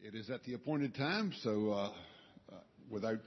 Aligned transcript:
It 0.00 0.14
is 0.14 0.30
at 0.30 0.44
the 0.44 0.54
appointed 0.54 0.94
time, 0.94 1.32
so 1.42 1.72
uh, 1.72 1.92
uh, 2.52 2.54
without 2.88 3.18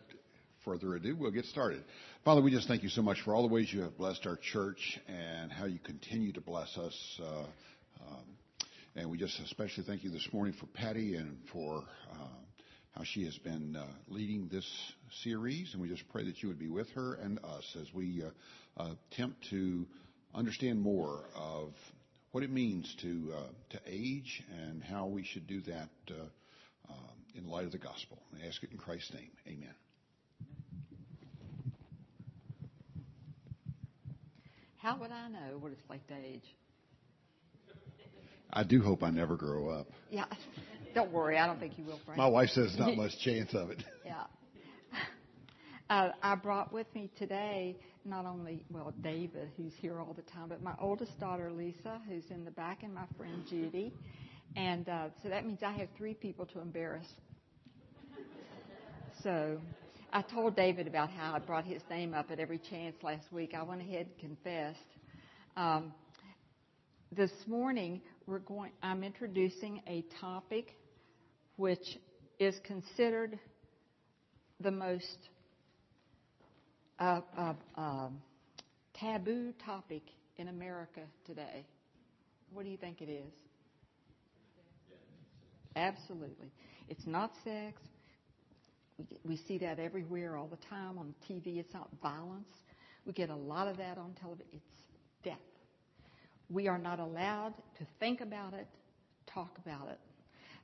further 0.63 0.95
ado, 0.95 1.17
we'll 1.17 1.29
get 1.29 1.43
started. 1.45 1.83
Father, 2.23 2.41
we 2.41 2.49
just 2.49 2.65
thank 2.69 2.81
you 2.81 2.87
so 2.87 3.01
much 3.01 3.19
for 3.25 3.35
all 3.35 3.45
the 3.45 3.53
ways 3.53 3.73
you 3.73 3.81
have 3.81 3.97
blessed 3.97 4.25
our 4.25 4.37
church 4.37 4.97
and 5.05 5.51
how 5.51 5.65
you 5.65 5.79
continue 5.79 6.31
to 6.31 6.39
bless 6.39 6.77
us. 6.77 7.19
Uh, 7.21 7.43
um, 8.07 8.23
and 8.95 9.11
we 9.11 9.17
just 9.17 9.37
especially 9.41 9.83
thank 9.83 10.05
you 10.05 10.11
this 10.11 10.25
morning 10.31 10.53
for 10.57 10.65
Patty 10.67 11.15
and 11.15 11.37
for 11.51 11.83
uh, 12.13 12.27
how 12.95 13.03
she 13.03 13.25
has 13.25 13.37
been 13.39 13.75
uh, 13.75 13.85
leading 14.07 14.47
this 14.49 14.65
series. 15.23 15.73
And 15.73 15.81
we 15.81 15.89
just 15.89 16.07
pray 16.09 16.23
that 16.23 16.41
you 16.41 16.47
would 16.47 16.59
be 16.59 16.69
with 16.69 16.89
her 16.91 17.15
and 17.15 17.37
us 17.39 17.75
as 17.81 17.93
we 17.93 18.23
uh, 18.77 18.93
attempt 19.11 19.45
to 19.49 19.85
understand 20.33 20.81
more 20.81 21.25
of 21.35 21.73
what 22.31 22.45
it 22.45 22.49
means 22.49 22.95
to 23.01 23.33
to 23.71 23.79
age 23.85 24.41
and 24.63 24.81
how 24.81 25.07
we 25.07 25.25
should 25.25 25.47
do 25.47 25.59
that 25.59 25.89
um, 26.91 27.15
in 27.35 27.47
light 27.47 27.65
of 27.65 27.71
the 27.71 27.77
gospel. 27.77 28.21
I 28.41 28.47
ask 28.47 28.61
it 28.63 28.71
in 28.71 28.77
Christ's 28.77 29.13
name. 29.13 29.31
Amen. 29.47 29.73
How 34.77 34.97
would 34.97 35.11
I 35.11 35.27
know 35.27 35.57
what 35.59 35.71
it's 35.71 35.89
like 35.89 36.05
to 36.07 36.15
age? 36.15 36.55
I 38.51 38.63
do 38.63 38.81
hope 38.81 39.03
I 39.03 39.11
never 39.11 39.35
grow 39.35 39.69
up. 39.69 39.87
Yeah. 40.09 40.25
Don't 40.93 41.11
worry. 41.11 41.37
I 41.37 41.47
don't 41.47 41.59
think 41.59 41.77
you 41.77 41.85
will, 41.85 41.99
Frank. 42.05 42.17
My 42.17 42.27
wife 42.27 42.49
says 42.49 42.75
not 42.77 42.97
much 42.97 43.11
chance 43.23 43.53
of 43.53 43.69
it. 43.69 43.83
yeah. 44.05 44.23
Uh, 45.89 46.11
I 46.23 46.35
brought 46.35 46.71
with 46.71 46.87
me 46.95 47.11
today 47.17 47.77
not 48.05 48.25
only, 48.25 48.63
well, 48.69 48.93
David, 49.01 49.49
who's 49.57 49.73
here 49.79 49.99
all 49.99 50.13
the 50.13 50.21
time, 50.23 50.47
but 50.47 50.63
my 50.63 50.73
oldest 50.79 51.19
daughter, 51.19 51.51
Lisa, 51.51 51.99
who's 52.07 52.23
in 52.29 52.45
the 52.45 52.51
back, 52.51 52.83
and 52.83 52.93
my 52.93 53.05
friend 53.17 53.43
Judy. 53.49 53.93
And 54.55 54.87
uh, 54.89 55.07
so 55.23 55.29
that 55.29 55.45
means 55.45 55.59
I 55.63 55.71
have 55.73 55.89
three 55.97 56.13
people 56.13 56.45
to 56.47 56.59
embarrass. 56.59 57.07
So 59.23 59.59
I 60.11 60.21
told 60.21 60.55
David 60.55 60.87
about 60.87 61.09
how 61.09 61.33
I 61.33 61.39
brought 61.39 61.65
his 61.65 61.81
name 61.89 62.13
up 62.13 62.31
at 62.31 62.39
every 62.39 62.59
chance 62.59 62.95
last 63.03 63.31
week. 63.31 63.53
I 63.53 63.63
went 63.63 63.81
ahead 63.81 64.07
and 64.07 64.17
confessed. 64.17 64.79
Um, 65.55 65.93
this 67.15 67.31
morning, 67.47 68.01
we're 68.25 68.39
going, 68.39 68.71
I'm 68.81 69.03
introducing 69.03 69.81
a 69.87 70.03
topic 70.19 70.75
which 71.57 71.99
is 72.39 72.55
considered 72.65 73.37
the 74.59 74.71
most 74.71 75.17
uh, 76.99 77.21
uh, 77.37 77.53
um, 77.75 78.21
taboo 78.93 79.53
topic 79.65 80.03
in 80.37 80.47
America 80.47 81.01
today. 81.25 81.65
What 82.53 82.63
do 82.63 82.69
you 82.69 82.77
think 82.77 83.01
it 83.01 83.09
is? 83.09 83.33
Absolutely. 85.75 86.51
It's 86.89 87.05
not 87.05 87.31
sex. 87.43 87.81
We, 89.25 89.37
see 89.47 89.57
that 89.59 89.79
everywhere 89.79 90.37
all 90.37 90.47
the 90.47 90.59
time 90.69 90.99
on 90.99 91.15
TV. 91.29 91.57
It's 91.57 91.73
not 91.73 91.89
violence. 92.01 92.47
We 93.05 93.13
get 93.13 93.29
a 93.29 93.35
lot 93.35 93.67
of 93.67 93.77
that 93.77 93.97
on 93.97 94.13
television. 94.19 94.47
It's 94.53 94.83
death. 95.23 95.37
We 96.49 96.67
are 96.67 96.77
not 96.77 96.99
allowed 96.99 97.53
to 97.79 97.87
think 97.99 98.21
about 98.21 98.53
it, 98.53 98.67
talk 99.25 99.57
about 99.65 99.89
it. 99.89 99.99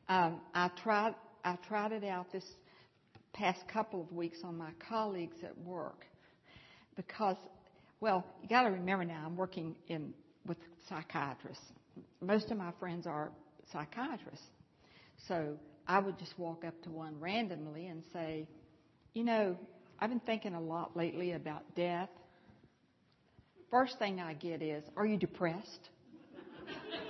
Um, 0.10 0.42
I 0.54 0.70
tried. 0.84 1.16
I 1.44 1.56
tried 1.68 1.94
it 1.94 2.04
out 2.04 2.32
this 2.32 2.44
past 3.34 3.60
couple 3.72 4.02
of 4.02 4.12
weeks 4.12 4.40
on 4.44 4.58
my 4.58 4.72
colleagues 4.90 5.38
at 5.44 5.58
work 5.60 6.06
because, 6.96 7.38
well, 8.02 8.26
you 8.42 8.50
got 8.50 8.64
to 8.64 8.70
remember 8.70 9.06
now 9.06 9.24
I'm 9.26 9.38
working 9.38 9.76
in 9.88 10.14
with 10.46 10.58
psychiatrists. 10.90 11.64
Most 12.22 12.52
of 12.52 12.58
my 12.58 12.72
friends 12.80 13.06
are 13.08 13.32
psychiatrists. 13.72 14.46
So 15.28 15.58
I 15.88 16.00
would 16.00 16.18
just 16.20 16.38
walk 16.38 16.64
up 16.66 16.82
to 16.84 16.90
one 16.90 17.20
randomly 17.20 17.88
and 17.88 18.04
say, 18.14 18.48
You 19.14 19.24
know, 19.24 19.58
I've 20.00 20.10
been 20.10 20.20
thinking 20.22 20.54
a 20.54 20.62
lot 20.62 20.96
lately 20.96 21.34
about 21.34 21.64
death. 21.76 22.10
First 23.72 24.00
thing 24.00 24.20
I 24.20 24.34
get 24.34 24.62
is, 24.62 24.84
Are 24.96 25.06
you 25.06 25.18
depressed? 25.18 25.90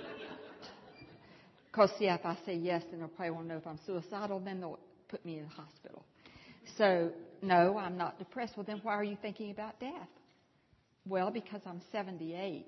Because, 1.70 1.90
see, 1.98 2.06
if 2.06 2.24
I 2.24 2.36
say 2.44 2.56
yes, 2.56 2.82
then 2.90 2.98
they'll 2.98 3.08
probably 3.08 3.30
want 3.30 3.46
to 3.46 3.52
know 3.52 3.58
if 3.58 3.66
I'm 3.66 3.78
suicidal, 3.86 4.40
then 4.40 4.58
they'll 4.58 4.80
put 5.08 5.24
me 5.24 5.38
in 5.38 5.44
the 5.44 5.50
hospital. 5.50 6.04
So, 6.76 7.12
no, 7.42 7.78
I'm 7.78 7.96
not 7.96 8.18
depressed. 8.18 8.54
Well, 8.56 8.64
then 8.66 8.80
why 8.82 8.94
are 8.94 9.04
you 9.04 9.16
thinking 9.22 9.52
about 9.52 9.78
death? 9.78 10.08
Well, 11.06 11.30
because 11.30 11.60
I'm 11.66 11.80
78. 11.92 12.66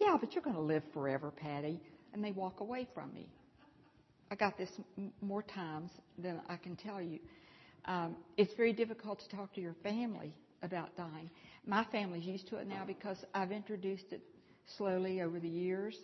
Yeah, 0.00 0.16
but 0.20 0.32
you're 0.32 0.42
going 0.42 0.56
to 0.56 0.62
live 0.62 0.82
forever, 0.94 1.30
Patty. 1.30 1.80
And 2.14 2.24
they 2.24 2.32
walk 2.32 2.60
away 2.60 2.88
from 2.94 3.12
me. 3.12 3.28
I 4.30 4.34
got 4.34 4.58
this 4.58 4.70
more 5.20 5.42
times 5.42 5.90
than 6.18 6.40
I 6.48 6.56
can 6.56 6.76
tell 6.76 7.00
you. 7.00 7.18
Um, 7.86 8.16
it's 8.36 8.52
very 8.56 8.72
difficult 8.72 9.20
to 9.20 9.36
talk 9.36 9.54
to 9.54 9.60
your 9.60 9.74
family 9.82 10.34
about 10.62 10.96
dying. 10.96 11.30
My 11.66 11.86
family's 11.90 12.24
used 12.24 12.48
to 12.48 12.56
it 12.56 12.66
now 12.66 12.84
because 12.86 13.16
I've 13.34 13.52
introduced 13.52 14.12
it 14.12 14.20
slowly 14.76 15.22
over 15.22 15.40
the 15.40 15.48
years. 15.48 15.96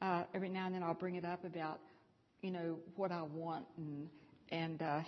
Uh, 0.00 0.24
every 0.34 0.48
now 0.48 0.66
and 0.66 0.74
then 0.74 0.82
I'll 0.82 0.94
bring 0.94 1.16
it 1.16 1.24
up 1.24 1.44
about, 1.44 1.80
you 2.42 2.50
know, 2.50 2.76
what 2.96 3.10
I 3.10 3.22
want 3.22 3.64
and 3.76 4.08
and 4.50 4.82
uh, 4.82 5.00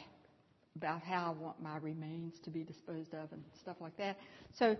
about 0.76 1.02
how 1.02 1.34
I 1.36 1.42
want 1.42 1.62
my 1.62 1.76
remains 1.76 2.34
to 2.44 2.50
be 2.50 2.64
disposed 2.64 3.12
of 3.14 3.30
and 3.32 3.42
stuff 3.60 3.76
like 3.80 3.96
that. 3.98 4.16
So 4.58 4.76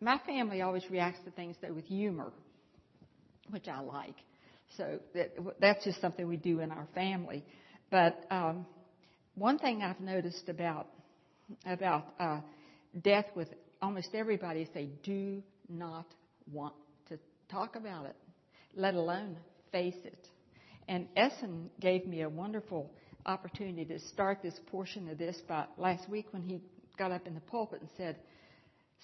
my 0.00 0.18
family 0.26 0.62
always 0.62 0.88
reacts 0.90 1.20
to 1.24 1.30
things 1.30 1.56
though 1.62 1.72
with 1.72 1.86
humor, 1.86 2.30
which 3.50 3.66
I 3.68 3.80
like. 3.80 4.16
So 4.76 4.98
that, 5.14 5.32
that's 5.60 5.84
just 5.84 6.00
something 6.00 6.26
we 6.26 6.36
do 6.36 6.60
in 6.60 6.70
our 6.70 6.86
family. 6.94 7.44
But 7.90 8.24
um, 8.30 8.66
one 9.34 9.58
thing 9.58 9.82
I've 9.82 10.00
noticed 10.00 10.48
about 10.48 10.88
about 11.64 12.06
uh, 12.18 12.40
death 13.02 13.26
with 13.34 13.48
almost 13.80 14.08
everybody 14.14 14.62
is 14.62 14.68
they 14.74 14.90
do 15.02 15.42
not 15.68 16.06
want 16.50 16.74
to 17.08 17.18
talk 17.50 17.76
about 17.76 18.06
it, 18.06 18.16
let 18.74 18.94
alone 18.94 19.36
face 19.70 19.94
it. 20.04 20.28
And 20.88 21.06
Essen 21.16 21.70
gave 21.80 22.06
me 22.06 22.22
a 22.22 22.28
wonderful 22.28 22.90
opportunity 23.26 23.84
to 23.84 23.98
start 24.08 24.38
this 24.42 24.58
portion 24.70 25.08
of 25.08 25.18
this 25.18 25.36
by 25.48 25.66
last 25.76 26.08
week 26.08 26.26
when 26.30 26.42
he 26.42 26.60
got 26.96 27.10
up 27.10 27.26
in 27.26 27.34
the 27.34 27.40
pulpit 27.40 27.80
and 27.80 27.90
said, 27.96 28.16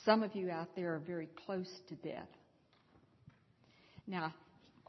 Some 0.05 0.23
of 0.23 0.35
you 0.35 0.51
out 0.51 0.69
there 0.77 0.95
are 0.95 1.01
very 1.01 1.29
close 1.45 1.69
to 1.89 1.95
death. 1.97 2.29
Now, 4.07 4.35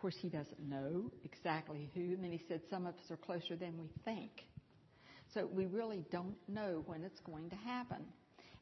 course, 0.03 0.17
he 0.19 0.27
doesn't 0.27 0.59
know 0.59 1.09
exactly 1.23 1.89
who. 1.95 2.01
And 2.01 2.21
then 2.21 2.31
he 2.33 2.41
said, 2.49 2.59
Some 2.69 2.85
of 2.85 2.93
us 2.95 3.09
are 3.09 3.15
closer 3.15 3.55
than 3.55 3.77
we 3.79 3.89
think. 4.03 4.31
So 5.33 5.47
we 5.51 5.65
really 5.65 6.03
don't 6.11 6.35
know 6.49 6.83
when 6.85 7.05
it's 7.05 7.21
going 7.21 7.49
to 7.49 7.55
happen. 7.55 8.03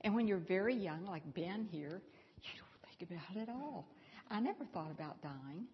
And 0.02 0.14
when 0.14 0.28
you're 0.28 0.38
very 0.38 0.76
young, 0.76 1.04
like 1.08 1.24
Ben 1.34 1.68
here, 1.72 2.00
you 2.44 2.50
don't 2.60 3.00
think 3.00 3.10
about 3.10 3.36
it 3.36 3.50
at 3.50 3.56
all. 3.56 3.88
I 4.30 4.40
never 4.40 4.64
thought 4.72 4.92
about 4.92 5.20
dying. 5.24 5.66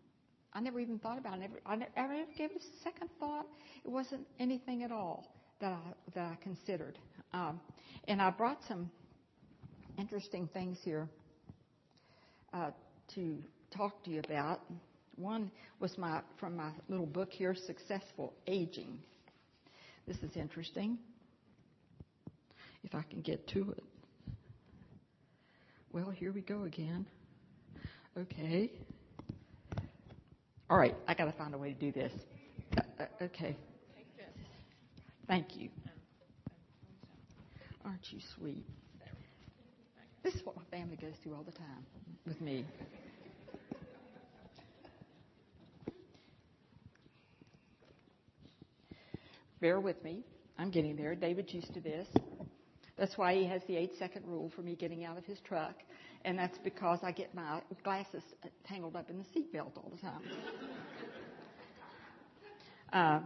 I 0.54 0.62
never 0.62 0.80
even 0.80 1.00
thought 1.00 1.18
about 1.18 1.34
it. 1.34 1.36
I 1.36 1.40
never, 1.40 1.60
I 1.66 1.76
never, 1.76 1.92
I 1.98 2.02
never 2.02 2.32
gave 2.38 2.52
it 2.52 2.62
a 2.62 2.84
second 2.84 3.10
thought. 3.20 3.46
It 3.84 3.92
wasn't 3.92 4.26
anything 4.40 4.84
at 4.84 4.92
all 4.94 5.36
that 5.60 5.74
I, 5.74 5.94
that 6.16 6.32
I 6.32 6.36
considered. 6.42 6.98
Um, 7.34 7.60
and 8.08 8.22
I 8.22 8.30
brought 8.30 8.60
some 8.70 8.90
interesting 10.00 10.48
things 10.54 10.78
here 10.82 11.10
uh, 12.54 12.72
to 13.16 13.38
talk 13.76 14.02
to 14.06 14.12
you 14.12 14.22
about. 14.22 14.62
One 15.18 15.52
was 15.80 15.98
my, 15.98 16.22
from 16.40 16.56
my 16.56 16.70
little 16.90 17.08
book 17.08 17.32
here, 17.32 17.56
Successful 17.56 18.34
Aging. 18.46 19.00
This 20.08 20.18
is 20.18 20.36
interesting. 20.36 21.00
If 22.84 22.94
I 22.94 23.02
can 23.02 23.22
get 23.22 23.46
to 23.50 23.72
it. 23.72 23.84
Well, 25.92 26.12
here 26.12 26.32
we 26.32 26.42
go 26.42 26.64
again. 26.64 27.08
Okay. 28.16 28.72
All 30.70 30.78
right, 30.78 30.96
I 31.08 31.14
got 31.16 31.26
to 31.26 31.32
find 31.32 31.54
a 31.56 31.58
way 31.58 31.74
to 31.74 31.80
do 31.80 31.92
this. 31.92 32.14
Uh, 32.78 32.82
uh, 33.00 33.06
okay. 33.24 33.56
Thank 35.28 35.58
you. 35.58 35.70
Aren't 37.84 38.12
you 38.12 38.20
sweet? 38.38 38.66
This 40.24 40.36
is 40.36 40.46
what 40.46 40.56
my 40.56 40.64
family 40.70 40.96
goes 40.96 41.14
through 41.24 41.34
all 41.36 41.44
the 41.44 41.52
time 41.52 41.86
with 42.26 42.40
me. 42.40 42.66
Bear 49.60 49.80
with 49.80 50.04
me. 50.04 50.24
I'm 50.58 50.72
getting 50.72 50.96
there. 50.96 51.16
David's 51.16 51.54
used 51.54 51.74
to 51.74 51.82
this. 51.82 52.08
That's 52.98 53.18
why 53.18 53.36
he 53.36 53.46
has 53.46 53.62
the 53.68 53.76
eight 53.76 53.92
second 54.00 54.26
rule 54.26 54.52
for 54.56 54.62
me 54.62 54.76
getting 54.76 55.06
out 55.06 55.18
of 55.18 55.26
his 55.26 55.40
truck. 55.48 55.76
And 56.26 56.38
that's 56.38 56.58
because 56.64 57.00
I 57.04 57.12
get 57.12 57.34
my 57.34 57.62
glasses 57.84 58.24
tangled 58.68 58.96
up 58.96 59.10
in 59.10 59.18
the 59.18 59.24
seatbelt 59.24 59.78
all 59.78 59.92
the 59.94 60.02
time. 60.02 60.22
Uh, 62.94 63.20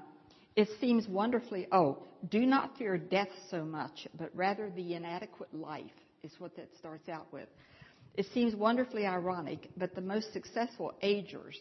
it 0.56 0.68
seems 0.82 1.08
wonderfully, 1.08 1.68
oh, 1.72 2.00
do 2.32 2.48
not 2.48 2.76
fear 2.80 2.98
death 2.98 3.30
so 3.52 3.64
much, 3.64 4.08
but 4.18 4.32
rather 4.34 4.72
the 4.76 4.96
inadequate 4.96 5.54
life 5.54 5.86
is 6.24 6.32
what 6.40 6.56
that 6.56 6.68
starts 6.80 7.08
out 7.08 7.32
with. 7.32 7.48
It 8.16 8.26
seems 8.34 8.56
wonderfully 8.56 9.06
ironic, 9.06 9.70
but 9.78 9.94
the 9.94 10.02
most 10.02 10.34
successful 10.34 10.94
agers 11.04 11.58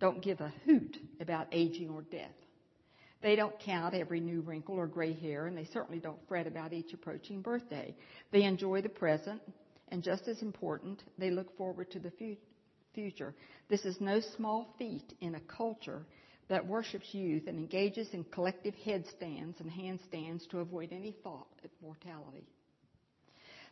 don't 0.00 0.22
give 0.22 0.40
a 0.40 0.52
hoot 0.64 0.96
about 1.20 1.46
aging 1.52 1.90
or 1.90 2.02
death. 2.02 2.30
They 3.22 3.36
don't 3.36 3.58
count 3.60 3.94
every 3.94 4.20
new 4.20 4.40
wrinkle 4.40 4.74
or 4.74 4.86
gray 4.88 5.12
hair, 5.12 5.46
and 5.46 5.56
they 5.56 5.68
certainly 5.72 6.00
don't 6.00 6.18
fret 6.26 6.46
about 6.46 6.72
each 6.72 6.92
approaching 6.92 7.40
birthday. 7.40 7.94
They 8.32 8.42
enjoy 8.42 8.82
the 8.82 8.88
present, 8.88 9.40
and 9.88 10.02
just 10.02 10.26
as 10.26 10.42
important, 10.42 11.02
they 11.18 11.30
look 11.30 11.56
forward 11.56 11.90
to 11.92 12.00
the 12.00 12.12
future. 12.94 13.34
This 13.68 13.84
is 13.84 14.00
no 14.00 14.20
small 14.36 14.74
feat 14.76 15.14
in 15.20 15.36
a 15.36 15.40
culture 15.40 16.04
that 16.48 16.66
worships 16.66 17.14
youth 17.14 17.44
and 17.46 17.56
engages 17.56 18.08
in 18.12 18.24
collective 18.24 18.74
headstands 18.84 19.60
and 19.60 19.70
handstands 19.70 20.48
to 20.50 20.58
avoid 20.58 20.92
any 20.92 21.14
thought 21.22 21.46
of 21.64 21.70
mortality. 21.80 22.46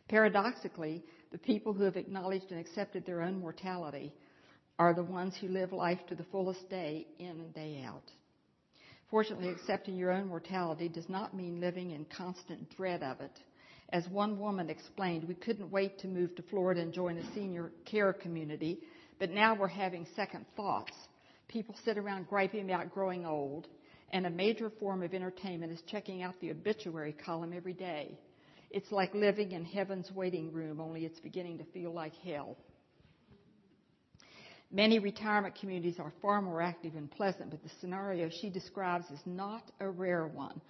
Paradoxically, 0.07 1.03
the 1.31 1.37
people 1.37 1.73
who 1.73 1.83
have 1.83 1.97
acknowledged 1.97 2.51
and 2.51 2.59
accepted 2.59 3.05
their 3.05 3.21
own 3.21 3.39
mortality 3.39 4.13
are 4.79 4.93
the 4.93 5.03
ones 5.03 5.35
who 5.39 5.47
live 5.49 5.73
life 5.73 5.99
to 6.07 6.15
the 6.15 6.23
fullest 6.31 6.69
day 6.69 7.05
in 7.19 7.27
and 7.27 7.53
day 7.53 7.83
out. 7.85 8.09
Fortunately, 9.11 9.49
accepting 9.49 9.97
your 9.97 10.11
own 10.11 10.27
mortality 10.27 10.87
does 10.87 11.09
not 11.09 11.35
mean 11.35 11.59
living 11.59 11.91
in 11.91 12.05
constant 12.05 12.73
dread 12.77 13.03
of 13.03 13.19
it. 13.19 13.37
As 13.89 14.07
one 14.07 14.39
woman 14.39 14.69
explained, 14.69 15.27
we 15.27 15.35
couldn't 15.35 15.69
wait 15.69 15.99
to 15.99 16.07
move 16.07 16.33
to 16.37 16.43
Florida 16.43 16.79
and 16.79 16.93
join 16.93 17.17
a 17.17 17.33
senior 17.33 17.73
care 17.83 18.13
community, 18.13 18.79
but 19.19 19.29
now 19.29 19.53
we're 19.53 19.67
having 19.67 20.07
second 20.15 20.45
thoughts. 20.55 20.93
People 21.49 21.75
sit 21.83 21.97
around 21.97 22.29
griping 22.29 22.71
about 22.71 22.93
growing 22.93 23.25
old, 23.25 23.67
and 24.13 24.25
a 24.25 24.29
major 24.29 24.71
form 24.79 25.03
of 25.03 25.13
entertainment 25.13 25.73
is 25.73 25.81
checking 25.87 26.21
out 26.21 26.35
the 26.39 26.51
obituary 26.51 27.11
column 27.11 27.51
every 27.53 27.73
day. 27.73 28.17
It's 28.69 28.93
like 28.93 29.13
living 29.13 29.51
in 29.51 29.65
heaven's 29.65 30.09
waiting 30.13 30.53
room, 30.53 30.79
only 30.79 31.03
it's 31.03 31.19
beginning 31.19 31.57
to 31.57 31.65
feel 31.73 31.91
like 31.91 32.13
hell. 32.23 32.55
Many 34.71 34.99
retirement 34.99 35.55
communities 35.59 35.99
are 35.99 36.13
far 36.21 36.41
more 36.41 36.61
active 36.61 36.95
and 36.95 37.11
pleasant, 37.11 37.49
but 37.49 37.61
the 37.61 37.69
scenario 37.81 38.29
she 38.29 38.49
describes 38.49 39.05
is 39.11 39.19
not 39.25 39.63
a 39.81 39.89
rare 39.89 40.27
one. 40.27 40.61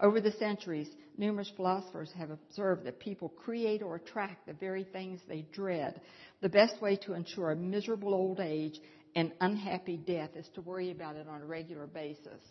Over 0.00 0.20
the 0.20 0.32
centuries, 0.32 0.88
numerous 1.18 1.52
philosophers 1.56 2.10
have 2.16 2.30
observed 2.30 2.84
that 2.84 2.98
people 3.00 3.28
create 3.28 3.82
or 3.82 3.96
attract 3.96 4.46
the 4.46 4.54
very 4.54 4.84
things 4.84 5.20
they 5.28 5.44
dread. 5.52 6.00
The 6.40 6.48
best 6.48 6.80
way 6.80 6.96
to 7.04 7.12
ensure 7.12 7.50
a 7.50 7.56
miserable 7.56 8.14
old 8.14 8.40
age 8.40 8.80
and 9.14 9.32
unhappy 9.42 9.98
death 9.98 10.30
is 10.36 10.48
to 10.54 10.62
worry 10.62 10.90
about 10.90 11.16
it 11.16 11.28
on 11.28 11.42
a 11.42 11.46
regular 11.46 11.86
basis. 11.86 12.42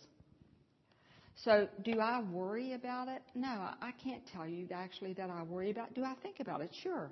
So, 1.44 1.68
do 1.84 1.98
I 1.98 2.22
worry 2.22 2.74
about 2.74 3.08
it? 3.08 3.22
No, 3.34 3.48
I 3.48 3.92
can't 4.04 4.22
tell 4.32 4.46
you 4.46 4.68
actually 4.72 5.14
that 5.14 5.30
I 5.30 5.42
worry 5.42 5.70
about 5.70 5.88
it. 5.88 5.94
Do 5.94 6.04
I 6.04 6.14
think 6.22 6.38
about 6.38 6.60
it? 6.60 6.70
Sure. 6.82 7.10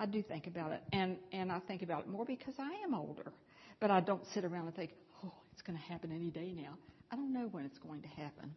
I 0.00 0.06
do 0.06 0.22
think 0.22 0.46
about 0.46 0.72
it, 0.72 0.80
and 0.92 1.18
and 1.30 1.52
I 1.52 1.60
think 1.60 1.82
about 1.82 2.00
it 2.00 2.08
more 2.08 2.24
because 2.24 2.54
I 2.58 2.82
am 2.84 2.94
older. 2.94 3.32
But 3.80 3.90
I 3.90 4.00
don't 4.00 4.22
sit 4.32 4.44
around 4.44 4.66
and 4.66 4.74
think, 4.74 4.92
oh, 5.24 5.32
it's 5.52 5.62
going 5.62 5.78
to 5.78 5.84
happen 5.84 6.10
any 6.10 6.30
day 6.30 6.52
now. 6.56 6.76
I 7.12 7.16
don't 7.16 7.32
know 7.32 7.48
when 7.52 7.64
it's 7.66 7.78
going 7.78 8.00
to 8.02 8.08
happen, 8.08 8.54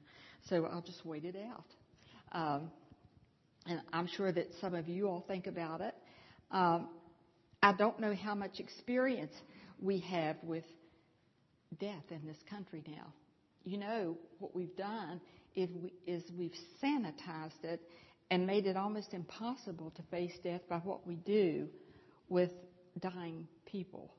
so 0.49 0.65
I'll 0.65 0.81
just 0.81 1.05
wait 1.05 1.25
it 1.25 1.35
out. 1.35 1.65
Um, 2.31 2.71
and 3.65 3.81
I'm 3.91 4.07
sure 4.07 4.31
that 4.31 4.47
some 4.61 4.73
of 4.73 4.87
you 4.87 5.07
all 5.07 5.23
think 5.27 5.47
about 5.47 5.81
it. 5.81 5.93
Um, 6.51 6.87
I 7.61 7.73
don't 7.73 7.99
know 7.99 8.13
how 8.15 8.35
much 8.35 8.59
experience 8.59 9.33
we 9.81 9.99
have 9.99 10.37
with 10.43 10.65
death 11.79 12.03
in 12.09 12.25
this 12.25 12.37
country 12.49 12.83
now. 12.87 13.13
You 13.65 13.77
know 13.77 14.17
what 14.39 14.55
we've 14.55 14.75
done 14.75 15.21
is, 15.55 15.69
we, 15.81 15.93
is 16.05 16.23
we've 16.37 16.55
sanitized 16.83 17.63
it 17.63 17.81
and 18.29 18.47
made 18.47 18.65
it 18.65 18.77
almost 18.77 19.13
impossible 19.13 19.91
to 19.95 20.01
face 20.11 20.33
death 20.43 20.61
by 20.69 20.77
what 20.77 21.05
we 21.05 21.15
do 21.15 21.67
with 22.29 22.51
dying 22.99 23.47
people. 23.65 24.11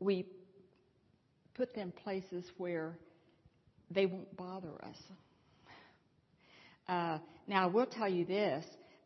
We 0.00 0.26
put 1.54 1.74
them 1.74 1.92
places 2.02 2.44
where 2.58 2.98
they 3.90 4.06
won't 4.06 4.36
bother 4.36 4.72
us. 4.82 4.96
Uh, 6.88 7.18
now, 7.46 7.64
I 7.64 7.66
will 7.66 7.86
tell 7.86 8.08
you 8.08 8.24
this. 8.24 8.64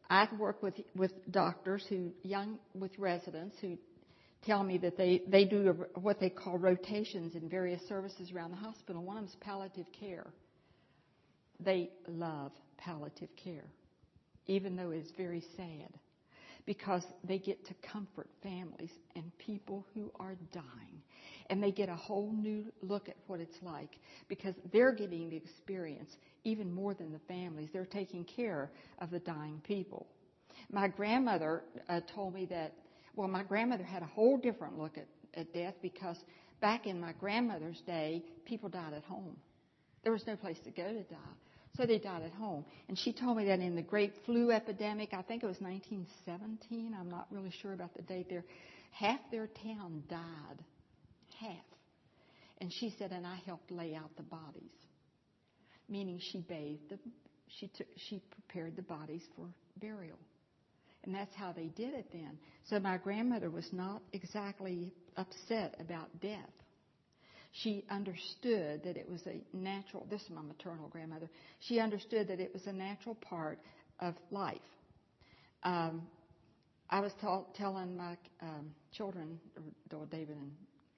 I've 0.08 0.32
worked 0.38 0.62
with 0.62 0.74
with 0.96 1.12
doctors 1.30 1.84
who 1.88 2.10
young 2.22 2.58
with 2.74 2.90
residents 2.98 3.56
who 3.60 3.78
tell 4.44 4.64
me 4.64 4.76
that 4.78 4.96
they 4.96 5.22
they 5.28 5.44
do 5.44 5.68
a, 5.68 6.00
what 6.00 6.18
they 6.18 6.30
call 6.30 6.58
rotations 6.58 7.36
in 7.36 7.48
various 7.48 7.80
services 7.88 8.32
around 8.32 8.50
the 8.50 8.56
hospital. 8.56 9.02
One 9.02 9.16
of 9.18 9.22
them 9.22 9.30
is 9.30 9.36
palliative 9.40 9.86
care. 9.98 10.26
They 11.64 11.90
love 12.08 12.52
palliative 12.78 13.28
care, 13.36 13.66
even 14.46 14.76
though 14.76 14.90
it's 14.90 15.10
very 15.16 15.44
sad, 15.56 15.90
because 16.66 17.04
they 17.24 17.38
get 17.38 17.64
to 17.66 17.74
comfort 17.92 18.28
families 18.42 18.90
and 19.16 19.36
people 19.38 19.84
who 19.94 20.10
are 20.18 20.36
dying. 20.52 21.02
And 21.48 21.62
they 21.62 21.72
get 21.72 21.88
a 21.88 21.96
whole 21.96 22.32
new 22.32 22.64
look 22.80 23.08
at 23.08 23.16
what 23.26 23.40
it's 23.40 23.56
like 23.62 23.98
because 24.28 24.54
they're 24.72 24.92
getting 24.92 25.28
the 25.28 25.36
experience 25.36 26.10
even 26.44 26.72
more 26.72 26.94
than 26.94 27.12
the 27.12 27.18
families. 27.26 27.70
They're 27.72 27.84
taking 27.84 28.24
care 28.24 28.70
of 29.00 29.10
the 29.10 29.18
dying 29.18 29.60
people. 29.64 30.06
My 30.70 30.88
grandmother 30.88 31.64
uh, 31.88 32.00
told 32.14 32.34
me 32.34 32.46
that, 32.46 32.72
well, 33.16 33.28
my 33.28 33.42
grandmother 33.42 33.84
had 33.84 34.02
a 34.02 34.06
whole 34.06 34.36
different 34.36 34.78
look 34.78 34.96
at, 34.96 35.06
at 35.34 35.52
death 35.52 35.74
because 35.82 36.16
back 36.60 36.86
in 36.86 37.00
my 37.00 37.12
grandmother's 37.18 37.80
day, 37.86 38.22
people 38.44 38.68
died 38.68 38.92
at 38.94 39.04
home. 39.04 39.36
There 40.02 40.12
was 40.12 40.26
no 40.26 40.36
place 40.36 40.58
to 40.64 40.70
go 40.70 40.86
to 40.92 41.02
die. 41.02 41.16
So 41.76 41.86
they 41.86 41.98
died 41.98 42.22
at 42.22 42.32
home. 42.32 42.64
And 42.88 42.98
she 42.98 43.12
told 43.12 43.36
me 43.36 43.44
that 43.46 43.60
in 43.60 43.76
the 43.76 43.82
great 43.82 44.12
flu 44.26 44.50
epidemic, 44.50 45.10
I 45.12 45.22
think 45.22 45.42
it 45.42 45.46
was 45.46 45.60
1917, 45.60 46.94
I'm 46.98 47.08
not 47.10 47.26
really 47.30 47.52
sure 47.62 47.72
about 47.72 47.94
the 47.94 48.02
date 48.02 48.28
there, 48.28 48.44
half 48.92 49.20
their 49.30 49.46
town 49.46 50.02
died. 50.08 50.64
Half. 51.38 51.64
And 52.58 52.72
she 52.72 52.94
said, 52.98 53.12
and 53.12 53.26
I 53.26 53.36
helped 53.46 53.70
lay 53.70 53.94
out 53.94 54.14
the 54.16 54.22
bodies. 54.22 54.70
Meaning 55.88 56.20
she 56.20 56.40
bathed 56.40 56.90
them, 56.90 56.98
she, 57.58 57.68
took, 57.68 57.86
she 58.08 58.22
prepared 58.30 58.76
the 58.76 58.82
bodies 58.82 59.22
for 59.34 59.46
burial. 59.80 60.18
And 61.04 61.14
that's 61.14 61.34
how 61.34 61.52
they 61.52 61.68
did 61.68 61.94
it 61.94 62.06
then. 62.12 62.38
So 62.68 62.78
my 62.78 62.98
grandmother 62.98 63.48
was 63.48 63.66
not 63.72 64.02
exactly 64.12 64.92
upset 65.16 65.76
about 65.80 66.08
death 66.20 66.50
she 67.52 67.84
understood 67.90 68.82
that 68.84 68.96
it 68.96 69.08
was 69.08 69.22
a 69.26 69.40
natural, 69.56 70.06
this 70.10 70.22
is 70.22 70.30
my 70.30 70.42
maternal 70.42 70.88
grandmother, 70.88 71.28
she 71.60 71.80
understood 71.80 72.28
that 72.28 72.40
it 72.40 72.52
was 72.52 72.66
a 72.66 72.72
natural 72.72 73.16
part 73.16 73.58
of 73.98 74.14
life. 74.30 74.58
Um, 75.62 76.02
I 76.88 77.00
was 77.00 77.12
telling 77.54 77.96
my 77.96 78.16
um, 78.42 78.74
children, 78.92 79.38
David 80.10 80.36
and 80.36 80.52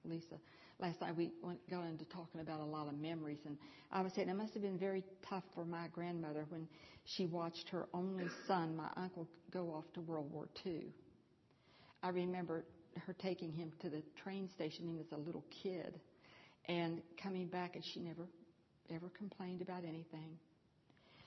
Lisa, 0.04 0.36
last 0.78 1.00
night 1.00 1.16
we 1.16 1.32
went, 1.42 1.58
got 1.70 1.84
into 1.84 2.04
talking 2.06 2.40
about 2.40 2.60
a 2.60 2.64
lot 2.64 2.86
of 2.88 2.98
memories, 2.98 3.38
and 3.46 3.56
I 3.90 4.02
was 4.02 4.12
saying 4.14 4.28
it 4.28 4.36
must 4.36 4.54
have 4.54 4.62
been 4.62 4.78
very 4.78 5.04
tough 5.28 5.44
for 5.54 5.64
my 5.64 5.88
grandmother 5.92 6.46
when 6.48 6.68
she 7.04 7.26
watched 7.26 7.68
her 7.70 7.86
only 7.92 8.26
son, 8.46 8.76
my 8.76 8.88
uncle, 8.96 9.26
go 9.50 9.72
off 9.72 9.84
to 9.94 10.00
World 10.00 10.30
War 10.32 10.48
II. 10.64 10.82
I 12.02 12.08
remember 12.10 12.64
her 13.06 13.14
taking 13.14 13.52
him 13.52 13.72
to 13.80 13.90
the 13.90 14.02
train 14.22 14.48
station. 14.54 14.86
He 14.86 14.94
was 14.94 15.06
a 15.12 15.16
little 15.16 15.44
kid 15.62 16.00
and 16.68 17.02
coming 17.22 17.46
back, 17.48 17.74
and 17.74 17.84
she 17.92 18.00
never 18.00 18.26
ever 18.94 19.10
complained 19.16 19.62
about 19.62 19.84
anything. 19.84 20.38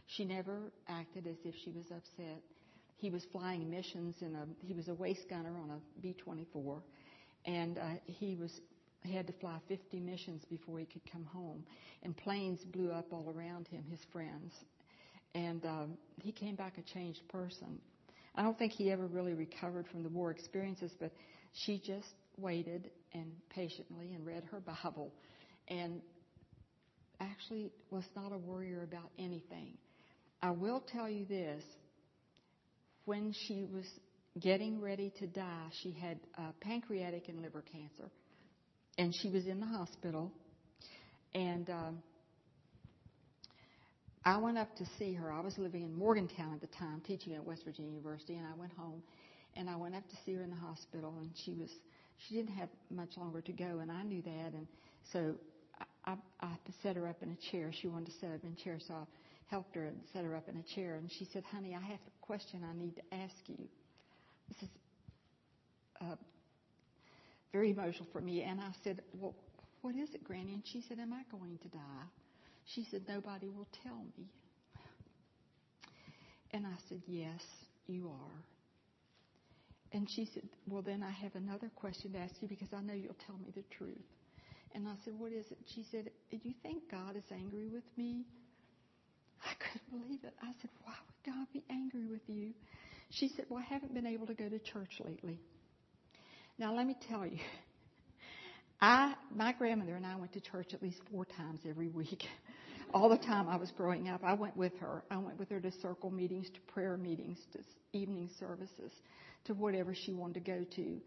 She 0.08 0.26
never 0.26 0.72
acted 0.88 1.26
as 1.28 1.38
if 1.44 1.56
she 1.64 1.72
was 1.72 1.86
upset. 1.86 2.42
He 2.98 3.10
was 3.10 3.26
flying 3.32 3.70
missions 3.70 4.16
in 4.22 4.36
a 4.36 4.46
he 4.66 4.74
was 4.74 4.88
a 4.88 4.94
waist 4.94 5.28
gunner 5.30 5.58
on 5.58 5.72
a 5.72 6.02
B-24, 6.02 6.82
and 7.46 7.78
uh, 7.78 7.82
he 8.06 8.36
was 8.36 8.62
he 9.04 9.14
had 9.14 9.28
to 9.28 9.34
fly 9.34 9.60
50 9.68 10.00
missions 10.00 10.44
before 10.50 10.80
he 10.80 10.86
could 10.86 11.02
come 11.12 11.26
home. 11.26 11.64
And 12.04 12.16
planes 12.18 12.60
blew 12.64 12.92
up 12.92 13.06
all 13.12 13.34
around 13.36 13.68
him, 13.68 13.84
his 13.90 14.00
friends, 14.12 14.54
and 15.34 15.66
um, 15.66 15.98
he 16.22 16.32
came 16.32 16.56
back 16.56 16.78
a 16.78 16.82
changed 16.94 17.28
person. 17.30 17.80
I 18.36 18.42
don't 18.42 18.58
think 18.58 18.74
he 18.74 18.92
ever 18.92 19.08
really 19.08 19.34
recovered 19.34 19.88
from 19.88 20.04
the 20.04 20.10
war 20.10 20.32
experiences, 20.32 20.92
but 21.00 21.12
she 21.54 21.80
just 21.80 22.08
waited 22.38 22.90
and 23.16 23.32
patiently 23.50 24.14
and 24.14 24.26
read 24.26 24.44
her 24.52 24.60
Bible 24.60 25.12
and 25.68 26.02
actually 27.20 27.72
was 27.90 28.04
not 28.16 28.32
a 28.32 28.38
worrier 28.38 28.84
about 28.84 29.10
anything. 29.18 29.78
I 30.42 30.52
will 30.52 30.84
tell 30.92 31.10
you 31.10 31.26
this 31.26 31.64
when 33.06 33.34
she 33.48 33.64
was 33.64 33.86
getting 34.40 34.82
ready 34.82 35.14
to 35.20 35.28
die, 35.28 35.68
she 35.82 35.92
had 35.92 36.20
uh, 36.38 36.52
pancreatic 36.60 37.30
and 37.30 37.42
liver 37.42 37.64
cancer, 37.72 38.12
and 38.98 39.14
she 39.22 39.30
was 39.30 39.46
in 39.48 39.60
the 39.60 39.66
hospital. 39.66 40.32
And 41.34 41.70
um, 41.70 42.00
I 44.26 44.38
went 44.38 44.58
up 44.58 44.76
to 44.78 44.86
see 45.00 45.14
her. 45.14 45.32
I 45.32 45.40
was 45.40 45.58
living 45.58 45.84
in 45.84 45.94
Morgantown 45.94 46.54
at 46.54 46.62
the 46.62 46.76
time, 46.76 47.02
teaching 47.06 47.34
at 47.34 47.46
West 47.46 47.64
Virginia 47.64 47.92
University, 47.92 48.36
and 48.36 48.46
I 48.46 48.60
went 48.60 48.74
home 48.74 49.02
and 49.56 49.70
I 49.70 49.76
went 49.76 49.96
up 49.96 50.08
to 50.10 50.16
see 50.26 50.34
her 50.34 50.44
in 50.44 50.50
the 50.50 50.56
hospital, 50.56 51.16
and 51.22 51.32
she 51.46 51.54
was 51.54 51.70
she 52.18 52.36
didn't 52.36 52.56
have 52.56 52.70
much 52.90 53.18
longer 53.18 53.42
to 53.42 53.52
go, 53.52 53.80
and 53.80 53.92
I 53.92 54.04
knew 54.04 54.22
that, 54.22 54.54
and 54.54 54.68
so 55.12 55.36
I, 56.06 56.16
I, 56.42 56.48
set 56.82 56.96
her 56.96 57.08
up 57.08 57.22
in 57.22 57.30
a 57.30 57.52
chair. 57.52 57.72
She 57.82 57.88
wanted 57.88 58.08
to 58.08 58.12
sit 58.20 58.30
up 58.32 58.44
in 58.44 58.52
a 58.60 58.64
chair, 58.64 58.80
so 58.88 58.94
I 58.94 59.04
helped 59.48 59.76
her 59.76 59.86
and 59.86 59.98
set 60.14 60.24
her 60.24 60.36
up 60.36 60.48
in 60.50 60.58
a 60.58 60.76
chair. 60.76 60.96
And 60.96 61.12
she 61.12 61.28
said, 61.32 61.44
"Honey, 61.52 61.76
I 61.76 61.82
have 61.82 62.00
a 62.00 62.26
question 62.26 62.62
I 62.64 62.78
need 62.78 62.96
to 62.96 63.16
ask 63.16 63.36
you." 63.48 63.68
This 64.50 64.64
is 64.64 64.70
uh, 66.02 66.16
very 67.52 67.72
emotional 67.72 68.08
for 68.12 68.22
me. 68.22 68.44
And 68.44 68.60
I 68.60 68.72
said, 68.84 69.02
"Well, 69.14 69.36
what 69.82 69.96
is 69.96 70.10
it, 70.14 70.24
Granny?" 70.24 70.54
And 70.54 70.64
she 70.66 70.84
said, 70.88 71.00
"Am 71.00 71.14
I 71.14 71.24
going 71.32 71.58
to 71.64 71.68
die?" 71.70 72.06
She 72.74 72.86
said, 72.90 73.04
Nobody 73.08 73.50
will 73.50 73.68
tell 73.84 74.04
me. 74.18 74.26
And 76.52 76.66
I 76.66 76.76
said, 76.90 77.02
Yes, 77.08 77.42
you 77.88 78.10
are. 78.10 78.55
And 79.92 80.10
she 80.10 80.30
said, 80.34 80.44
Well, 80.68 80.82
then 80.82 81.04
I 81.04 81.12
have 81.12 81.36
another 81.36 81.70
question 81.76 82.14
to 82.14 82.20
ask 82.20 82.34
you 82.42 82.48
because 82.48 82.70
I 82.76 82.82
know 82.82 82.94
you'll 82.94 83.16
tell 83.26 83.38
me 83.38 83.52
the 83.56 83.64
truth. 83.78 83.98
And 84.74 84.88
I 84.88 84.94
said, 85.04 85.14
What 85.18 85.32
is 85.32 85.46
it? 85.52 85.58
She 85.74 85.86
said, 85.92 86.10
Do 86.32 86.38
you 86.44 86.54
think 86.64 86.92
God 86.92 87.16
is 87.16 87.24
angry 87.32 87.68
with 87.68 87.86
me? 87.98 88.26
I 89.44 89.54
couldn't 89.60 90.02
believe 90.02 90.24
it. 90.24 90.34
I 90.42 90.52
said, 90.62 90.70
Why 90.84 90.94
would 90.94 91.34
God 91.34 91.48
be 91.54 91.64
angry 91.70 92.08
with 92.08 92.22
you? 92.28 92.54
She 93.12 93.30
said, 93.36 93.46
Well, 93.50 93.60
I 93.60 93.74
haven't 93.74 93.94
been 93.94 94.08
able 94.08 94.28
to 94.28 94.34
go 94.34 94.50
to 94.50 94.60
church 94.60 95.00
lately. 95.04 95.40
Now, 96.58 96.74
let 96.76 96.88
me 96.88 96.96
tell 97.10 97.26
you, 97.26 97.40
I, 98.82 99.16
my 99.34 99.54
grandmother 99.54 99.96
and 99.96 100.06
I 100.06 100.16
went 100.16 100.34
to 100.34 100.42
church 100.42 100.74
at 100.74 100.82
least 100.82 100.98
four 101.12 101.26
times 101.26 101.62
every 101.68 101.90
week. 101.90 102.24
All 102.94 103.10
the 103.10 103.18
time 103.18 103.50
I 103.50 103.58
was 103.58 103.72
growing 103.72 104.08
up, 104.10 104.22
I 104.24 104.34
went 104.34 104.56
with 104.56 104.78
her. 104.80 105.04
I 105.12 105.18
went 105.18 105.38
with 105.38 105.50
her 105.50 105.60
to 105.60 105.72
circle 105.82 106.10
meetings, 106.12 106.50
to 106.54 106.60
prayer 106.74 106.98
meetings, 106.98 107.38
to 107.54 107.60
evening 107.94 108.30
services, 108.40 108.92
to 109.46 109.54
whatever 109.54 109.94
she 109.94 110.14
wanted 110.14 110.46
to 110.46 110.52
go 110.52 110.66
to. 110.76 111.02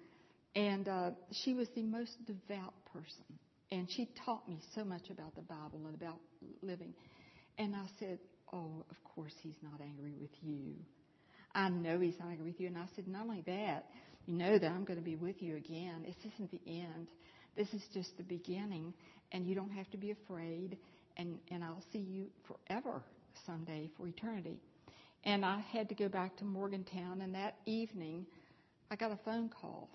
And 0.54 0.88
uh, 0.88 1.10
she 1.44 1.54
was 1.54 1.68
the 1.74 1.82
most 1.82 2.12
devout 2.26 2.74
person. 2.92 3.38
And 3.70 3.88
she 3.90 4.08
taught 4.24 4.48
me 4.48 4.60
so 4.74 4.84
much 4.84 5.10
about 5.10 5.34
the 5.34 5.42
Bible 5.42 5.82
and 5.86 5.94
about 5.94 6.18
living. 6.62 6.94
And 7.58 7.74
I 7.76 7.84
said, 7.98 8.18
Oh, 8.52 8.84
of 8.90 8.96
course 9.14 9.34
he's 9.42 9.56
not 9.62 9.80
angry 9.80 10.14
with 10.18 10.30
you. 10.40 10.74
I 11.54 11.68
know 11.68 12.00
he's 12.00 12.18
not 12.18 12.28
angry 12.28 12.46
with 12.46 12.60
you. 12.60 12.68
And 12.68 12.78
I 12.78 12.86
said, 12.96 13.06
Not 13.06 13.22
only 13.22 13.42
that, 13.46 13.86
you 14.26 14.34
know 14.34 14.58
that 14.58 14.70
I'm 14.70 14.84
going 14.84 14.98
to 14.98 15.04
be 15.04 15.16
with 15.16 15.42
you 15.42 15.56
again. 15.56 16.04
This 16.06 16.32
isn't 16.34 16.50
the 16.50 16.60
end. 16.66 17.08
This 17.56 17.68
is 17.74 17.82
just 17.92 18.16
the 18.16 18.22
beginning. 18.22 18.94
And 19.32 19.46
you 19.46 19.54
don't 19.54 19.70
have 19.70 19.90
to 19.90 19.98
be 19.98 20.10
afraid 20.12 20.78
and, 21.18 21.38
and 21.50 21.64
I'll 21.64 21.82
see 21.92 21.98
you 21.98 22.26
forever 22.46 23.02
someday 23.46 23.90
for 23.96 24.06
eternity. 24.06 24.58
And 25.24 25.44
I 25.44 25.60
had 25.72 25.88
to 25.88 25.94
go 25.94 26.08
back 26.08 26.36
to 26.38 26.44
Morgantown, 26.44 27.20
and 27.20 27.34
that 27.34 27.56
evening 27.66 28.24
I 28.90 28.96
got 28.96 29.10
a 29.10 29.18
phone 29.24 29.48
call, 29.48 29.90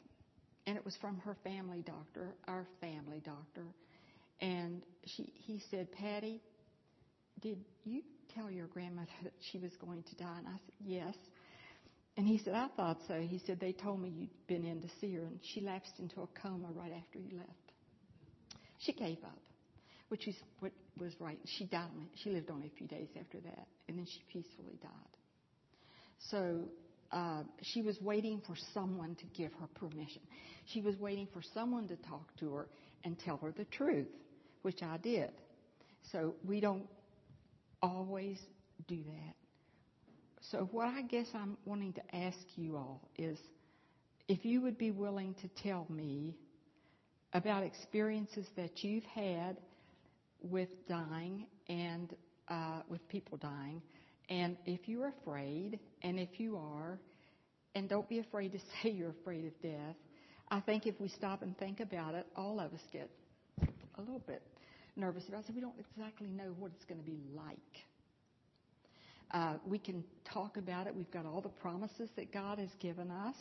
and 0.68 0.78
it 0.78 0.84
was 0.84 0.96
from 0.98 1.18
her 1.20 1.36
family 1.44 1.82
doctor, 1.82 2.36
our 2.48 2.68
family 2.82 3.22
doctor, 3.24 3.66
and 4.42 4.84
she 5.06 5.32
he 5.36 5.62
said, 5.72 5.92
Patty, 5.94 6.42
did 7.42 7.58
you 7.86 8.02
tell 8.36 8.52
your 8.52 8.68
grandmother 8.68 9.08
that 9.24 9.34
she 9.52 9.58
was 9.60 9.72
going 9.80 10.04
to 10.04 10.16
die? 10.16 10.38
And 10.38 10.48
I 10.48 10.52
said, 10.52 10.76
yes. 10.86 11.16
And 12.16 12.28
he 12.28 12.38
said, 12.38 12.54
I 12.54 12.68
thought 12.76 13.00
so. 13.08 13.20
He 13.22 13.42
said, 13.48 13.60
they 13.60 13.72
told 13.72 14.00
me 14.00 14.10
you'd 14.10 14.48
been 14.48 14.66
in 14.66 14.82
to 14.82 14.88
see 15.02 15.16
her, 15.16 15.22
and 15.22 15.40
she 15.42 15.62
lapsed 15.62 15.94
into 15.98 16.22
a 16.22 16.28
coma 16.40 16.68
right 16.76 16.92
after 16.96 17.18
you 17.18 17.38
left. 17.38 17.50
She 18.78 18.94
gave 18.94 19.18
up 19.24 19.40
which 20.14 20.28
is 20.28 20.36
what 20.60 20.72
was 21.00 21.12
right. 21.20 21.40
She 21.58 21.66
died. 21.66 21.90
She 22.24 22.30
lived 22.30 22.52
only 22.52 22.68
a 22.68 22.78
few 22.78 22.86
days 22.86 23.08
after 23.20 23.40
that, 23.40 23.66
and 23.88 23.98
then 23.98 24.06
she 24.06 24.22
peacefully 24.32 24.78
died. 24.80 25.18
So 26.30 26.66
uh, 27.12 27.42
she 27.64 27.82
was 27.82 28.00
waiting 28.00 28.40
for 28.46 28.56
someone 28.76 29.16
to 29.16 29.26
give 29.36 29.52
her 29.54 29.66
permission. 29.74 30.22
She 30.68 30.82
was 30.82 30.96
waiting 31.00 31.28
for 31.34 31.42
someone 31.56 31.88
to 31.88 31.96
talk 31.96 32.30
to 32.42 32.54
her 32.54 32.68
and 33.04 33.18
tell 33.18 33.38
her 33.38 33.52
the 33.58 33.66
truth, 33.66 34.06
which 34.62 34.84
I 34.84 34.98
did. 34.98 35.32
So 36.12 36.36
we 36.48 36.60
don't 36.60 36.86
always 37.82 38.38
do 38.88 38.98
that. 38.98 39.36
So 40.52 40.70
what 40.72 40.90
I 40.90 41.02
guess 41.02 41.26
I'm 41.34 41.58
wanting 41.66 41.94
to 41.94 42.16
ask 42.16 42.38
you 42.56 42.76
all 42.78 43.02
is 43.18 43.40
if 44.28 44.46
you 44.46 44.62
would 44.62 44.78
be 44.78 44.92
willing 44.92 45.34
to 45.42 45.48
tell 45.64 45.88
me 45.90 46.38
about 47.34 47.64
experiences 47.64 48.46
that 48.56 48.84
you've 48.84 49.06
had 49.06 49.58
with 50.44 50.70
dying 50.88 51.48
and 51.68 52.14
uh, 52.50 52.82
with 52.90 53.08
people 53.08 53.38
dying. 53.38 53.82
And 54.30 54.58
if 54.66 54.88
you're 54.88 55.14
afraid, 55.22 55.80
and 56.02 56.20
if 56.20 56.40
you 56.40 56.58
are, 56.58 57.00
and 57.76 57.90
don't 57.90 58.08
be 58.08 58.20
afraid 58.20 58.52
to 58.54 58.60
say 58.84 58.90
you're 58.90 59.16
afraid 59.22 59.46
of 59.46 59.62
death, 59.62 59.96
I 60.50 60.60
think 60.60 60.86
if 60.86 61.00
we 61.00 61.08
stop 61.08 61.42
and 61.42 61.58
think 61.58 61.80
about 61.80 62.16
it, 62.16 62.28
all 62.36 62.60
of 62.60 62.74
us 62.74 62.82
get 62.92 63.10
a 63.98 64.02
little 64.02 64.22
bit 64.28 64.42
nervous 64.96 65.24
about 65.28 65.44
it. 65.48 65.56
We 65.56 65.62
don't 65.62 65.80
exactly 65.80 66.28
know 66.28 66.54
what 66.60 66.72
it's 66.76 66.86
going 66.86 67.00
to 67.00 67.06
be 67.06 67.20
like. 67.36 67.58
Uh, 69.32 69.56
we 69.66 69.80
can 69.80 70.04
talk 70.32 70.58
about 70.58 70.86
it. 70.86 70.96
We've 70.96 71.10
got 71.10 71.26
all 71.26 71.42
the 71.42 71.50
promises 71.50 72.10
that 72.16 72.32
God 72.32 72.60
has 72.60 72.70
given 72.80 73.10
us 73.10 73.36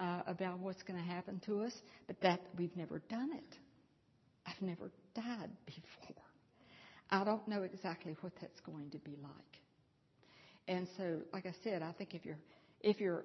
uh, 0.00 0.22
about 0.26 0.58
what's 0.58 0.82
going 0.84 0.98
to 0.98 1.06
happen 1.06 1.40
to 1.46 1.62
us, 1.62 1.72
but 2.06 2.16
that 2.22 2.40
we've 2.56 2.74
never 2.76 3.00
done 3.10 3.30
it. 3.34 3.58
I've 4.46 4.62
never 4.62 4.90
died 5.16 5.50
before. 5.66 6.22
I 7.10 7.24
don't 7.24 7.46
know 7.48 7.62
exactly 7.62 8.16
what 8.20 8.32
that's 8.40 8.60
going 8.60 8.90
to 8.90 8.98
be 8.98 9.16
like. 9.22 9.60
And 10.68 10.86
so, 10.96 11.20
like 11.32 11.46
I 11.46 11.54
said, 11.62 11.82
I 11.82 11.92
think 11.92 12.14
if 12.14 12.24
you're 12.24 12.38
if 12.80 13.00
you're 13.00 13.24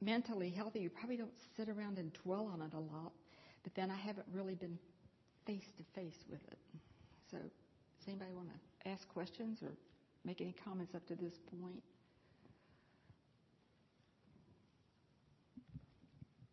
mentally 0.00 0.50
healthy, 0.50 0.80
you 0.80 0.90
probably 0.90 1.16
don't 1.16 1.32
sit 1.56 1.68
around 1.68 1.98
and 1.98 2.12
dwell 2.24 2.50
on 2.52 2.60
it 2.62 2.74
a 2.74 2.78
lot. 2.78 3.12
But 3.62 3.74
then 3.74 3.90
I 3.90 3.96
haven't 3.96 4.26
really 4.32 4.54
been 4.54 4.78
face 5.46 5.66
to 5.78 5.84
face 5.94 6.24
with 6.28 6.40
it. 6.50 6.58
So, 7.30 7.38
does 7.38 8.08
anybody 8.08 8.32
want 8.32 8.48
to 8.48 8.88
ask 8.88 9.08
questions 9.08 9.58
or 9.62 9.72
make 10.24 10.40
any 10.40 10.54
comments 10.64 10.94
up 10.94 11.06
to 11.06 11.14
this 11.14 11.34
point? 11.60 11.82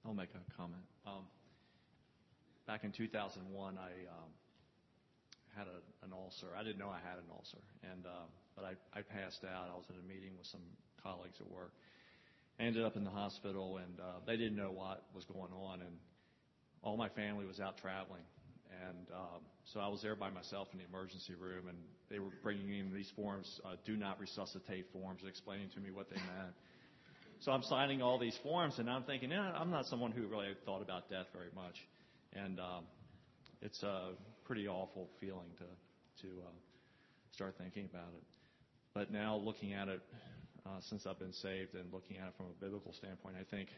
I'll 0.05 0.13
make 0.13 0.29
a 0.35 0.57
comment. 0.57 0.83
Um, 1.07 1.23
back 2.67 2.83
in 2.83 2.91
2001, 2.91 3.77
I 3.77 3.81
um, 3.81 4.29
had 5.55 5.67
a, 5.67 5.79
an 6.05 6.11
ulcer. 6.13 6.53
I 6.57 6.63
didn't 6.63 6.79
know 6.79 6.89
I 6.89 7.01
had 7.01 7.17
an 7.17 7.29
ulcer, 7.29 7.61
and 7.85 8.05
uh, 8.05 8.27
but 8.55 8.65
I, 8.65 8.73
I 8.97 9.01
passed 9.01 9.45
out. 9.45 9.69
I 9.69 9.75
was 9.77 9.85
at 9.89 9.97
a 9.97 10.05
meeting 10.07 10.33
with 10.37 10.47
some 10.47 10.63
colleagues 11.01 11.37
at 11.39 11.49
work. 11.49 11.73
I 12.59 12.63
ended 12.63 12.85
up 12.85 12.95
in 12.95 13.03
the 13.03 13.13
hospital, 13.13 13.77
and 13.77 13.99
uh, 13.99 14.21
they 14.25 14.37
didn't 14.37 14.55
know 14.55 14.71
what 14.71 15.05
was 15.13 15.25
going 15.25 15.53
on, 15.53 15.81
and 15.81 15.95
all 16.81 16.97
my 16.97 17.09
family 17.09 17.45
was 17.45 17.59
out 17.59 17.77
traveling, 17.77 18.25
and 18.69 19.07
um, 19.13 19.41
so 19.71 19.79
I 19.79 19.87
was 19.87 20.01
there 20.01 20.15
by 20.15 20.29
myself 20.29 20.67
in 20.73 20.79
the 20.79 20.85
emergency 20.85 21.33
room, 21.35 21.67
and 21.69 21.77
they 22.09 22.19
were 22.19 22.33
bringing 22.41 22.69
in 22.77 22.93
these 22.93 23.09
forms, 23.15 23.47
uh, 23.65 23.75
do 23.85 23.95
not 23.95 24.19
resuscitate 24.19 24.85
forms, 24.91 25.21
explaining 25.27 25.69
to 25.73 25.79
me 25.79 25.89
what 25.91 26.09
they 26.09 26.17
meant. 26.17 26.53
So 27.39 27.51
I'm 27.51 27.63
signing 27.63 28.01
all 28.01 28.19
these 28.19 28.37
forms, 28.43 28.79
and 28.79 28.89
I'm 28.89 29.03
thinking, 29.03 29.31
yeah, 29.31 29.51
I'm 29.55 29.69
not 29.69 29.85
someone 29.85 30.11
who 30.11 30.27
really 30.27 30.47
thought 30.65 30.81
about 30.81 31.09
death 31.09 31.27
very 31.33 31.51
much, 31.55 31.75
and 32.33 32.59
um, 32.59 32.83
it's 33.61 33.81
a 33.83 34.11
pretty 34.45 34.67
awful 34.67 35.09
feeling 35.19 35.49
to 35.57 36.27
to 36.27 36.33
uh, 36.41 36.51
start 37.31 37.55
thinking 37.57 37.85
about 37.85 38.09
it. 38.15 38.23
But 38.93 39.11
now 39.11 39.35
looking 39.35 39.73
at 39.73 39.87
it, 39.87 40.01
uh, 40.65 40.79
since 40.81 41.05
I've 41.05 41.19
been 41.19 41.33
saved 41.33 41.73
and 41.73 41.91
looking 41.91 42.17
at 42.17 42.27
it 42.27 42.33
from 42.37 42.47
a 42.47 42.63
biblical 42.63 42.93
standpoint, 42.93 43.35
I 43.39 43.43
think 43.43 43.69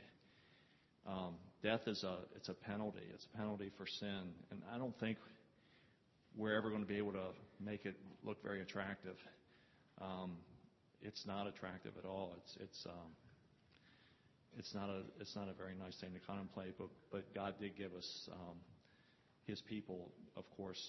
um, 1.08 1.36
death 1.64 1.88
is 1.88 2.04
a 2.04 2.18
it's 2.36 2.50
a 2.50 2.54
penalty. 2.54 3.06
It's 3.14 3.26
a 3.34 3.38
penalty 3.38 3.72
for 3.78 3.86
sin, 3.88 4.34
and 4.52 4.62
I 4.74 4.78
don't 4.78 4.98
think 5.00 5.18
we're 6.36 6.56
ever 6.56 6.70
going 6.70 6.82
to 6.82 6.88
be 6.88 6.98
able 6.98 7.14
to 7.14 7.28
make 7.64 7.86
it 7.86 7.96
look 8.24 8.44
very 8.44 8.62
attractive. 8.62 9.16
Um, 10.02 10.34
it's 11.02 11.26
not 11.26 11.48
attractive 11.48 11.94
at 11.98 12.06
all. 12.06 12.36
It's 12.38 12.58
it's 12.60 12.86
um, 12.86 13.12
it's 14.58 14.74
not 14.74 14.90
a 14.90 15.02
it's 15.20 15.36
not 15.36 15.48
a 15.48 15.54
very 15.54 15.76
nice 15.76 15.96
thing 16.02 16.12
to 16.14 16.20
contemplate. 16.20 16.76
But 16.78 16.88
but 17.12 17.34
God 17.34 17.56
did 17.60 17.78
give 17.78 17.94
us 17.94 18.30
um, 18.32 18.58
his 19.46 19.62
people, 19.62 20.12
of 20.36 20.50
course, 20.58 20.82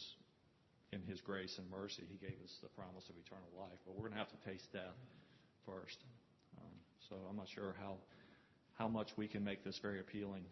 in 0.93 1.03
his 1.03 1.21
grace 1.21 1.59
and 1.59 1.71
mercy, 1.71 2.03
he 2.09 2.17
gave 2.17 2.37
us 2.45 2.53
the 2.63 2.69
promise 2.69 3.05
of 3.09 3.17
eternal 3.17 3.49
life. 3.59 3.79
But 3.85 3.95
we're 3.95 4.09
going 4.09 4.13
to 4.13 4.19
have 4.19 4.31
to 4.31 4.51
taste 4.51 4.73
death 4.73 4.97
first. 5.67 5.99
Um, 6.59 6.73
so 7.09 7.17
I'm 7.29 7.37
not 7.37 7.49
sure 7.49 7.75
how 7.81 7.97
how 8.79 8.89
much 8.89 9.09
we 9.17 9.27
can 9.27 9.43
make 9.43 9.65
this 9.65 9.79
very 9.81 10.01
appealing 10.01 10.45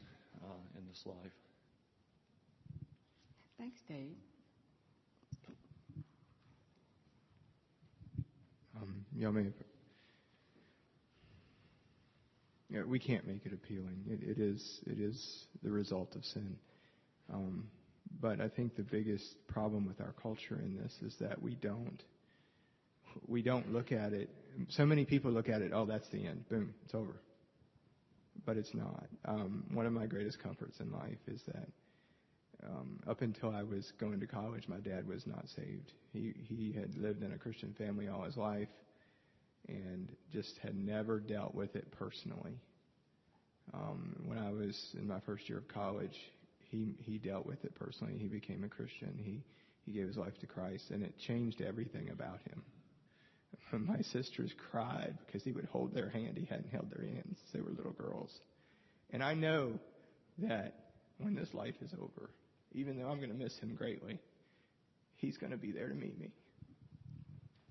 uh, 0.43 0.79
in 0.79 0.87
this 0.89 1.03
life. 1.05 1.33
Thanks, 3.59 3.81
Dave. 3.87 4.17
Um, 8.77 9.05
yeah, 9.15 9.29
I 9.29 9.31
mean, 9.31 9.55
yeah, 12.69 12.83
we 12.83 12.99
can't 12.99 13.27
make 13.27 13.47
it 13.47 13.53
appealing. 13.53 14.05
It, 14.09 14.21
it 14.23 14.39
is 14.41 14.81
it 14.87 14.99
is 14.99 15.47
the 15.63 15.71
result 15.71 16.17
of 16.17 16.25
sin. 16.25 16.57
Um, 17.33 17.69
but 18.21 18.41
I 18.41 18.49
think 18.49 18.77
the 18.77 18.83
biggest 18.83 19.35
problem 19.49 19.87
with 19.87 20.01
our 20.01 20.15
culture 20.23 20.61
in 20.63 20.77
this 20.77 20.93
is 21.03 21.17
that 21.21 21.41
we 21.43 21.55
don't 21.57 22.03
we 23.29 23.43
don't 23.43 23.73
look 23.73 23.93
at 23.93 24.13
it. 24.13 24.29
So 24.71 24.85
many 24.85 25.05
people 25.05 25.31
look 25.31 25.49
at 25.49 25.63
it. 25.63 25.73
Oh, 25.73 25.87
that's 25.87 26.09
the 26.11 26.27
end. 26.27 26.49
Boom, 26.49 26.75
it's 26.85 26.95
over. 26.95 27.21
But 28.45 28.57
it's 28.57 28.75
not. 28.75 29.07
Um, 29.25 29.65
one 29.73 29.87
of 29.87 29.93
my 29.93 30.07
greatest 30.07 30.43
comforts 30.43 30.81
in 30.81 30.91
life 30.93 31.19
is 31.29 31.41
that 31.47 31.69
um, 32.69 33.01
up 33.09 33.23
until 33.23 33.51
I 33.51 33.63
was 33.63 33.93
going 33.99 34.21
to 34.21 34.27
college, 34.27 34.69
my 34.69 34.79
dad 34.79 35.07
was 35.07 35.27
not 35.27 35.45
saved. 35.57 35.93
He 36.13 36.35
he 36.49 36.73
had 36.73 36.97
lived 36.97 37.23
in 37.23 37.33
a 37.33 37.39
Christian 37.39 37.75
family 37.77 38.09
all 38.09 38.23
his 38.23 38.37
life, 38.37 38.69
and 39.69 40.11
just 40.33 40.59
had 40.63 40.77
never 40.77 41.21
dealt 41.21 41.55
with 41.55 41.77
it 41.77 41.91
personally. 41.93 42.59
Um, 43.73 44.17
when 44.27 44.39
I 44.39 44.51
was 44.51 44.79
in 44.95 45.07
my 45.07 45.21
first 45.21 45.49
year 45.49 45.59
of 45.59 45.69
college, 45.69 46.17
he 46.75 46.97
he 46.99 47.19
dealt 47.19 47.47
with 47.47 47.65
it 47.65 47.75
personally. 47.75 48.15
He 48.19 48.29
became 48.29 48.65
a 48.65 48.69
Christian. 48.69 49.15
He 49.23 49.43
he 49.87 49.93
gave 49.93 50.07
his 50.07 50.17
life 50.17 50.39
to 50.41 50.47
Christ, 50.47 50.91
and 50.91 51.03
it 51.03 51.19
changed 51.19 51.61
everything 51.61 52.11
about 52.11 52.41
him. 52.49 52.63
My 53.87 54.01
sisters 54.01 54.53
cried 54.71 55.17
because 55.27 55.43
he 55.45 55.53
would 55.53 55.67
hold 55.67 55.95
their 55.95 56.09
hand. 56.09 56.37
He 56.37 56.47
hadn't 56.47 56.71
held 56.71 56.91
their 56.91 57.07
hands. 57.07 57.39
They 57.53 57.61
were 57.61 57.71
little 57.71 57.93
girls. 57.93 58.31
And 59.11 59.23
I 59.23 59.35
know 59.35 59.79
that 60.39 60.75
when 61.19 61.35
this 61.35 61.53
life 61.55 61.75
is 61.81 61.93
over, 62.01 62.31
even 62.73 62.99
though 62.99 63.09
I'm 63.09 63.19
going 63.19 63.31
to 63.31 63.37
miss 63.37 63.57
him 63.59 63.75
greatly, 63.75 64.19
he's 65.17 65.37
going 65.37 65.53
to 65.53 65.59
be 65.59 65.71
there 65.71 65.89
to 65.89 65.95
meet 65.95 66.19
me. 66.19 66.33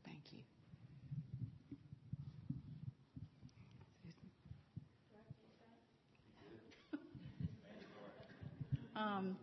Thank 0.06 0.22
you. 0.32 0.40
Um, 9.04 9.36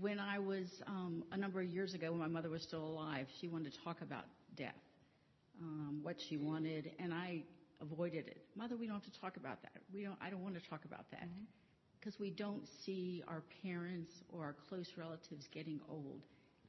when 0.00 0.18
I 0.18 0.38
was 0.38 0.66
um, 0.86 1.24
a 1.32 1.36
number 1.36 1.60
of 1.60 1.66
years 1.68 1.94
ago, 1.94 2.10
when 2.10 2.20
my 2.20 2.28
mother 2.28 2.50
was 2.50 2.62
still 2.62 2.82
alive, 2.84 3.26
she 3.40 3.48
wanted 3.48 3.72
to 3.72 3.78
talk 3.82 4.02
about 4.02 4.24
death, 4.56 4.74
um, 5.62 6.00
what 6.02 6.16
she 6.28 6.36
wanted, 6.36 6.90
and 6.98 7.12
I 7.12 7.42
avoided 7.80 8.26
it. 8.26 8.42
Mother, 8.54 8.76
we 8.76 8.86
don't 8.86 8.96
have 9.02 9.12
to 9.12 9.20
talk 9.20 9.36
about 9.36 9.62
that. 9.62 9.82
We 9.92 10.02
don't. 10.02 10.18
I 10.20 10.30
don't 10.30 10.42
want 10.42 10.62
to 10.62 10.68
talk 10.68 10.84
about 10.84 11.10
that 11.10 11.28
because 11.98 12.20
we 12.20 12.30
don't 12.30 12.62
see 12.84 13.22
our 13.28 13.42
parents 13.62 14.12
or 14.32 14.44
our 14.44 14.54
close 14.68 14.88
relatives 14.96 15.48
getting 15.52 15.80
old, 15.88 16.20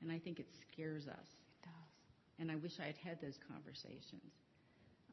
and 0.02 0.12
I 0.12 0.20
think 0.20 0.40
it 0.40 0.48
scares 0.72 1.08
us. 1.08 1.28
It 1.62 1.66
does. 1.66 1.92
And 2.40 2.52
I 2.52 2.56
wish 2.56 2.74
I 2.80 2.86
had 2.86 2.98
had 3.04 3.22
those 3.22 3.38
conversations. 3.52 4.32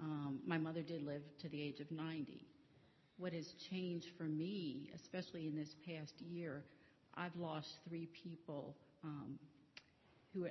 Um, 0.01 0.39
my 0.47 0.59
mother 0.59 0.83
did 0.83 1.03
live 1.03 1.23
to 1.41 1.49
the 1.49 1.61
age 1.61 1.81
of 1.81 1.91
90. 1.91 2.47
What 3.19 3.33
has 3.33 3.47
changed 3.71 4.07
for 4.17 4.25
me, 4.25 4.91
especially 4.95 5.49
in 5.49 5.57
this 5.57 5.75
past 5.87 6.15
year, 6.21 6.63
I've 7.15 7.35
lost 7.37 7.69
three 7.89 8.09
people 8.25 8.77
um, 9.03 9.39
who, 10.33 10.47
a, 10.47 10.51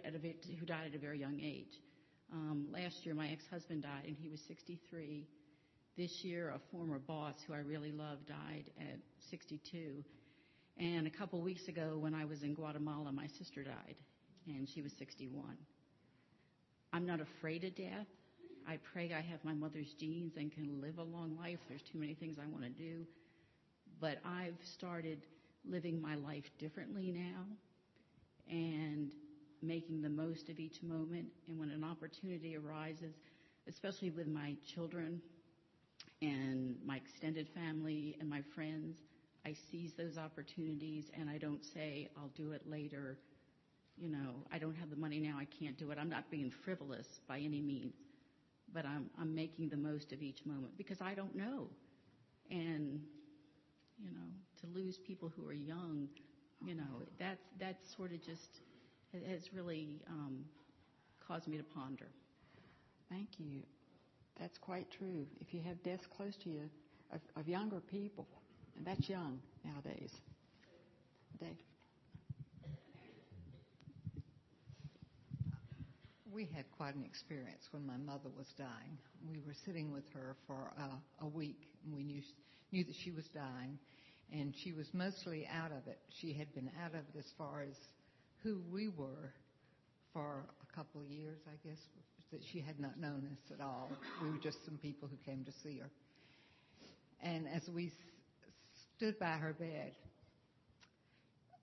who 0.59 0.65
died 0.65 0.87
at 0.89 0.95
a 0.95 0.99
very 0.99 1.17
young 1.17 1.39
age. 1.41 1.79
Um, 2.33 2.67
last 2.69 3.05
year, 3.05 3.15
my 3.15 3.29
ex-husband 3.29 3.83
died, 3.83 4.03
and 4.05 4.17
he 4.19 4.27
was 4.27 4.41
63. 4.47 5.25
This 5.95 6.11
year, 6.23 6.49
a 6.49 6.59
former 6.71 6.99
boss 6.99 7.35
who 7.47 7.53
I 7.53 7.59
really 7.59 7.93
loved 7.93 8.27
died 8.27 8.65
at 8.79 8.99
62. 9.29 10.03
And 10.77 11.07
a 11.07 11.09
couple 11.09 11.41
weeks 11.41 11.69
ago, 11.69 11.97
when 11.97 12.13
I 12.13 12.25
was 12.25 12.43
in 12.43 12.53
Guatemala, 12.53 13.13
my 13.13 13.27
sister 13.37 13.63
died, 13.63 13.95
and 14.45 14.67
she 14.67 14.81
was 14.81 14.91
61. 14.99 15.55
I'm 16.91 17.05
not 17.05 17.21
afraid 17.21 17.63
of 17.63 17.75
death. 17.75 18.07
I 18.67 18.77
pray 18.93 19.13
I 19.13 19.21
have 19.21 19.43
my 19.45 19.53
mother's 19.53 19.93
genes 19.93 20.33
and 20.35 20.51
can 20.51 20.81
live 20.81 20.97
a 20.97 21.03
long 21.03 21.37
life. 21.39 21.59
There's 21.69 21.81
too 21.81 21.97
many 21.97 22.13
things 22.13 22.37
I 22.37 22.45
want 22.47 22.63
to 22.63 22.69
do. 22.69 23.05
But 24.01 24.19
I've 24.25 24.57
started 24.61 25.21
living 25.67 26.01
my 26.01 26.15
life 26.15 26.43
differently 26.59 27.11
now 27.11 27.45
and 28.49 29.09
making 29.61 30.01
the 30.01 30.09
most 30.09 30.49
of 30.49 30.59
each 30.59 30.83
moment. 30.83 31.27
And 31.47 31.57
when 31.57 31.69
an 31.69 31.83
opportunity 31.83 32.57
arises, 32.57 33.15
especially 33.69 34.09
with 34.09 34.27
my 34.27 34.55
children 34.65 35.21
and 36.21 36.75
my 36.85 36.97
extended 36.97 37.47
family 37.47 38.17
and 38.19 38.29
my 38.29 38.41
friends, 38.53 38.97
I 39.45 39.55
seize 39.71 39.93
those 39.93 40.17
opportunities 40.17 41.09
and 41.17 41.29
I 41.29 41.37
don't 41.37 41.63
say, 41.63 42.09
I'll 42.17 42.31
do 42.35 42.51
it 42.51 42.69
later. 42.69 43.17
You 43.97 44.09
know, 44.09 44.35
I 44.51 44.59
don't 44.59 44.75
have 44.75 44.89
the 44.89 44.97
money 44.97 45.19
now, 45.19 45.37
I 45.39 45.45
can't 45.45 45.77
do 45.77 45.89
it. 45.91 45.97
I'm 45.97 46.09
not 46.09 46.29
being 46.29 46.51
frivolous 46.51 47.07
by 47.29 47.39
any 47.39 47.61
means 47.61 47.93
but 48.73 48.85
I'm, 48.85 49.09
I'm 49.19 49.33
making 49.33 49.69
the 49.69 49.77
most 49.77 50.11
of 50.11 50.21
each 50.21 50.45
moment 50.45 50.77
because 50.77 51.01
I 51.01 51.13
don't 51.13 51.35
know. 51.35 51.67
And, 52.49 53.01
you 53.99 54.11
know, 54.11 54.27
to 54.61 54.67
lose 54.67 54.97
people 54.97 55.31
who 55.35 55.47
are 55.47 55.53
young, 55.53 56.07
you 56.65 56.75
know, 56.75 57.03
that's, 57.19 57.41
that's 57.59 57.95
sort 57.95 58.11
of 58.11 58.23
just 58.23 58.61
has 59.27 59.53
really 59.53 60.01
um, 60.09 60.45
caused 61.25 61.47
me 61.47 61.57
to 61.57 61.63
ponder. 61.63 62.07
Thank 63.09 63.39
you. 63.39 63.61
That's 64.39 64.57
quite 64.57 64.89
true. 64.91 65.25
If 65.39 65.53
you 65.53 65.61
have 65.61 65.81
deaths 65.83 66.05
close 66.15 66.35
to 66.43 66.49
you 66.49 66.69
of, 67.11 67.21
of 67.35 67.47
younger 67.47 67.79
people, 67.79 68.27
and 68.75 68.85
that's 68.85 69.09
young 69.09 69.39
nowadays. 69.63 70.11
Dave. 71.39 71.57
We 76.33 76.45
had 76.45 76.65
quite 76.77 76.95
an 76.95 77.03
experience 77.05 77.67
when 77.71 77.85
my 77.87 77.97
mother 77.97 78.29
was 78.37 78.47
dying. 78.57 78.97
We 79.29 79.39
were 79.45 79.53
sitting 79.65 79.91
with 79.93 80.03
her 80.13 80.35
for 80.45 80.71
uh, 80.77 80.97
a 81.21 81.27
week, 81.27 81.67
and 81.85 81.95
we 81.95 82.03
knew 82.03 82.21
knew 82.71 82.83
that 82.83 82.95
she 82.95 83.11
was 83.11 83.25
dying, 83.29 83.79
and 84.33 84.53
she 84.63 84.73
was 84.73 84.87
mostly 84.93 85.47
out 85.47 85.71
of 85.71 85.87
it. 85.87 85.99
She 86.19 86.33
had 86.33 86.53
been 86.53 86.69
out 86.83 86.91
of 86.91 87.01
it 87.13 87.17
as 87.17 87.25
far 87.37 87.61
as 87.63 87.75
who 88.43 88.61
we 88.71 88.89
were 88.89 89.31
for 90.13 90.45
a 90.61 90.75
couple 90.75 90.99
of 91.01 91.07
years, 91.07 91.39
I 91.47 91.55
guess, 91.67 91.79
that 92.31 92.41
she 92.51 92.59
had 92.59 92.79
not 92.79 92.99
known 92.99 93.27
us 93.31 93.51
at 93.57 93.63
all. 93.63 93.89
We 94.21 94.29
were 94.31 94.37
just 94.37 94.63
some 94.65 94.77
people 94.77 95.07
who 95.07 95.15
came 95.25 95.45
to 95.45 95.51
see 95.63 95.79
her. 95.79 95.89
And 97.23 97.47
as 97.47 97.67
we 97.69 97.87
s- 97.87 97.91
stood 98.97 99.17
by 99.17 99.37
her 99.37 99.53
bed 99.53 99.93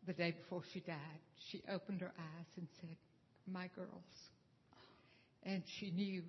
the 0.06 0.14
day 0.14 0.32
before 0.32 0.62
she 0.72 0.80
died, 0.80 1.20
she 1.50 1.62
opened 1.70 2.00
her 2.00 2.12
eyes 2.18 2.46
and 2.56 2.66
said, 2.80 2.96
"My 3.46 3.68
girls." 3.76 4.33
And 5.44 5.62
she 5.78 5.90
knew 5.90 6.22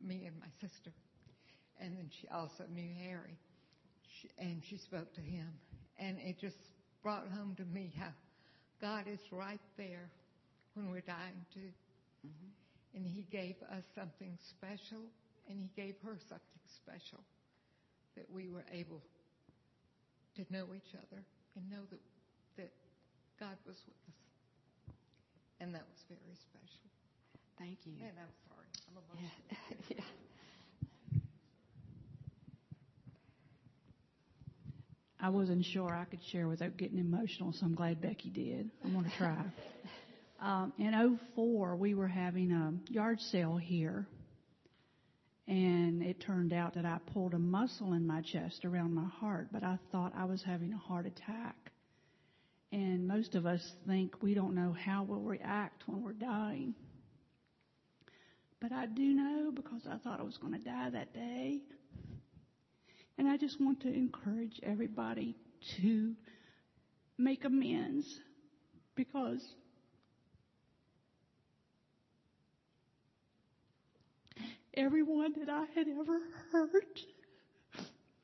me 0.00 0.26
and 0.26 0.38
my 0.40 0.50
sister. 0.60 0.92
And 1.80 1.96
then 1.96 2.10
she 2.20 2.28
also 2.28 2.64
knew 2.72 2.90
Harry. 3.04 3.38
She, 4.20 4.28
and 4.38 4.62
she 4.68 4.78
spoke 4.78 5.12
to 5.14 5.20
him. 5.20 5.48
And 5.98 6.18
it 6.18 6.38
just 6.40 6.56
brought 7.02 7.28
home 7.28 7.54
to 7.56 7.64
me 7.64 7.92
how 7.98 8.10
God 8.80 9.06
is 9.06 9.20
right 9.30 9.60
there 9.76 10.10
when 10.74 10.90
we're 10.90 11.06
dying 11.06 11.46
too. 11.54 11.70
Mm-hmm. 12.26 12.96
And 12.96 13.06
He 13.06 13.22
gave 13.30 13.56
us 13.70 13.84
something 13.94 14.36
special, 14.50 15.02
and 15.48 15.58
He 15.58 15.70
gave 15.74 15.94
her 16.04 16.18
something 16.28 16.62
special 16.82 17.22
that 18.16 18.26
we 18.30 18.48
were 18.48 18.64
able 18.72 19.00
to 20.36 20.42
know 20.50 20.66
each 20.74 20.92
other 20.94 21.22
and 21.56 21.70
know 21.70 21.84
that, 21.90 22.00
that 22.56 22.72
God 23.40 23.56
was 23.66 23.76
with 23.86 24.02
us. 24.08 24.20
And 25.60 25.74
that 25.74 25.84
was 25.88 26.02
very 26.08 26.36
special. 26.36 26.91
Thank 27.58 27.78
you. 27.84 27.92
And 28.00 28.12
I'm 28.18 28.32
sorry. 28.48 28.66
I'm 28.88 28.96
emotional. 28.96 29.30
Yeah. 29.50 29.96
yeah. 29.96 30.04
I 35.22 35.28
wasn't 35.28 35.64
sure 35.64 35.94
I 35.94 36.04
could 36.04 36.22
share 36.32 36.48
without 36.48 36.76
getting 36.76 36.98
emotional, 36.98 37.52
so 37.52 37.64
I'm 37.64 37.76
glad 37.76 38.00
Becky 38.00 38.28
did. 38.28 38.68
I'm 38.84 38.92
going 38.92 39.04
to 39.04 39.16
try. 39.16 39.44
um, 40.40 40.72
in 40.78 41.18
04, 41.36 41.76
we 41.76 41.94
were 41.94 42.08
having 42.08 42.50
a 42.50 42.74
yard 42.92 43.20
sale 43.20 43.56
here, 43.56 44.08
and 45.46 46.02
it 46.02 46.20
turned 46.20 46.52
out 46.52 46.74
that 46.74 46.84
I 46.84 46.98
pulled 47.12 47.34
a 47.34 47.38
muscle 47.38 47.92
in 47.92 48.04
my 48.04 48.20
chest 48.22 48.64
around 48.64 48.94
my 48.94 49.06
heart, 49.20 49.46
but 49.52 49.62
I 49.62 49.78
thought 49.92 50.12
I 50.16 50.24
was 50.24 50.42
having 50.42 50.72
a 50.72 50.78
heart 50.78 51.06
attack. 51.06 51.70
And 52.72 53.06
most 53.06 53.36
of 53.36 53.46
us 53.46 53.60
think 53.86 54.20
we 54.22 54.34
don't 54.34 54.56
know 54.56 54.72
how 54.72 55.04
we'll 55.04 55.20
react 55.20 55.84
when 55.86 56.02
we're 56.02 56.14
dying. 56.14 56.74
But 58.62 58.70
I 58.70 58.86
do 58.86 59.02
know 59.02 59.50
because 59.50 59.88
I 59.90 59.96
thought 59.96 60.20
I 60.20 60.22
was 60.22 60.38
going 60.38 60.52
to 60.52 60.60
die 60.60 60.88
that 60.90 61.12
day. 61.12 61.58
And 63.18 63.28
I 63.28 63.36
just 63.36 63.60
want 63.60 63.80
to 63.80 63.88
encourage 63.92 64.60
everybody 64.62 65.34
to 65.78 66.14
make 67.18 67.44
amends 67.44 68.06
because 68.94 69.44
everyone 74.74 75.34
that 75.40 75.48
I 75.48 75.64
had 75.74 75.88
ever 75.88 76.20
hurt, 76.52 77.00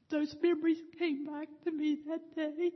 those 0.09 0.37
memories 0.41 0.79
came 1.01 1.27
back 1.27 1.49
to 1.65 1.73
me 1.73 1.99
that 2.07 2.37
day. 2.37 2.71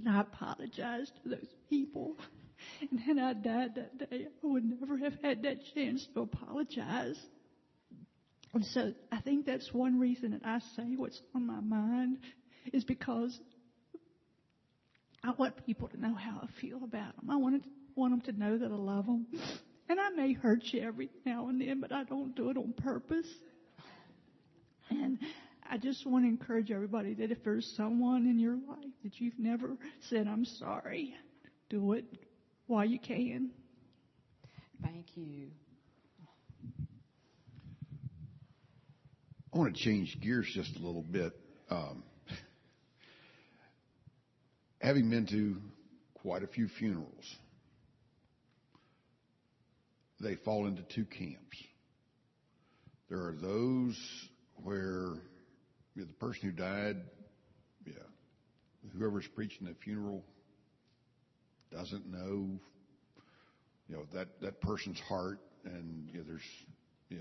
And 0.00 0.08
I 0.08 0.22
apologize 0.22 1.12
to 1.22 1.28
those 1.28 1.54
people. 1.70 2.16
And 2.90 3.00
had 3.00 3.18
I 3.18 3.32
died 3.32 3.74
that 3.76 4.10
day, 4.10 4.26
I 4.26 4.46
would 4.46 4.64
never 4.64 4.98
have 4.98 5.14
had 5.22 5.42
that 5.42 5.58
chance 5.74 6.06
to 6.14 6.20
apologize. 6.20 7.18
And 8.52 8.64
so 8.64 8.92
I 9.12 9.20
think 9.20 9.46
that's 9.46 9.72
one 9.72 9.98
reason 9.98 10.32
that 10.32 10.42
I 10.44 10.58
say 10.76 10.94
what's 10.96 11.20
on 11.34 11.46
my 11.46 11.60
mind 11.60 12.18
is 12.72 12.84
because 12.84 13.38
I 15.22 15.32
want 15.38 15.64
people 15.66 15.88
to 15.88 16.00
know 16.00 16.14
how 16.14 16.40
I 16.42 16.60
feel 16.60 16.78
about 16.78 17.16
them. 17.16 17.30
I 17.30 17.36
want, 17.36 17.64
want 17.94 18.12
them 18.12 18.34
to 18.34 18.40
know 18.40 18.58
that 18.58 18.70
I 18.70 18.74
love 18.74 19.06
them. 19.06 19.26
And 19.88 20.00
I 20.00 20.10
may 20.10 20.32
hurt 20.32 20.62
you 20.72 20.82
every 20.82 21.10
now 21.24 21.48
and 21.48 21.60
then, 21.60 21.80
but 21.80 21.92
I 21.92 22.04
don't 22.04 22.34
do 22.34 22.50
it 22.50 22.56
on 22.56 22.72
purpose. 22.72 23.26
And 24.90 25.18
I 25.68 25.78
just 25.78 26.06
want 26.06 26.24
to 26.24 26.28
encourage 26.28 26.70
everybody 26.70 27.14
that 27.14 27.30
if 27.30 27.42
there's 27.44 27.72
someone 27.76 28.26
in 28.26 28.38
your 28.38 28.54
life 28.54 28.92
that 29.02 29.20
you've 29.20 29.38
never 29.38 29.76
said, 30.08 30.28
I'm 30.28 30.44
sorry, 30.44 31.14
do 31.68 31.92
it 31.92 32.04
while 32.66 32.84
you 32.84 32.98
can. 32.98 33.50
Thank 34.82 35.16
you. 35.16 35.48
I 39.52 39.58
want 39.58 39.74
to 39.74 39.82
change 39.82 40.18
gears 40.20 40.50
just 40.52 40.76
a 40.76 40.78
little 40.78 41.02
bit. 41.02 41.32
Um, 41.70 42.02
having 44.80 45.08
been 45.08 45.26
to 45.26 45.56
quite 46.14 46.42
a 46.42 46.46
few 46.46 46.68
funerals 46.68 47.36
they 50.20 50.36
fall 50.36 50.66
into 50.66 50.82
two 50.82 51.04
camps. 51.04 51.58
There 53.08 53.18
are 53.18 53.36
those 53.40 53.96
where 54.62 55.14
you 55.94 56.02
know, 56.02 56.04
the 56.04 56.14
person 56.18 56.42
who 56.42 56.52
died, 56.52 56.96
yeah, 57.86 57.92
whoever's 58.96 59.26
preaching 59.34 59.66
the 59.66 59.74
funeral 59.84 60.24
doesn't 61.76 62.10
know, 62.10 62.48
you 63.88 63.96
know, 63.96 64.02
that, 64.14 64.28
that 64.40 64.60
person's 64.60 64.98
heart 65.00 65.38
and 65.64 66.08
you 66.10 66.18
know, 66.18 66.24
there's, 66.26 66.40
yeah, 67.10 67.18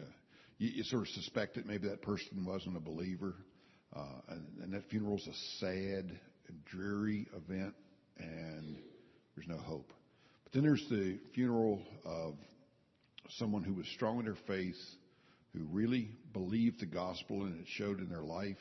you, 0.58 0.70
you 0.76 0.84
sort 0.84 1.02
of 1.04 1.10
suspect 1.10 1.56
that 1.56 1.66
maybe 1.66 1.88
that 1.90 2.02
person 2.02 2.46
wasn't 2.46 2.78
a 2.78 2.80
believer. 2.80 3.36
Uh, 3.96 4.22
and, 4.30 4.46
and 4.64 4.74
that 4.74 4.84
funeral's 4.90 5.28
a 5.28 5.60
sad 5.60 6.20
and 6.48 6.66
dreary 6.66 7.28
event 7.36 7.74
and 8.18 8.78
there's 9.36 9.48
no 9.48 9.58
hope. 9.58 9.92
But 10.44 10.54
then 10.54 10.64
there's 10.64 10.86
the 10.90 11.18
funeral 11.34 11.82
of 12.06 12.36
someone 13.38 13.64
who 13.64 13.74
was 13.74 13.88
strong 13.96 14.20
in 14.20 14.26
their 14.26 14.38
faith, 14.48 14.76
who 15.54 15.66
really 15.72 16.12
believed 16.34 16.80
the 16.80 16.86
gospel 16.86 17.44
and 17.44 17.60
it 17.60 17.68
showed 17.68 18.00
in 18.00 18.10
their 18.10 18.24
life. 18.24 18.58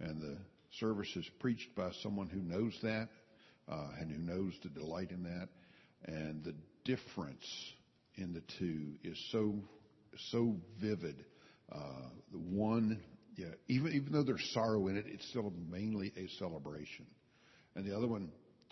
And 0.00 0.20
the 0.20 0.36
service 0.78 1.10
is 1.16 1.28
preached 1.40 1.74
by 1.76 1.90
someone 2.02 2.28
who 2.28 2.40
knows 2.40 2.76
that 2.82 3.08
uh, 3.68 3.88
and 4.00 4.10
who 4.10 4.18
knows 4.18 4.52
the 4.62 4.68
delight 4.68 5.10
in 5.10 5.22
that. 5.24 5.48
And 6.06 6.44
the 6.44 6.54
difference 6.84 7.46
in 8.16 8.32
the 8.32 8.42
two 8.58 8.94
is 9.02 9.18
so 9.32 9.54
so 10.30 10.56
vivid. 10.80 11.24
Uh, 11.72 12.08
the 12.30 12.38
one, 12.38 13.00
yeah, 13.36 13.46
even 13.68 13.92
even 13.92 14.12
though 14.12 14.22
there's 14.22 14.50
sorrow 14.52 14.88
in 14.88 14.96
it, 14.96 15.06
it's 15.08 15.26
still 15.30 15.52
mainly 15.70 16.12
a 16.16 16.28
celebration, 16.38 17.06
and 17.74 17.86
the 17.86 17.96
other 17.96 18.06
one 18.06 18.30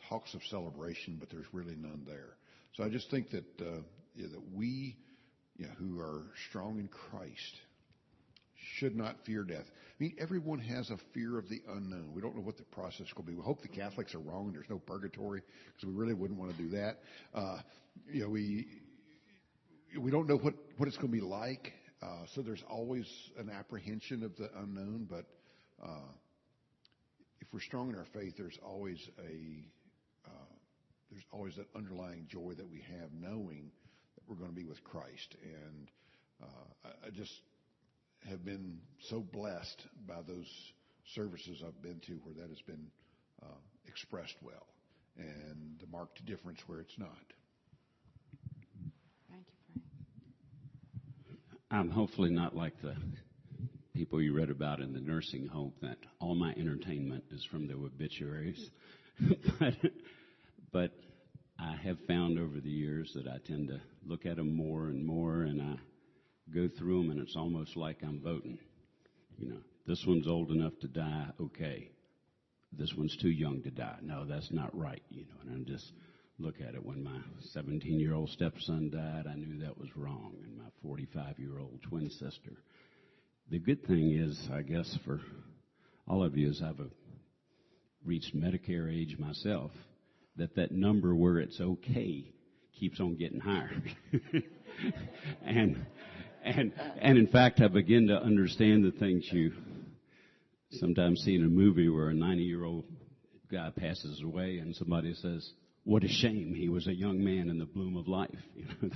talks 0.09 0.35
of 0.35 0.41
celebration, 0.51 1.17
but 1.19 1.31
there's 1.31 1.47
really 1.53 1.75
none 1.75 2.05
there. 2.07 2.37
So 2.77 2.85
I 2.85 2.89
just 2.89 3.11
think 3.11 3.31
that 3.31 3.45
uh, 3.61 3.81
yeah, 4.15 4.29
that 4.31 4.55
we, 4.55 4.97
yeah, 5.57 5.69
who 5.79 5.99
are 6.01 6.23
strong 6.51 6.79
in 6.79 6.89
Christ, 6.89 7.57
should 8.79 8.95
not 8.95 9.17
fear 9.25 9.43
death. 9.43 9.67
I 10.03 10.05
mean, 10.07 10.17
everyone 10.19 10.59
has 10.59 10.91
a 10.91 10.97
fear 11.15 11.39
of 11.39 11.49
the 11.49 11.63
unknown. 11.69 12.13
We 12.13 12.21
don't 12.21 12.35
know 12.35 12.43
what 12.43 12.57
the 12.57 12.65
process 12.65 13.07
will 13.15 13.23
be. 13.23 13.35
We 13.35 13.43
hope 13.45 13.63
the 13.63 13.69
Catholics 13.69 14.17
are 14.17 14.19
wrong 14.19 14.47
and 14.47 14.55
there's 14.57 14.69
no 14.69 14.81
purgatory 14.81 15.43
because 15.67 15.89
we 15.89 15.95
really 15.95 16.13
wouldn't 16.13 16.41
want 16.41 16.51
to 16.51 16.61
do 16.61 16.71
that. 16.71 16.99
Uh, 17.33 17.59
you 18.11 18.25
know, 18.25 18.29
we 18.29 18.67
we 19.97 20.11
don't 20.11 20.29
know 20.29 20.39
what 20.39 20.55
what 20.77 20.89
it's 20.89 20.97
going 20.97 21.13
to 21.13 21.17
be 21.17 21.25
like. 21.25 21.73
Uh, 22.03 22.25
so 22.35 22.43
there's 22.43 22.65
always 22.69 23.07
an 23.39 23.49
apprehension 23.49 24.25
of 24.25 24.37
the 24.37 24.51
unknown, 24.57 25.07
but 25.09 25.25
uh, 25.81 26.11
if 27.41 27.47
we're 27.53 27.61
strong 27.61 27.89
in 27.89 27.95
our 27.95 28.07
faith, 28.13 28.35
there's 28.37 28.59
always 28.67 28.99
a 29.21 30.29
uh, 30.29 30.53
there's 31.13 31.27
always 31.31 31.55
that 31.55 31.67
underlying 31.77 32.27
joy 32.29 32.55
that 32.57 32.69
we 32.69 32.81
have 32.81 33.09
knowing 33.21 33.71
that 34.17 34.25
we're 34.27 34.35
going 34.35 34.51
to 34.51 34.57
be 34.57 34.65
with 34.65 34.83
Christ. 34.83 35.37
And 35.45 35.89
uh, 36.43 36.89
I, 36.89 37.07
I 37.07 37.11
just 37.11 37.31
have 38.29 38.45
been 38.45 38.79
so 39.09 39.21
blessed 39.21 39.83
by 40.07 40.23
those 40.27 40.47
services 41.15 41.63
I've 41.67 41.83
been 41.83 42.01
to 42.07 42.13
where 42.23 42.35
that 42.35 42.49
has 42.49 42.63
been 42.63 42.87
uh, 43.43 43.59
expressed 43.87 44.37
well, 44.43 44.67
and 45.17 45.79
the 45.81 45.87
marked 45.91 46.25
difference 46.25 46.61
where 46.67 46.81
it's 46.81 46.99
not. 46.99 47.09
Thank 49.31 49.47
you, 49.75 49.81
Frank. 51.29 51.61
I'm 51.71 51.91
hopefully 51.91 52.31
not 52.31 52.55
like 52.55 52.81
the 52.83 52.95
people 53.95 54.23
you 54.23 54.35
read 54.35 54.51
about 54.51 54.81
in 54.81 54.93
the 54.93 55.01
nursing 55.01 55.47
home 55.47 55.73
that 55.83 55.99
all 56.21 56.35
my 56.35 56.53
entertainment 56.53 57.25
is 57.31 57.45
from 57.51 57.67
the 57.67 57.75
obituaries. 57.75 58.71
but, 59.59 59.75
but 60.73 60.93
I 61.59 61.77
have 61.85 61.99
found 62.09 62.39
over 62.39 62.61
the 62.61 62.71
years 62.71 63.13
that 63.15 63.27
I 63.27 63.39
tend 63.47 63.69
to 63.69 63.81
look 64.07 64.27
at 64.27 64.37
them 64.37 64.55
more 64.57 64.87
and 64.89 65.05
more, 65.05 65.43
and 65.43 65.61
I 65.61 65.75
go 66.55 66.69
through 66.79 67.03
them, 67.03 67.11
and 67.11 67.21
it's 67.21 67.37
almost 67.37 67.77
like 67.77 67.99
I'm 68.03 68.21
voting. 68.21 68.59
You 69.39 69.51
know, 69.51 69.61
this 69.87 70.05
one's 70.07 70.29
old 70.29 70.51
enough 70.51 70.73
to 70.81 70.89
die, 70.89 71.27
okay. 71.41 71.91
This 72.73 72.93
one's 72.97 73.17
too 73.21 73.31
young 73.31 73.63
to 73.63 73.71
die. 73.71 73.99
No, 74.03 74.25
that's 74.25 74.51
not 74.51 74.77
right. 74.77 75.03
You 75.11 75.23
know, 75.23 75.53
and 75.53 75.67
I 75.67 75.71
just 75.71 75.93
look 76.39 76.55
at 76.67 76.75
it. 76.75 76.85
When 76.85 77.05
my 77.05 77.19
17 77.53 78.01
year 78.01 78.15
old 78.15 78.31
stepson 78.31 78.91
died, 78.91 79.31
I 79.31 79.35
knew 79.35 79.61
that 79.61 79.79
was 79.79 79.89
wrong, 79.97 80.35
and 80.43 80.57
my 80.57 80.71
45 80.83 81.39
year 81.39 81.59
old 81.59 81.81
twin 81.83 82.11
sister. 82.11 82.53
The 83.51 83.59
good 83.59 83.87
thing 83.87 84.13
is, 84.13 84.49
I 84.53 84.63
guess, 84.63 84.99
for 85.05 85.21
all 86.09 86.25
of 86.25 86.37
you, 86.37 86.51
is 86.51 86.63
I've 86.63 86.81
uh, 86.81 86.85
reached 88.05 88.37
Medicare 88.37 88.93
age 88.93 89.19
myself, 89.19 89.71
that 90.37 90.57
that 90.57 90.73
number 90.73 91.15
where 91.15 91.39
it's 91.39 91.61
okay 91.61 92.33
keeps 92.79 93.01
on 93.01 93.17
getting 93.17 93.41
higher. 93.41 93.83
and 95.45 95.85
and 96.45 96.73
and 97.01 97.19
in 97.19 97.27
fact, 97.29 97.61
I 97.61 97.69
begin 97.69 98.09
to 98.09 98.17
understand 98.21 98.85
the 98.85 98.91
things 98.99 99.29
you 99.31 99.53
sometimes 100.73 101.21
see 101.21 101.35
in 101.35 101.45
a 101.45 101.49
movie 101.49 101.89
where 101.89 102.09
a 102.09 102.15
90 102.15 102.43
year 102.43 102.65
old 102.65 102.85
guy 103.51 103.71
passes 103.77 104.23
away 104.23 104.59
and 104.59 104.75
somebody 104.75 105.15
says, 105.15 105.49
"What 105.85 106.05
a 106.05 106.09
shame! 106.09 106.55
He 106.55 106.69
was 106.69 106.87
a 106.87 106.95
young 106.95 107.23
man 107.23 107.49
in 107.49 107.59
the 107.59 107.67
bloom 107.67 107.97
of 107.97 108.09
life." 108.09 108.31
You 108.57 108.65
know? 108.83 108.91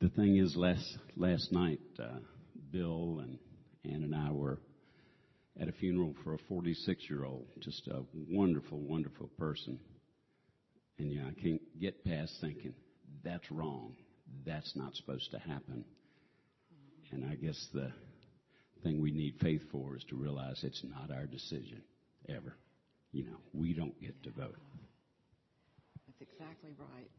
the 0.00 0.08
thing 0.10 0.36
is, 0.36 0.56
last 0.56 0.98
last 1.16 1.52
night, 1.52 1.80
uh, 1.98 2.18
Bill 2.70 3.20
and 3.22 3.38
Ann 3.84 4.02
and 4.02 4.14
I 4.14 4.32
were 4.32 4.58
at 5.60 5.68
a 5.68 5.72
funeral 5.72 6.14
for 6.24 6.34
a 6.34 6.38
46 6.48 7.08
year 7.08 7.24
old, 7.24 7.46
just 7.60 7.86
a 7.88 8.02
wonderful, 8.14 8.78
wonderful 8.78 9.28
person. 9.38 9.78
And 10.98 11.12
yeah, 11.12 11.22
I 11.28 11.40
can't 11.40 11.60
get 11.80 12.04
past 12.04 12.32
thinking 12.40 12.74
that's 13.22 13.50
wrong 13.50 13.94
that's 14.44 14.74
not 14.76 14.94
supposed 14.94 15.30
to 15.30 15.38
happen. 15.38 15.84
And 17.12 17.24
I 17.24 17.34
guess 17.34 17.68
the 17.74 17.92
thing 18.82 19.00
we 19.00 19.10
need 19.10 19.34
faith 19.40 19.62
for 19.70 19.96
is 19.96 20.04
to 20.08 20.16
realize 20.16 20.64
it's 20.64 20.82
not 20.84 21.14
our 21.14 21.26
decision, 21.26 21.82
ever. 22.28 22.56
You 23.12 23.24
know, 23.24 23.36
we 23.52 23.74
don't 23.74 23.98
get 24.00 24.20
to 24.24 24.30
vote. 24.30 24.56
That's 26.06 26.30
exactly 26.32 26.70
right. 26.78 27.10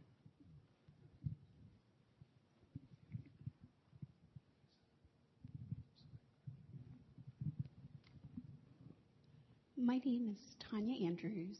My 9.77 9.99
name 10.05 10.29
is 10.31 10.55
Tanya 10.71 11.05
Andrews, 11.05 11.57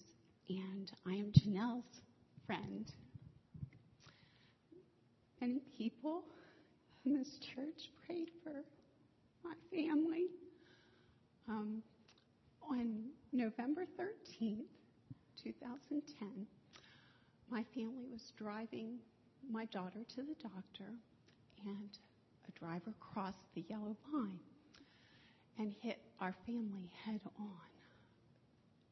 and 0.50 0.92
I 1.06 1.14
am 1.14 1.32
Janelle's 1.34 2.02
friend 2.48 2.90
many 5.44 5.60
people 5.78 6.24
in 7.06 7.14
this 7.14 7.38
church 7.40 7.92
prayed 8.06 8.30
for 8.46 8.64
my 9.44 9.54
family. 9.70 10.28
Um, 11.50 11.84
on 12.70 13.10
November 13.34 13.86
13th, 14.00 14.64
2010, 15.44 16.48
my 17.52 17.66
family 17.76 18.06
was 18.10 18.32
driving 18.38 19.00
my 19.52 19.66
daughter 19.66 20.00
to 20.16 20.22
the 20.22 20.36
doctor, 20.42 20.94
and 21.66 21.90
a 22.48 22.58
driver 22.58 22.94
crossed 23.02 23.54
the 23.54 23.66
yellow 23.70 23.98
line 24.14 24.40
and 25.60 25.74
hit 25.82 26.00
our 26.22 26.34
family 26.46 26.90
head 27.04 27.20
on 27.38 27.50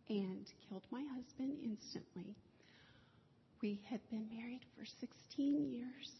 and 0.09 0.51
killed 0.67 0.83
my 0.91 1.03
husband 1.15 1.55
instantly. 1.63 2.35
We 3.61 3.79
had 3.85 4.01
been 4.09 4.27
married 4.35 4.65
for 4.75 4.85
16 4.85 5.71
years 5.71 6.11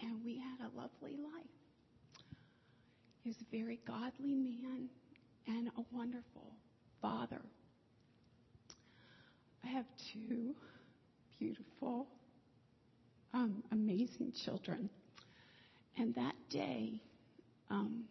and 0.00 0.24
we 0.24 0.38
had 0.38 0.66
a 0.66 0.76
lovely 0.76 1.16
life. 1.16 1.46
He 3.22 3.30
was 3.30 3.36
a 3.40 3.56
very 3.56 3.80
godly 3.86 4.34
man 4.34 4.88
and 5.46 5.68
a 5.68 5.82
wonderful 5.92 6.52
father. 7.00 7.40
I 9.64 9.68
have 9.68 9.86
two 10.12 10.54
beautiful, 11.38 12.06
um, 13.32 13.62
amazing 13.72 14.32
children. 14.44 14.90
And 15.96 16.14
that 16.16 16.34
day, 16.50 17.00
um, 17.70 18.04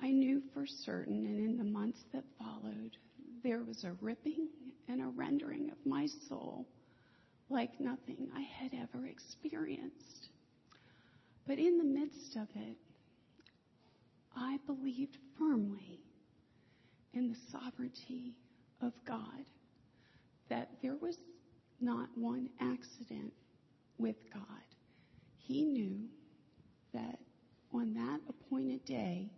I 0.00 0.10
knew 0.10 0.42
for 0.52 0.66
certain, 0.66 1.26
and 1.26 1.38
in 1.38 1.56
the 1.58 1.64
months 1.64 2.00
that 2.12 2.24
followed, 2.38 2.96
there 3.44 3.62
was 3.62 3.84
a 3.84 3.92
ripping 4.00 4.48
and 4.88 5.00
a 5.00 5.06
rendering 5.06 5.70
of 5.70 5.76
my 5.84 6.06
soul 6.28 6.66
like 7.52 7.78
nothing 7.78 8.28
I 8.34 8.40
had 8.40 8.72
ever 8.74 9.06
experienced. 9.06 10.28
But 11.46 11.58
in 11.58 11.76
the 11.76 11.84
midst 11.84 12.36
of 12.36 12.48
it, 12.54 12.76
I 14.34 14.58
believed 14.66 15.18
firmly 15.38 16.00
in 17.12 17.28
the 17.28 17.36
sovereignty 17.50 18.34
of 18.80 18.92
God, 19.06 19.44
that 20.48 20.70
there 20.82 20.96
was 20.96 21.18
not 21.80 22.08
one 22.14 22.48
accident 22.60 23.32
with 23.98 24.16
God. 24.32 24.42
He 25.36 25.64
knew 25.64 26.08
that 26.94 27.18
on 27.72 27.92
that 27.94 28.20
appointed 28.28 28.84
day, 28.84 29.30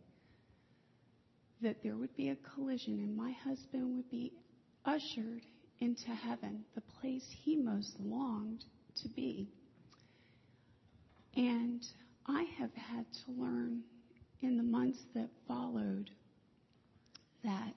that 1.62 1.82
there 1.82 1.96
would 1.96 2.14
be 2.16 2.28
a 2.28 2.36
collision 2.36 2.98
and 3.00 3.16
my 3.16 3.32
husband 3.32 3.96
would 3.96 4.10
be 4.10 4.32
ushered 4.84 5.42
into 5.80 6.10
heaven, 6.10 6.64
the 6.74 6.80
place 7.00 7.24
he 7.30 7.56
most 7.56 7.98
longed 8.00 8.64
to 9.02 9.08
be. 9.08 9.48
And 11.36 11.84
I 12.26 12.44
have 12.58 12.74
had 12.74 13.06
to 13.12 13.42
learn 13.42 13.82
in 14.40 14.56
the 14.56 14.62
months 14.62 15.02
that 15.14 15.28
followed 15.48 16.10
that 17.42 17.74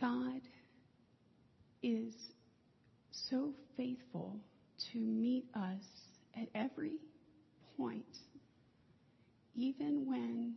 God 0.00 0.40
is 1.82 2.14
so 3.10 3.52
faithful 3.76 4.38
to 4.92 4.98
meet 4.98 5.44
us 5.54 5.84
at 6.40 6.48
every 6.54 6.98
point, 7.76 8.18
even 9.54 10.06
when 10.06 10.54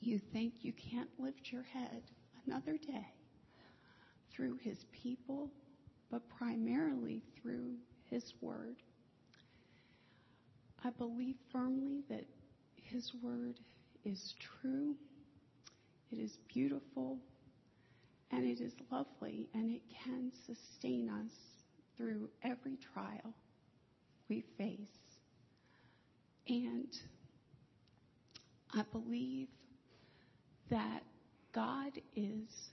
you 0.00 0.20
think 0.32 0.54
you 0.62 0.72
can't 0.72 1.10
lift 1.18 1.52
your 1.52 1.62
head 1.62 2.02
another 2.46 2.76
day 2.78 3.15
through 4.36 4.58
His 4.62 4.84
people, 4.92 5.50
but 6.10 6.28
primarily 6.28 7.22
through 7.40 7.72
His 8.10 8.34
Word. 8.42 8.76
I 10.84 10.90
believe 10.90 11.36
firmly 11.50 12.02
that 12.10 12.24
His 12.76 13.12
Word 13.22 13.58
is 14.04 14.34
true, 14.60 14.94
it 16.12 16.18
is 16.18 16.38
beautiful, 16.52 17.18
and 18.30 18.44
it 18.44 18.60
is 18.60 18.74
lovely, 18.92 19.48
and 19.54 19.70
it 19.70 19.82
can 20.04 20.30
sustain 20.46 21.08
us 21.08 21.32
through 21.96 22.28
every 22.42 22.76
trial 22.92 23.32
we 24.28 24.44
face. 24.58 24.78
And 26.48 26.92
I 28.74 28.82
believe 28.92 29.48
that 30.70 31.02
God 31.52 31.92
is 32.14 32.70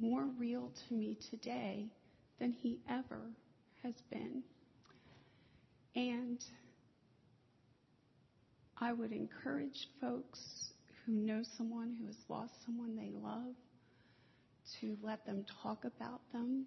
more 0.00 0.26
real 0.38 0.70
to 0.88 0.94
me 0.94 1.16
today 1.30 1.86
than 2.38 2.52
he 2.52 2.80
ever 2.88 3.20
has 3.82 3.94
been. 4.10 4.42
And 5.94 6.44
I 8.78 8.92
would 8.92 9.12
encourage 9.12 9.88
folks 10.00 10.72
who 11.06 11.12
know 11.12 11.42
someone 11.56 11.94
who 11.98 12.06
has 12.06 12.16
lost 12.28 12.52
someone 12.64 12.96
they 12.96 13.10
love 13.12 13.54
to 14.80 14.96
let 15.02 15.24
them 15.26 15.44
talk 15.62 15.84
about 15.84 16.20
them. 16.32 16.66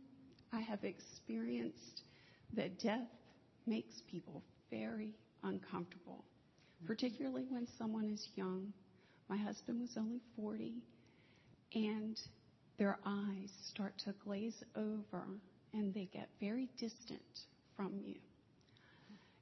I 0.54 0.62
have 0.62 0.84
experienced 0.84 2.04
that 2.56 2.80
death 2.80 3.10
makes 3.66 4.02
people 4.10 4.44
very 4.70 5.14
uncomfortable, 5.44 6.24
particularly 6.86 7.46
when 7.50 7.68
someone 7.78 8.10
is 8.10 8.30
young. 8.36 8.72
My 9.30 9.38
husband 9.38 9.82
was 9.82 9.98
only 9.98 10.22
40, 10.38 10.76
and 11.74 12.18
their 12.78 13.00
eyes 13.06 13.52
start 13.70 13.94
to 14.06 14.14
glaze 14.24 14.64
over 14.76 15.24
and 15.74 15.94
they 15.94 16.10
get 16.14 16.30
very 16.40 16.70
distant 16.78 17.22
from 17.76 18.00
you. 18.04 18.16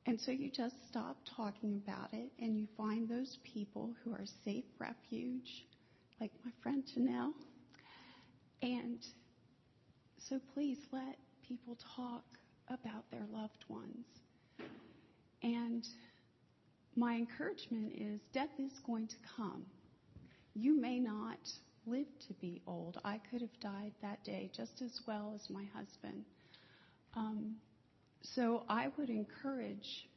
And 0.08 0.20
so 0.22 0.32
you 0.32 0.52
just 0.52 0.76
stop 0.90 1.18
talking 1.36 1.82
about 1.84 2.14
it 2.14 2.30
and 2.40 2.58
you 2.60 2.68
find 2.78 3.10
those 3.10 3.40
people 3.44 3.92
who 4.04 4.14
are 4.14 4.26
safe 4.44 4.66
refuge, 4.80 5.66
like 6.22 6.32
my 6.44 6.52
friend 6.62 6.84
Janelle. 6.96 7.34
And 8.62 9.00
so 10.30 10.40
please 10.54 10.78
let 10.92 11.18
people 11.48 11.78
talk 11.96 12.24
about 12.70 13.10
their 13.12 13.26
loved 13.32 13.66
ones. 13.68 14.06
And 15.42 15.86
my 16.96 17.16
encouragement 17.16 17.94
is 17.96 18.20
death 18.34 18.50
is 18.60 18.72
going 18.86 19.08
to 19.08 19.16
come. 19.36 19.66
You 20.54 20.80
may 20.80 21.00
not 21.00 21.40
live 21.88 22.08
to 22.28 22.34
be 22.36 22.62
old. 22.68 23.00
I 23.04 23.20
could 23.30 23.42
have 23.42 23.60
died 23.60 23.94
that 24.02 24.24
day 24.24 24.52
just 24.56 24.82
as 24.82 25.00
well 25.08 25.34
as 25.36 25.50
my 25.50 25.64
husband. 25.76 26.26
Um, 27.16 27.56
so 28.22 28.64
I 28.68 28.88
would 28.98 29.10
encourage 29.10 30.08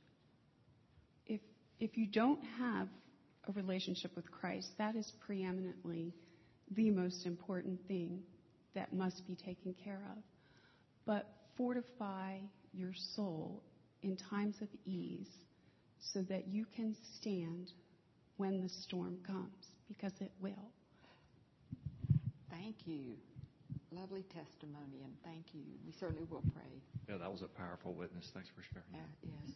if 1.27 1.41
if 1.79 1.97
you 1.97 2.07
don't 2.07 2.43
have 2.59 2.89
a 3.49 3.53
relationship 3.53 4.15
with 4.17 4.31
Christ, 4.31 4.69
that 4.79 4.97
is 4.97 5.11
preeminently 5.27 6.15
the 6.73 6.91
most 6.91 7.27
important 7.27 7.81
thing 7.87 8.21
that 8.75 8.93
must 8.93 9.27
be 9.27 9.35
taken 9.35 9.75
care 9.85 10.03
of. 10.13 10.23
But 11.07 11.27
fortify 11.57 12.39
your 12.73 12.93
soul 13.15 13.63
in 14.03 14.17
times 14.17 14.57
of 14.61 14.69
ease 14.85 15.29
so 16.13 16.23
that 16.23 16.49
you 16.49 16.67
can 16.77 16.95
stand 17.19 17.73
when 18.37 18.61
the 18.61 18.69
storm 18.69 19.19
comes, 19.27 19.67
because 19.89 20.13
it 20.21 20.31
will. 20.41 20.71
Thank 22.61 22.87
you. 22.87 23.15
Lovely 23.93 24.25
testimony, 24.35 25.03
and 25.05 25.15
thank 25.25 25.47
you. 25.55 25.63
We 25.87 25.93
certainly 25.99 26.25
will 26.31 26.43
pray. 26.55 26.83
Yeah, 27.09 27.17
that 27.19 27.31
was 27.31 27.43
a 27.43 27.47
powerful 27.47 27.95
witness. 27.95 28.31
Thanks 28.35 28.49
for 28.55 28.63
sharing. 28.63 28.85
Uh, 28.93 29.07
yes. 29.23 29.55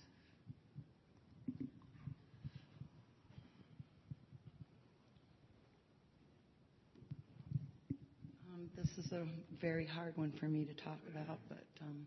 Um, 8.55 8.71
this 8.77 9.05
is 9.05 9.13
a 9.13 9.27
very 9.61 9.87
hard 9.87 10.17
one 10.17 10.33
for 10.39 10.47
me 10.47 10.65
to 10.65 10.75
talk 10.75 10.99
about, 11.11 11.41
but 11.49 11.67
um, 11.83 12.07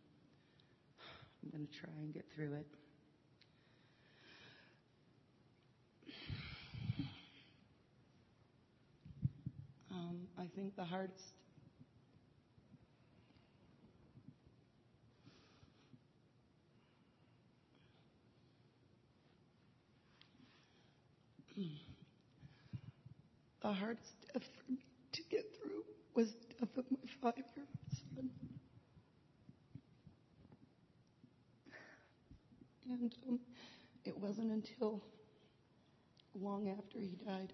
I'm 1.44 1.52
going 1.52 1.68
to 1.68 1.74
try 1.80 1.92
and 2.00 2.14
get 2.14 2.26
through 2.36 2.54
it. 2.54 2.68
Um, 9.96 10.28
I 10.38 10.46
think 10.56 10.76
the 10.76 10.84
hardest. 10.84 11.34
The 23.62 23.74
hardest 23.74 24.14
death 24.32 24.44
for 24.44 24.72
me 24.74 24.78
to 25.14 25.22
get 25.32 25.44
through 25.58 25.82
was 26.14 26.36
the 26.36 26.54
death 26.60 26.78
of 26.78 26.86
my 26.92 27.00
five-year-old 27.20 27.68
son. 27.90 28.30
And 32.88 33.16
um, 33.28 33.40
it 34.04 34.16
wasn't 34.20 34.52
until 34.52 35.02
long 36.40 36.70
after 36.70 37.00
he 37.00 37.18
died 37.26 37.54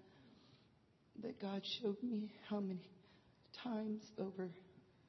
that 1.20 1.40
God 1.40 1.62
showed 1.80 2.02
me 2.02 2.32
how 2.48 2.60
many 2.60 2.90
times 3.62 4.02
over 4.18 4.50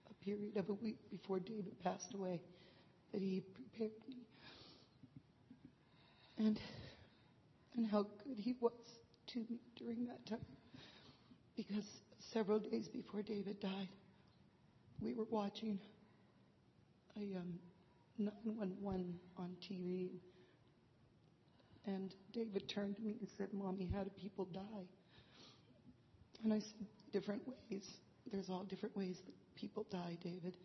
a 0.10 0.26
period 0.26 0.58
of 0.58 0.70
a 0.70 0.74
week 0.74 0.98
before 1.10 1.40
David 1.40 1.80
passed 1.84 2.14
away 2.14 2.42
that 3.14 3.22
he 3.22 3.42
prepared 3.56 3.92
me. 4.08 4.18
And 6.38 6.60
and 7.76 7.88
how 7.88 8.04
good 8.04 8.38
he 8.38 8.56
was 8.60 8.74
to 9.28 9.40
me 9.40 9.60
during 9.78 10.06
that 10.06 10.26
time. 10.28 10.46
Because 11.56 11.86
several 12.32 12.60
days 12.60 12.88
before 12.88 13.22
David 13.22 13.60
died, 13.60 13.90
we 15.02 15.14
were 15.14 15.26
watching 15.30 15.80
a 17.18 17.38
um, 17.38 17.60
911 18.18 19.20
on 19.38 19.56
TV. 19.70 20.10
And 21.86 22.14
David 22.32 22.70
turned 22.70 22.96
to 22.96 23.02
me 23.02 23.18
and 23.20 23.28
said, 23.38 23.50
Mommy, 23.54 23.90
how 23.94 24.04
do 24.04 24.10
people 24.22 24.46
die? 24.46 24.88
And 26.44 26.54
I 26.54 26.60
said, 26.60 26.88
different 27.14 27.44
ways. 27.48 27.86
There's 28.32 28.50
all 28.50 28.64
different 28.64 28.98
ways 28.98 29.18
that 29.26 29.34
people 29.56 29.86
die, 29.92 30.18
David. 30.24 30.56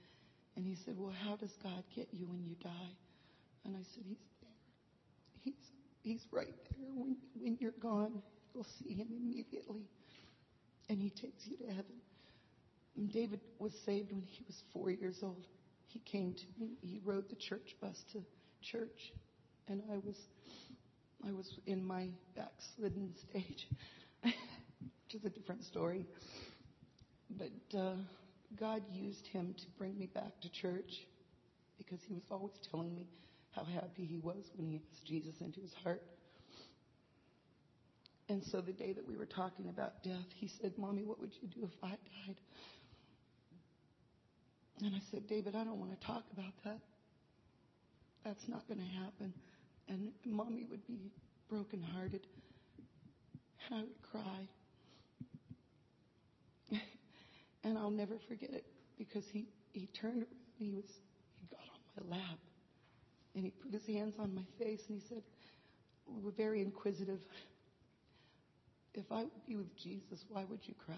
And 0.56 0.66
he 0.66 0.76
said, 0.84 0.96
Well, 0.98 1.14
how 1.24 1.36
does 1.36 1.52
God 1.62 1.84
get 1.94 2.08
you 2.12 2.26
when 2.26 2.42
you 2.44 2.56
die? 2.62 2.90
And 3.64 3.76
I 3.76 3.82
said, 3.94 4.04
He's 4.06 4.18
there. 4.40 4.50
He's 5.42 5.54
He's 6.02 6.22
right 6.32 6.54
there. 6.70 6.88
When 6.94 7.16
when 7.38 7.58
you're 7.60 7.72
gone, 7.80 8.22
you'll 8.54 8.66
see 8.82 8.94
him 8.94 9.08
immediately. 9.10 9.82
And 10.88 11.00
he 11.00 11.10
takes 11.10 11.46
you 11.46 11.58
to 11.58 11.66
heaven. 11.66 12.00
And 12.96 13.12
David 13.12 13.40
was 13.58 13.72
saved 13.84 14.10
when 14.10 14.22
he 14.22 14.42
was 14.46 14.56
four 14.72 14.90
years 14.90 15.18
old. 15.22 15.46
He 15.86 16.00
came 16.00 16.34
to 16.34 16.60
me. 16.60 16.70
He 16.80 17.00
rode 17.04 17.28
the 17.28 17.36
church 17.36 17.76
bus 17.80 17.96
to 18.12 18.22
church, 18.62 19.12
and 19.68 19.82
I 19.92 19.98
was 19.98 20.16
I 21.26 21.32
was 21.32 21.48
in 21.66 21.84
my 21.84 22.08
backslidden 22.34 23.14
stage, 23.30 23.68
which 25.08 25.14
is 25.14 25.24
a 25.24 25.30
different 25.30 25.64
story. 25.64 26.04
But 27.30 27.78
uh, 27.78 27.94
God 28.60 28.82
used 28.92 29.26
him 29.26 29.54
to 29.56 29.64
bring 29.78 29.98
me 29.98 30.06
back 30.06 30.38
to 30.42 30.50
church 30.52 30.90
because 31.78 31.98
he 32.06 32.12
was 32.12 32.24
always 32.30 32.52
telling 32.70 32.94
me 32.94 33.06
how 33.52 33.64
happy 33.64 34.04
he 34.04 34.18
was 34.18 34.44
when 34.56 34.66
he 34.66 34.76
asked 34.76 35.06
Jesus 35.06 35.34
into 35.40 35.60
his 35.60 35.72
heart. 35.82 36.02
And 38.28 38.42
so 38.44 38.60
the 38.60 38.72
day 38.72 38.92
that 38.92 39.08
we 39.08 39.16
were 39.16 39.24
talking 39.24 39.70
about 39.70 40.02
death, 40.02 40.26
he 40.36 40.50
said, 40.60 40.74
Mommy, 40.76 41.04
what 41.04 41.18
would 41.20 41.32
you 41.40 41.48
do 41.48 41.64
if 41.64 41.82
I 41.82 41.88
died? 41.88 42.36
And 44.82 44.94
I 44.94 45.00
said, 45.10 45.26
David, 45.26 45.56
I 45.56 45.64
don't 45.64 45.80
want 45.80 45.98
to 45.98 46.06
talk 46.06 46.24
about 46.34 46.52
that. 46.64 46.80
That's 48.26 48.46
not 48.46 48.68
going 48.68 48.80
to 48.80 49.04
happen. 49.04 49.32
And 49.88 50.10
Mommy 50.26 50.66
would 50.70 50.86
be 50.86 51.10
brokenhearted. 51.48 52.26
And 53.70 53.78
I 53.78 53.80
would 53.80 54.02
cry. 54.02 54.48
and 57.64 57.77
I'll 57.88 57.94
never 57.94 58.18
forget 58.28 58.50
it 58.50 58.66
because 58.98 59.24
he, 59.32 59.46
he 59.72 59.88
turned 59.98 60.18
around. 60.18 60.26
He 60.58 60.72
was 60.72 60.84
he 61.36 61.46
got 61.46 61.60
on 61.72 62.10
my 62.10 62.16
lap 62.18 62.38
And 63.34 63.44
he 63.46 63.50
put 63.50 63.72
his 63.72 63.86
hands 63.86 64.16
on 64.18 64.34
my 64.34 64.42
face 64.58 64.82
and 64.90 65.00
he 65.00 65.08
said, 65.08 65.22
We're 66.06 66.32
very 66.32 66.60
inquisitive. 66.60 67.20
If 68.92 69.10
I 69.10 69.22
would 69.22 69.46
be 69.46 69.56
with 69.56 69.74
Jesus, 69.78 70.22
why 70.28 70.44
would 70.50 70.60
you 70.64 70.74
cry? 70.84 70.96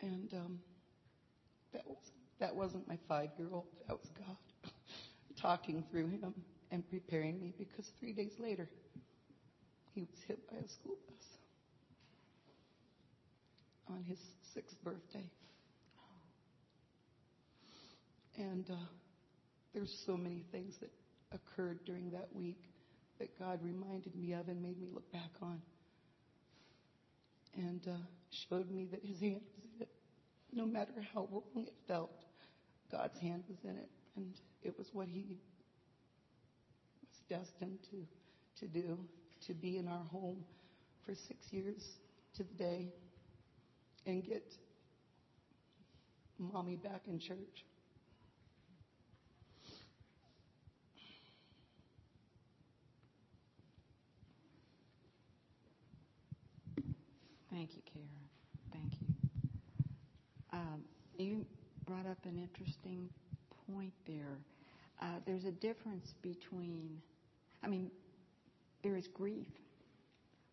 And 0.00 0.34
um, 0.34 0.58
that 1.72 1.86
was 1.86 1.98
that 2.40 2.56
wasn't 2.56 2.88
my 2.88 2.98
five-year-old. 3.06 3.66
That 3.86 3.98
was 3.98 4.10
God 4.18 4.72
talking 5.40 5.84
through 5.92 6.08
him 6.08 6.34
and 6.72 6.88
preparing 6.90 7.40
me. 7.40 7.54
Because 7.56 7.86
three 8.00 8.14
days 8.14 8.32
later, 8.40 8.68
he 9.94 10.00
was 10.00 10.18
hit 10.26 10.40
by 10.50 10.56
a 10.56 10.68
school 10.68 10.96
bus 11.06 11.38
on 13.90 14.02
his 14.02 14.18
sixth 14.54 14.76
birthday. 14.84 15.30
And 18.36 18.68
uh, 18.70 18.86
there's 19.74 19.92
so 20.06 20.16
many 20.16 20.44
things 20.52 20.74
that 20.80 20.90
occurred 21.32 21.80
during 21.84 22.10
that 22.12 22.28
week 22.34 22.60
that 23.18 23.36
God 23.38 23.60
reminded 23.62 24.14
me 24.14 24.32
of 24.32 24.48
and 24.48 24.62
made 24.62 24.80
me 24.80 24.88
look 24.92 25.10
back 25.12 25.30
on. 25.42 25.60
And 27.56 27.80
uh, 27.88 27.96
showed 28.48 28.70
me 28.70 28.86
that 28.92 29.00
his 29.02 29.20
hand 29.20 29.40
was 29.56 29.64
in 29.74 29.82
it. 29.82 29.88
No 30.52 30.66
matter 30.66 30.92
how 31.12 31.28
wrong 31.30 31.66
it 31.66 31.74
felt, 31.88 32.12
God's 32.92 33.18
hand 33.18 33.42
was 33.48 33.58
in 33.64 33.76
it. 33.76 33.90
And 34.16 34.34
it 34.62 34.76
was 34.78 34.86
what 34.92 35.08
he 35.08 35.24
was 35.28 35.38
destined 37.28 37.78
to, 37.90 38.64
to 38.64 38.72
do, 38.72 38.98
to 39.46 39.54
be 39.54 39.78
in 39.78 39.88
our 39.88 40.04
home 40.04 40.44
for 41.04 41.14
six 41.26 41.40
years 41.50 41.82
to 42.36 42.44
the 42.44 42.54
day 42.54 42.92
and 44.08 44.24
get 44.24 44.42
mommy 46.38 46.76
back 46.76 47.02
in 47.06 47.18
church. 47.18 47.64
Thank 57.50 57.74
you, 57.74 57.82
Kara. 57.92 58.06
Thank 58.72 58.92
you. 59.00 59.14
Um, 60.52 60.82
you 61.18 61.44
brought 61.86 62.06
up 62.06 62.18
an 62.24 62.38
interesting 62.38 63.10
point 63.66 63.92
there. 64.06 64.38
Uh, 65.02 65.06
there's 65.26 65.44
a 65.44 65.52
difference 65.52 66.14
between, 66.22 66.98
I 67.62 67.66
mean, 67.66 67.90
there 68.82 68.96
is 68.96 69.06
grief. 69.08 69.48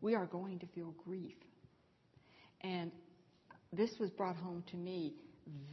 We 0.01 0.13
are 0.13 0.25
going 0.25 0.59
to 0.59 0.65
feel 0.67 0.93
grief. 1.05 1.35
And 2.61 2.91
this 3.73 3.91
was 3.99 4.09
brought 4.11 4.35
home 4.35 4.63
to 4.71 4.77
me 4.77 5.13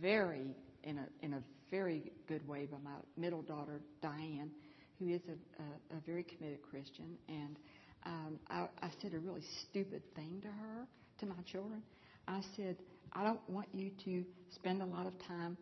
very, 0.00 0.54
in 0.84 0.98
a, 0.98 1.06
in 1.24 1.34
a 1.34 1.42
very 1.70 2.12
good 2.28 2.46
way 2.46 2.66
by 2.66 2.78
my 2.82 2.96
middle 3.16 3.42
daughter, 3.42 3.80
Diane, 4.02 4.50
who 4.98 5.08
is 5.08 5.20
a, 5.28 5.62
a, 5.62 5.98
a 5.98 6.00
very 6.06 6.22
committed 6.24 6.58
Christian. 6.62 7.16
And 7.28 7.56
um, 8.04 8.38
I, 8.48 8.66
I 8.82 8.90
said 9.00 9.14
a 9.14 9.18
really 9.18 9.42
stupid 9.62 10.02
thing 10.14 10.40
to 10.42 10.48
her 10.48 10.86
to 11.20 11.26
my 11.26 11.42
children. 11.50 11.82
I 12.28 12.40
said, 12.56 12.76
I 13.12 13.24
don't 13.24 13.40
want 13.48 13.68
you 13.72 13.90
to 14.04 14.24
spend 14.54 14.82
a 14.82 14.86
lot 14.86 15.06
of 15.06 15.12
time 15.26 15.56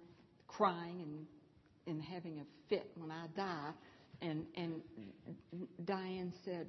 crying 0.48 1.00
and 1.02 1.26
and 1.86 2.02
having 2.02 2.38
a 2.38 2.44
fit 2.68 2.90
when 2.96 3.10
I 3.10 3.26
die. 3.36 3.70
And 4.22 4.44
and 4.56 4.80
Diane 5.84 6.32
said, 6.44 6.66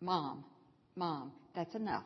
Mom, 0.00 0.44
Mom, 0.96 1.32
that's 1.54 1.74
enough. 1.74 2.04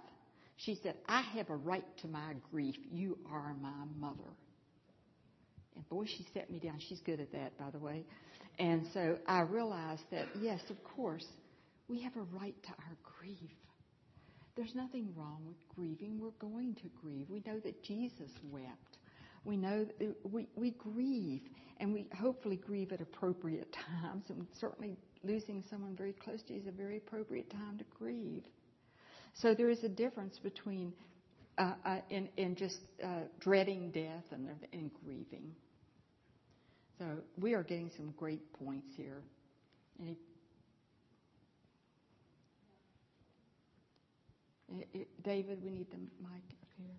She 0.65 0.79
said, 0.83 0.95
I 1.09 1.23
have 1.23 1.51
a 1.51 1.57
right 1.57 1.85
to 2.03 2.09
my 2.09 2.35
grief. 2.51 2.77
You 2.91 3.19
are 3.31 3.55
my 3.61 3.85
mother. 3.99 4.31
And 5.75 5.89
boy, 5.89 6.05
she 6.07 6.27
set 6.33 6.51
me 6.51 6.59
down. 6.59 6.79
She's 6.89 7.01
good 7.01 7.19
at 7.21 7.33
that, 7.33 7.59
by 7.59 7.71
the 7.71 7.79
way. 7.79 8.05
And 8.59 8.87
so 8.93 9.19
I 9.27 9.41
realized 9.41 10.03
that, 10.11 10.27
yes, 10.41 10.61
of 10.71 10.77
course, 10.85 11.27
we 11.89 12.01
have 12.03 12.17
a 12.17 12.23
right 12.37 12.55
to 12.63 12.69
our 12.69 12.97
grief. 13.19 13.51
There's 14.55 14.75
nothing 14.75 15.13
wrong 15.17 15.41
with 15.47 15.57
grieving. 15.75 16.21
We're 16.21 16.31
going 16.39 16.75
to 16.77 16.91
grieve. 17.01 17.27
We 17.29 17.43
know 17.47 17.59
that 17.61 17.83
Jesus 17.83 18.31
wept. 18.51 18.99
We 19.45 19.57
know 19.57 19.85
that 19.85 20.01
uh, 20.01 20.13
we, 20.23 20.47
we 20.55 20.73
grieve, 20.73 21.43
and 21.79 21.93
we 21.93 22.07
hopefully 22.17 22.57
grieve 22.57 22.93
at 22.93 23.01
appropriate 23.01 23.75
times. 24.03 24.25
And 24.29 24.47
certainly, 24.61 24.97
losing 25.25 25.65
someone 25.69 25.97
very 25.97 26.13
close 26.13 26.43
to 26.43 26.55
you 26.55 26.61
is 26.61 26.67
a 26.67 26.73
very 26.73 26.99
appropriate 26.99 27.51
time 27.51 27.79
to 27.79 27.85
grieve. 27.99 28.45
So 29.35 29.55
there 29.55 29.71
is 29.71 29.83
a 29.85 29.89
difference 29.89 30.39
between 30.39 30.93
uh, 31.59 31.73
uh, 31.85 31.97
in, 32.11 32.29
in 32.37 32.55
just 32.57 32.79
uh, 33.03 33.09
dreading 33.41 33.91
death 33.91 34.25
and, 34.31 34.49
and 34.73 34.91
grieving. 35.05 35.55
So 36.99 37.05
we 37.41 37.55
are 37.55 37.63
getting 37.63 37.91
some 37.97 38.15
great 38.17 38.41
points 38.55 38.89
here. 38.97 39.23
Any 40.01 40.17
David, 45.23 45.63
we 45.63 45.71
need 45.71 45.91
the 45.91 45.99
mic 45.99 46.43
up 46.63 46.69
here. 46.77 46.95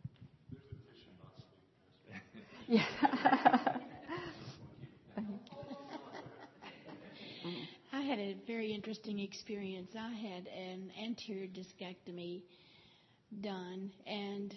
Yeah. 2.67 2.85
I 3.01 3.12
had 8.13 8.19
a 8.19 8.35
very 8.45 8.71
interesting 8.71 9.17
experience. 9.17 9.89
I 9.97 10.13
had 10.13 10.45
an 10.47 10.91
anterior 11.03 11.47
discectomy 11.47 12.43
done 13.41 13.91
and 14.05 14.53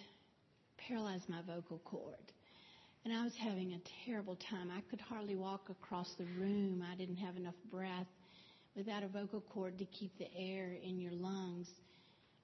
paralyzed 0.77 1.27
my 1.31 1.41
vocal 1.47 1.81
cord. 1.87 2.33
And 3.07 3.15
I 3.15 3.25
was 3.25 3.33
having 3.41 3.73
a 3.73 3.81
terrible 4.05 4.37
time. 4.51 4.71
I 4.71 4.83
could 4.91 5.01
hardly 5.01 5.37
walk 5.37 5.71
across 5.71 6.13
the 6.19 6.27
room. 6.39 6.85
I 6.93 6.97
didn't 6.97 7.17
have 7.17 7.37
enough 7.37 7.55
breath. 7.71 8.07
Without 8.77 9.03
a 9.03 9.09
vocal 9.09 9.41
cord 9.41 9.79
to 9.79 9.87
keep 9.87 10.13
the 10.19 10.29
air 10.37 10.77
in 10.85 11.01
your 11.01 11.13
lungs, 11.13 11.67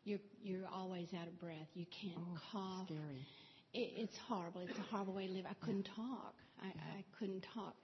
you're 0.04 0.20
you're 0.42 0.66
always 0.74 1.08
out 1.20 1.28
of 1.28 1.38
breath. 1.38 1.68
You 1.74 1.84
can't 2.00 2.16
oh, 2.16 2.38
cough. 2.52 2.86
Scary. 2.86 3.26
It, 3.74 3.92
it's 3.98 4.16
horrible. 4.26 4.62
It's 4.62 4.78
a 4.78 4.82
horrible 4.90 5.12
way 5.12 5.26
to 5.26 5.32
live. 5.34 5.44
I 5.44 5.62
couldn't 5.62 5.88
talk. 5.94 6.34
I, 6.62 6.68
I 6.68 7.04
couldn't 7.18 7.44
talk. 7.54 7.74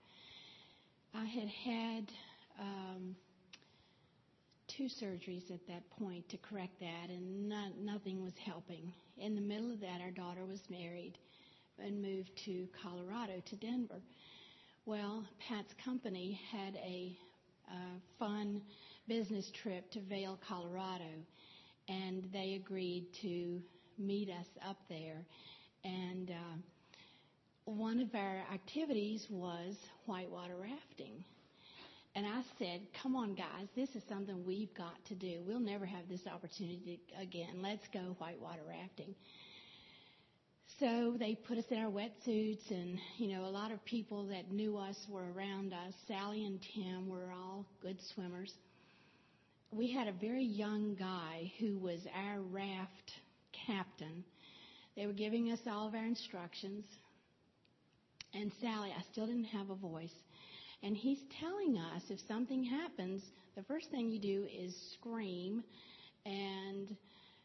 I 1.13 1.25
had 1.25 1.47
had 1.47 2.11
um, 2.59 3.15
two 4.67 4.85
surgeries 4.85 5.49
at 5.51 5.65
that 5.67 5.89
point 5.91 6.27
to 6.29 6.37
correct 6.37 6.79
that, 6.79 7.09
and 7.09 7.49
not, 7.49 7.77
nothing 7.79 8.23
was 8.23 8.33
helping. 8.45 8.93
In 9.17 9.35
the 9.35 9.41
middle 9.41 9.71
of 9.71 9.79
that, 9.81 10.01
our 10.01 10.11
daughter 10.11 10.45
was 10.45 10.61
married 10.69 11.17
and 11.77 12.01
moved 12.01 12.31
to 12.45 12.67
Colorado, 12.81 13.41
to 13.45 13.55
Denver. 13.55 14.01
Well, 14.85 15.25
Pat's 15.47 15.73
company 15.83 16.39
had 16.51 16.75
a 16.75 17.17
uh, 17.69 17.99
fun 18.17 18.61
business 19.07 19.51
trip 19.51 19.89
to 19.91 19.99
Vail, 20.01 20.39
Colorado, 20.47 21.25
and 21.87 22.27
they 22.31 22.53
agreed 22.63 23.05
to 23.21 23.61
meet 23.97 24.29
us 24.29 24.47
up 24.67 24.77
there. 24.89 25.25
And 25.83 26.31
uh, 26.31 26.57
one 27.65 27.99
of 27.99 28.13
our 28.15 28.43
activities 28.53 29.27
was 29.29 29.75
whitewater 30.05 30.55
rafting. 30.55 31.23
And 32.15 32.25
I 32.25 32.41
said, 32.57 32.81
come 33.01 33.15
on, 33.15 33.35
guys, 33.35 33.67
this 33.75 33.89
is 33.95 34.01
something 34.09 34.43
we've 34.45 34.73
got 34.73 34.95
to 35.09 35.15
do. 35.15 35.41
We'll 35.47 35.59
never 35.59 35.85
have 35.85 36.09
this 36.09 36.21
opportunity 36.27 36.99
again. 37.21 37.61
Let's 37.61 37.87
go 37.93 38.15
whitewater 38.17 38.61
rafting. 38.67 39.13
So 40.79 41.15
they 41.19 41.35
put 41.35 41.57
us 41.57 41.65
in 41.69 41.77
our 41.77 41.91
wetsuits, 41.91 42.71
and, 42.71 42.97
you 43.17 43.27
know, 43.27 43.45
a 43.45 43.51
lot 43.51 43.71
of 43.71 43.83
people 43.85 44.27
that 44.27 44.49
knew 44.49 44.77
us 44.77 44.95
were 45.09 45.31
around 45.33 45.73
us. 45.73 45.93
Sally 46.07 46.45
and 46.45 46.59
Tim 46.73 47.09
were 47.09 47.31
all 47.31 47.65
good 47.81 47.97
swimmers. 48.13 48.53
We 49.71 49.91
had 49.91 50.07
a 50.07 50.13
very 50.13 50.45
young 50.45 50.95
guy 50.95 51.51
who 51.59 51.77
was 51.77 51.99
our 52.15 52.41
raft 52.41 53.11
captain. 53.67 54.23
They 54.95 55.05
were 55.05 55.13
giving 55.13 55.51
us 55.51 55.59
all 55.67 55.87
of 55.87 55.93
our 55.93 56.05
instructions. 56.05 56.85
And 58.33 58.51
Sally, 58.61 58.91
I 58.97 59.03
still 59.11 59.27
didn't 59.27 59.45
have 59.45 59.69
a 59.69 59.75
voice. 59.75 60.09
And 60.83 60.95
he's 60.95 61.19
telling 61.39 61.77
us 61.77 62.03
if 62.09 62.19
something 62.27 62.63
happens, 62.63 63.21
the 63.55 63.63
first 63.63 63.89
thing 63.91 64.09
you 64.09 64.19
do 64.19 64.47
is 64.49 64.73
scream 64.93 65.63
and 66.25 66.95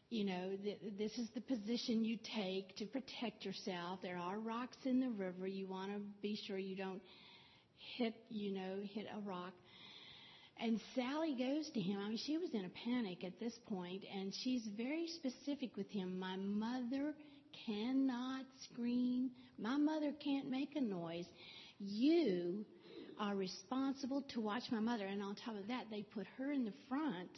you 0.09 0.23
know, 0.23 0.51
th- 0.63 0.79
this 0.97 1.11
is 1.17 1.27
the 1.33 1.41
position 1.41 2.05
you 2.05 2.17
take 2.35 2.75
to 2.77 2.85
protect 2.85 3.43
yourself. 3.43 3.99
There 4.03 4.17
are 4.17 4.37
rocks 4.39 4.77
in 4.85 4.99
the 4.99 5.09
river. 5.09 5.47
You 5.47 5.67
want 5.67 5.91
to 5.91 5.99
be 6.21 6.39
sure 6.47 6.57
you 6.57 6.75
don't 6.75 7.01
hit, 7.97 8.13
you 8.29 8.53
know, 8.53 8.75
hit 8.93 9.07
a 9.15 9.19
rock. 9.27 9.53
And 10.61 10.79
Sally 10.93 11.35
goes 11.37 11.69
to 11.73 11.81
him. 11.81 11.99
I 11.99 12.07
mean, 12.07 12.19
she 12.25 12.37
was 12.37 12.49
in 12.53 12.65
a 12.65 12.69
panic 12.85 13.23
at 13.25 13.39
this 13.39 13.53
point, 13.67 14.03
and 14.15 14.33
she's 14.43 14.61
very 14.77 15.07
specific 15.07 15.75
with 15.75 15.89
him. 15.89 16.17
My 16.17 16.37
mother 16.37 17.13
cannot 17.65 18.45
scream. 18.71 19.31
My 19.57 19.75
mother 19.75 20.13
can't 20.23 20.49
make 20.49 20.75
a 20.75 20.81
noise. 20.81 21.25
You 21.79 22.65
are 23.19 23.35
responsible 23.35 24.23
to 24.33 24.41
watch 24.41 24.63
my 24.71 24.79
mother. 24.79 25.05
And 25.05 25.21
on 25.21 25.35
top 25.35 25.55
of 25.55 25.67
that, 25.67 25.85
they 25.91 26.03
put 26.03 26.27
her 26.37 26.51
in 26.51 26.65
the 26.65 26.73
front 26.89 27.31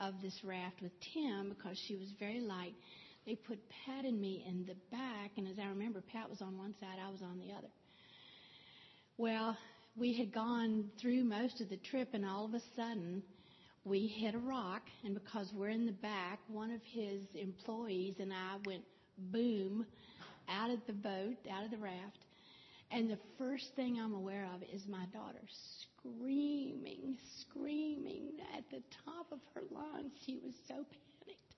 of 0.00 0.14
this 0.22 0.38
raft 0.44 0.80
with 0.82 0.92
Tim 1.12 1.50
because 1.50 1.78
she 1.86 1.96
was 1.96 2.08
very 2.18 2.40
light. 2.40 2.74
They 3.26 3.34
put 3.34 3.58
Pat 3.84 4.04
and 4.04 4.20
me 4.20 4.44
in 4.48 4.64
the 4.66 4.74
back, 4.90 5.32
and 5.36 5.46
as 5.46 5.58
I 5.58 5.66
remember, 5.66 6.02
Pat 6.12 6.30
was 6.30 6.40
on 6.40 6.56
one 6.56 6.74
side, 6.80 6.98
I 7.04 7.10
was 7.10 7.20
on 7.22 7.38
the 7.38 7.52
other. 7.52 7.68
Well, 9.18 9.56
we 9.96 10.16
had 10.16 10.32
gone 10.32 10.90
through 11.00 11.24
most 11.24 11.60
of 11.60 11.68
the 11.68 11.76
trip, 11.76 12.08
and 12.14 12.24
all 12.24 12.46
of 12.46 12.54
a 12.54 12.62
sudden, 12.74 13.22
we 13.84 14.06
hit 14.06 14.34
a 14.34 14.38
rock. 14.38 14.82
And 15.04 15.14
because 15.14 15.50
we're 15.54 15.68
in 15.68 15.86
the 15.86 15.92
back, 15.92 16.38
one 16.48 16.70
of 16.70 16.80
his 16.84 17.22
employees 17.34 18.14
and 18.18 18.32
I 18.32 18.56
went 18.64 18.84
boom 19.18 19.84
out 20.48 20.70
of 20.70 20.80
the 20.86 20.92
boat, 20.92 21.36
out 21.52 21.64
of 21.64 21.70
the 21.70 21.76
raft. 21.76 22.18
And 22.92 23.08
the 23.08 23.18
first 23.38 23.74
thing 23.76 24.00
I'm 24.00 24.14
aware 24.14 24.48
of 24.54 24.62
is 24.74 24.86
my 24.88 25.04
daughter 25.12 25.42
screaming, 25.48 27.16
screaming 27.40 28.32
at 28.56 28.68
the 28.70 28.82
top 29.04 29.26
of 29.30 29.38
her 29.54 29.62
lungs. 29.70 30.12
She 30.26 30.40
was 30.44 30.54
so 30.66 30.74
panicked. 30.74 31.54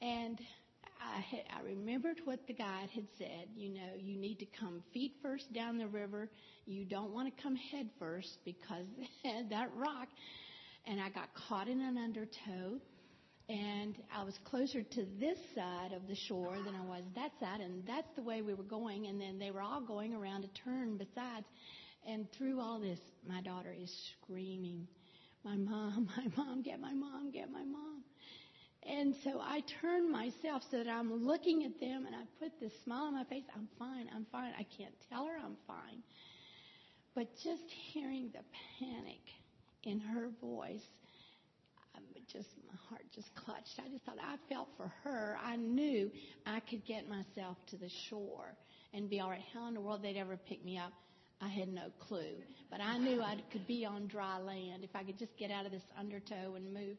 And 0.00 0.38
I, 1.00 1.20
had, 1.20 1.42
I 1.56 1.62
remembered 1.64 2.20
what 2.24 2.46
the 2.46 2.52
guide 2.52 2.88
had 2.94 3.06
said. 3.18 3.48
You 3.56 3.70
know, 3.70 3.90
you 3.98 4.16
need 4.16 4.38
to 4.38 4.46
come 4.46 4.82
feet 4.92 5.14
first 5.22 5.52
down 5.52 5.76
the 5.76 5.88
river. 5.88 6.30
You 6.66 6.84
don't 6.84 7.12
want 7.12 7.34
to 7.34 7.42
come 7.42 7.56
head 7.56 7.88
first 7.98 8.38
because 8.44 8.86
that 9.50 9.70
rock. 9.76 10.08
And 10.86 11.00
I 11.00 11.08
got 11.08 11.34
caught 11.34 11.68
in 11.68 11.80
an 11.80 11.98
undertow. 11.98 12.80
And 13.52 13.96
I 14.16 14.24
was 14.24 14.38
closer 14.44 14.82
to 14.82 15.06
this 15.20 15.36
side 15.54 15.92
of 15.92 16.08
the 16.08 16.14
shore 16.14 16.56
than 16.64 16.74
I 16.74 16.80
was 16.86 17.02
that 17.14 17.32
side. 17.38 17.60
And 17.60 17.86
that's 17.86 18.08
the 18.16 18.22
way 18.22 18.40
we 18.40 18.54
were 18.54 18.62
going. 18.62 19.08
And 19.08 19.20
then 19.20 19.38
they 19.38 19.50
were 19.50 19.60
all 19.60 19.82
going 19.82 20.14
around 20.14 20.44
a 20.44 20.48
turn 20.64 20.96
besides. 20.96 21.44
And 22.08 22.26
through 22.32 22.60
all 22.60 22.80
this, 22.80 22.98
my 23.28 23.42
daughter 23.42 23.74
is 23.78 23.92
screaming, 24.22 24.88
My 25.44 25.56
mom, 25.56 26.08
my 26.16 26.26
mom, 26.34 26.62
get 26.62 26.80
my 26.80 26.94
mom, 26.94 27.30
get 27.30 27.52
my 27.52 27.62
mom. 27.62 28.02
And 28.88 29.14
so 29.22 29.38
I 29.38 29.62
turn 29.82 30.10
myself 30.10 30.62
so 30.70 30.78
that 30.78 30.88
I'm 30.88 31.12
looking 31.12 31.64
at 31.64 31.78
them 31.78 32.06
and 32.06 32.16
I 32.16 32.22
put 32.40 32.58
this 32.58 32.72
smile 32.84 33.04
on 33.04 33.14
my 33.14 33.24
face. 33.24 33.44
I'm 33.54 33.68
fine, 33.78 34.08
I'm 34.14 34.26
fine. 34.32 34.52
I 34.58 34.66
can't 34.78 34.94
tell 35.10 35.26
her 35.26 35.36
I'm 35.36 35.56
fine. 35.66 36.02
But 37.14 37.28
just 37.44 37.62
hearing 37.92 38.30
the 38.32 38.40
panic 38.80 39.20
in 39.84 40.00
her 40.00 40.30
voice, 40.40 40.80
just 42.32 42.48
heart 42.92 43.04
just 43.14 43.34
clutched. 43.34 43.78
I 43.78 43.88
just 43.88 44.04
thought 44.04 44.18
I 44.20 44.36
felt 44.52 44.68
for 44.76 44.92
her. 45.02 45.38
I 45.42 45.56
knew 45.56 46.10
I 46.46 46.60
could 46.60 46.84
get 46.84 47.08
myself 47.08 47.56
to 47.70 47.76
the 47.76 47.88
shore 48.08 48.54
and 48.92 49.08
be 49.08 49.20
all 49.20 49.30
right. 49.30 49.40
How 49.54 49.66
in 49.68 49.74
the 49.74 49.80
world 49.80 50.02
they'd 50.02 50.18
ever 50.18 50.36
pick 50.36 50.62
me 50.64 50.76
up? 50.76 50.92
I 51.40 51.48
had 51.48 51.68
no 51.68 51.88
clue. 51.98 52.36
But 52.70 52.80
I 52.80 52.98
knew 52.98 53.22
I 53.22 53.36
could 53.50 53.66
be 53.66 53.84
on 53.84 54.06
dry 54.06 54.38
land 54.38 54.84
if 54.84 54.94
I 54.94 55.02
could 55.02 55.18
just 55.18 55.36
get 55.38 55.50
out 55.50 55.64
of 55.64 55.72
this 55.72 55.82
undertow 55.98 56.54
and 56.54 56.72
move 56.72 56.96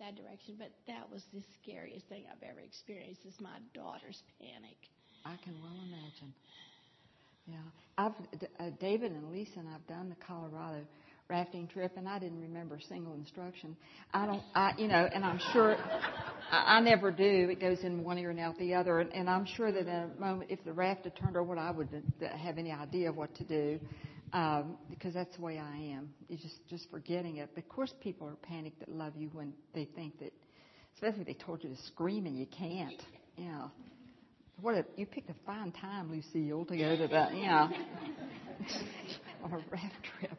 that 0.00 0.16
direction. 0.16 0.56
But 0.58 0.72
that 0.86 1.10
was 1.12 1.22
the 1.32 1.42
scariest 1.60 2.08
thing 2.08 2.24
I've 2.30 2.42
ever 2.42 2.60
experienced 2.60 3.20
is 3.26 3.34
my 3.40 3.58
daughter's 3.74 4.22
panic. 4.40 4.78
I 5.24 5.36
can 5.44 5.54
well 5.62 5.78
imagine. 5.86 6.32
Yeah, 7.46 7.56
I've 7.98 8.12
uh, 8.58 8.70
David 8.80 9.12
and 9.12 9.30
Lisa 9.30 9.58
and 9.58 9.68
I've 9.68 9.86
done 9.86 10.08
the 10.08 10.16
Colorado 10.26 10.80
rafting 11.28 11.66
trip, 11.68 11.92
and 11.96 12.08
I 12.08 12.18
didn't 12.18 12.40
remember 12.40 12.76
a 12.76 12.82
single 12.82 13.14
instruction. 13.14 13.76
I 14.12 14.26
don't, 14.26 14.42
I 14.54 14.72
you 14.76 14.88
know, 14.88 15.08
and 15.12 15.24
I'm 15.24 15.40
sure 15.52 15.76
I, 16.50 16.76
I 16.76 16.80
never 16.80 17.10
do. 17.10 17.48
It 17.50 17.60
goes 17.60 17.78
in 17.82 18.04
one 18.04 18.18
ear 18.18 18.30
and 18.30 18.40
out 18.40 18.58
the 18.58 18.74
other, 18.74 19.00
and, 19.00 19.12
and 19.12 19.28
I'm 19.28 19.46
sure 19.46 19.72
that 19.72 19.80
in 19.80 19.88
a 19.88 20.10
moment, 20.18 20.50
if 20.50 20.62
the 20.64 20.72
raft 20.72 21.04
had 21.04 21.16
turned 21.16 21.36
over, 21.36 21.56
I 21.56 21.70
wouldn't 21.70 22.04
have 22.20 22.58
any 22.58 22.72
idea 22.72 23.08
of 23.08 23.16
what 23.16 23.34
to 23.36 23.44
do. 23.44 23.80
Um, 24.32 24.78
because 24.90 25.14
that's 25.14 25.36
the 25.36 25.42
way 25.42 25.60
I 25.60 25.76
am. 25.76 26.10
You 26.28 26.36
just 26.36 26.56
just 26.68 26.90
forgetting 26.90 27.36
it. 27.36 27.48
Of 27.56 27.68
course, 27.68 27.94
people 28.00 28.26
are 28.26 28.34
panicked 28.34 28.80
that 28.80 28.88
love 28.88 29.12
you 29.16 29.30
when 29.32 29.52
they 29.74 29.84
think 29.94 30.18
that, 30.18 30.32
especially 30.94 31.20
if 31.20 31.26
they 31.28 31.34
told 31.34 31.62
you 31.62 31.70
to 31.70 31.76
scream 31.86 32.26
and 32.26 32.36
you 32.36 32.46
can't. 32.46 33.00
Yeah. 33.36 33.68
What 34.60 34.74
a 34.74 34.84
you 34.96 35.06
picked 35.06 35.30
a 35.30 35.34
fine 35.46 35.70
time, 35.70 36.10
Lucille, 36.10 36.64
to 36.64 36.76
go 36.76 36.96
to 36.96 37.06
that. 37.12 37.36
Yeah. 37.36 37.68
on 39.44 39.52
a 39.52 39.58
raft 39.70 39.94
trip. 40.18 40.36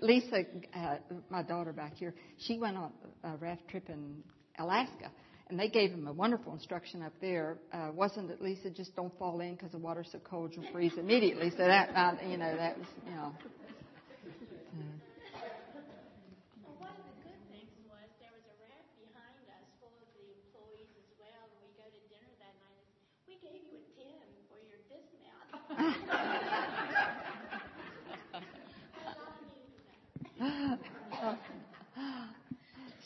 Lisa, 0.00 0.44
uh, 0.74 0.96
my 1.30 1.42
daughter 1.42 1.72
back 1.72 1.94
here, 1.94 2.14
she 2.38 2.58
went 2.58 2.76
on 2.76 2.92
a 3.22 3.36
raft 3.36 3.66
trip 3.68 3.88
in 3.88 4.22
Alaska, 4.58 5.10
and 5.48 5.58
they 5.58 5.68
gave 5.68 5.90
them 5.90 6.06
a 6.06 6.12
wonderful 6.12 6.52
instruction 6.52 7.02
up 7.02 7.12
there. 7.20 7.58
Uh, 7.72 7.90
wasn't 7.92 8.30
it, 8.30 8.40
Lisa? 8.40 8.70
Just 8.70 8.94
don't 8.96 9.16
fall 9.18 9.40
in 9.40 9.54
because 9.54 9.72
the 9.72 9.78
water's 9.78 10.08
so 10.12 10.18
cold 10.18 10.52
you'll 10.54 10.70
freeze 10.72 10.92
immediately. 10.96 11.50
So 11.50 11.58
that, 11.58 11.90
uh, 11.94 12.12
you 12.28 12.36
know, 12.36 12.56
that 12.56 12.78
was, 12.78 12.86
you 13.06 13.14
know. 13.14 13.32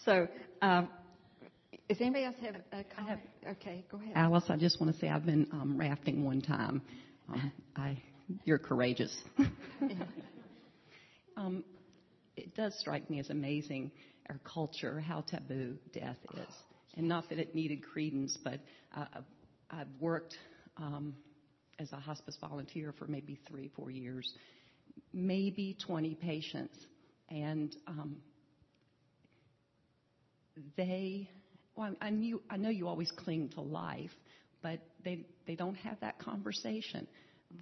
So, 0.09 0.27
um, 0.63 0.89
does 1.87 2.01
anybody 2.01 2.25
else 2.25 2.37
have 2.41 2.55
a 2.55 2.83
comment? 2.97 3.21
Have, 3.45 3.57
okay, 3.59 3.85
go 3.91 3.99
ahead. 3.99 4.13
Alice, 4.15 4.45
I 4.49 4.57
just 4.57 4.81
want 4.81 4.95
to 4.95 4.99
say 4.99 5.11
I've 5.11 5.27
been 5.27 5.47
um, 5.53 5.77
rafting 5.79 6.25
one 6.25 6.41
time. 6.41 6.81
Um, 7.29 7.53
I, 7.77 8.03
you're 8.47 8.59
courageous. 8.59 9.15
um, 11.37 11.63
it 12.39 12.55
does 12.55 12.75
strike 12.81 13.11
me 13.11 13.21
as 13.21 13.29
amazing 13.29 13.91
our 14.31 14.41
culture, 14.51 14.99
how 14.99 15.21
taboo 15.21 15.77
death 15.93 16.17
is, 16.33 16.55
and 16.97 17.07
not 17.07 17.29
that 17.29 17.39
it 17.39 17.55
needed 17.55 17.83
credence, 17.83 18.39
but 18.43 18.61
uh, 18.97 19.05
I've 19.71 19.89
worked 20.01 20.37
um, 20.79 21.17
as 21.79 21.93
a 21.93 21.97
hospice 21.97 22.39
volunteer 22.41 22.95
for 22.99 23.07
maybe 23.07 23.39
three, 23.47 23.71
four 23.77 23.91
years, 23.91 24.33
maybe 25.13 25.77
20 25.87 26.15
patients, 26.15 26.79
and 27.29 27.77
um, 27.87 28.17
they, 30.77 31.29
well, 31.77 31.95
I 32.01 32.11
knew, 32.11 32.43
I 32.51 32.57
know 32.57 32.71
you 32.71 32.89
always 32.89 33.11
cling 33.11 33.51
to 33.51 33.61
life, 33.61 34.11
but 34.63 34.81
they, 35.05 35.27
they 35.47 35.55
don't 35.55 35.77
have 35.77 36.01
that 36.01 36.19
conversation. 36.19 37.07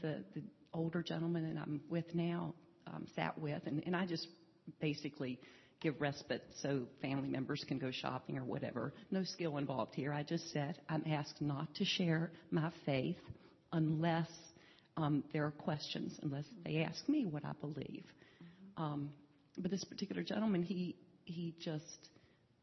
The, 0.03 0.25
the 0.35 0.43
older 0.73 1.03
gentleman 1.03 1.55
that 1.55 1.61
I'm 1.61 1.81
with 1.89 2.15
now, 2.15 2.55
um, 2.87 3.07
sat 3.17 3.39
with, 3.39 3.63
and, 3.67 3.83
and 3.85 3.97
I 3.97 4.07
just 4.07 4.27
basically 4.81 5.39
give 5.81 6.01
respite 6.01 6.43
so 6.63 6.83
family 7.03 7.29
members 7.29 7.65
can 7.67 7.79
go 7.79 7.91
shopping 7.91 8.39
or 8.39 8.45
whatever. 8.45 8.93
No 9.11 9.25
skill 9.25 9.59
involved 9.59 9.95
here. 9.95 10.13
I 10.13 10.23
just 10.23 10.51
said 10.53 10.79
I'm 10.89 11.05
asked 11.07 11.41
not 11.41 11.75
to 11.77 11.85
share 11.85 12.31
my 12.51 12.71
faith 12.85 13.19
unless 13.73 14.29
um, 14.97 15.23
there 15.33 15.45
are 15.45 15.51
questions, 15.51 16.19
unless 16.23 16.45
they 16.65 16.83
ask 16.83 17.07
me 17.09 17.27
what 17.27 17.45
I 17.45 17.53
believe. 17.61 18.05
Um, 18.77 19.11
but 19.59 19.71
this 19.71 19.85
particular 19.85 20.23
gentleman, 20.23 20.63
he 20.63 20.97
he 21.25 21.55
just 21.61 22.09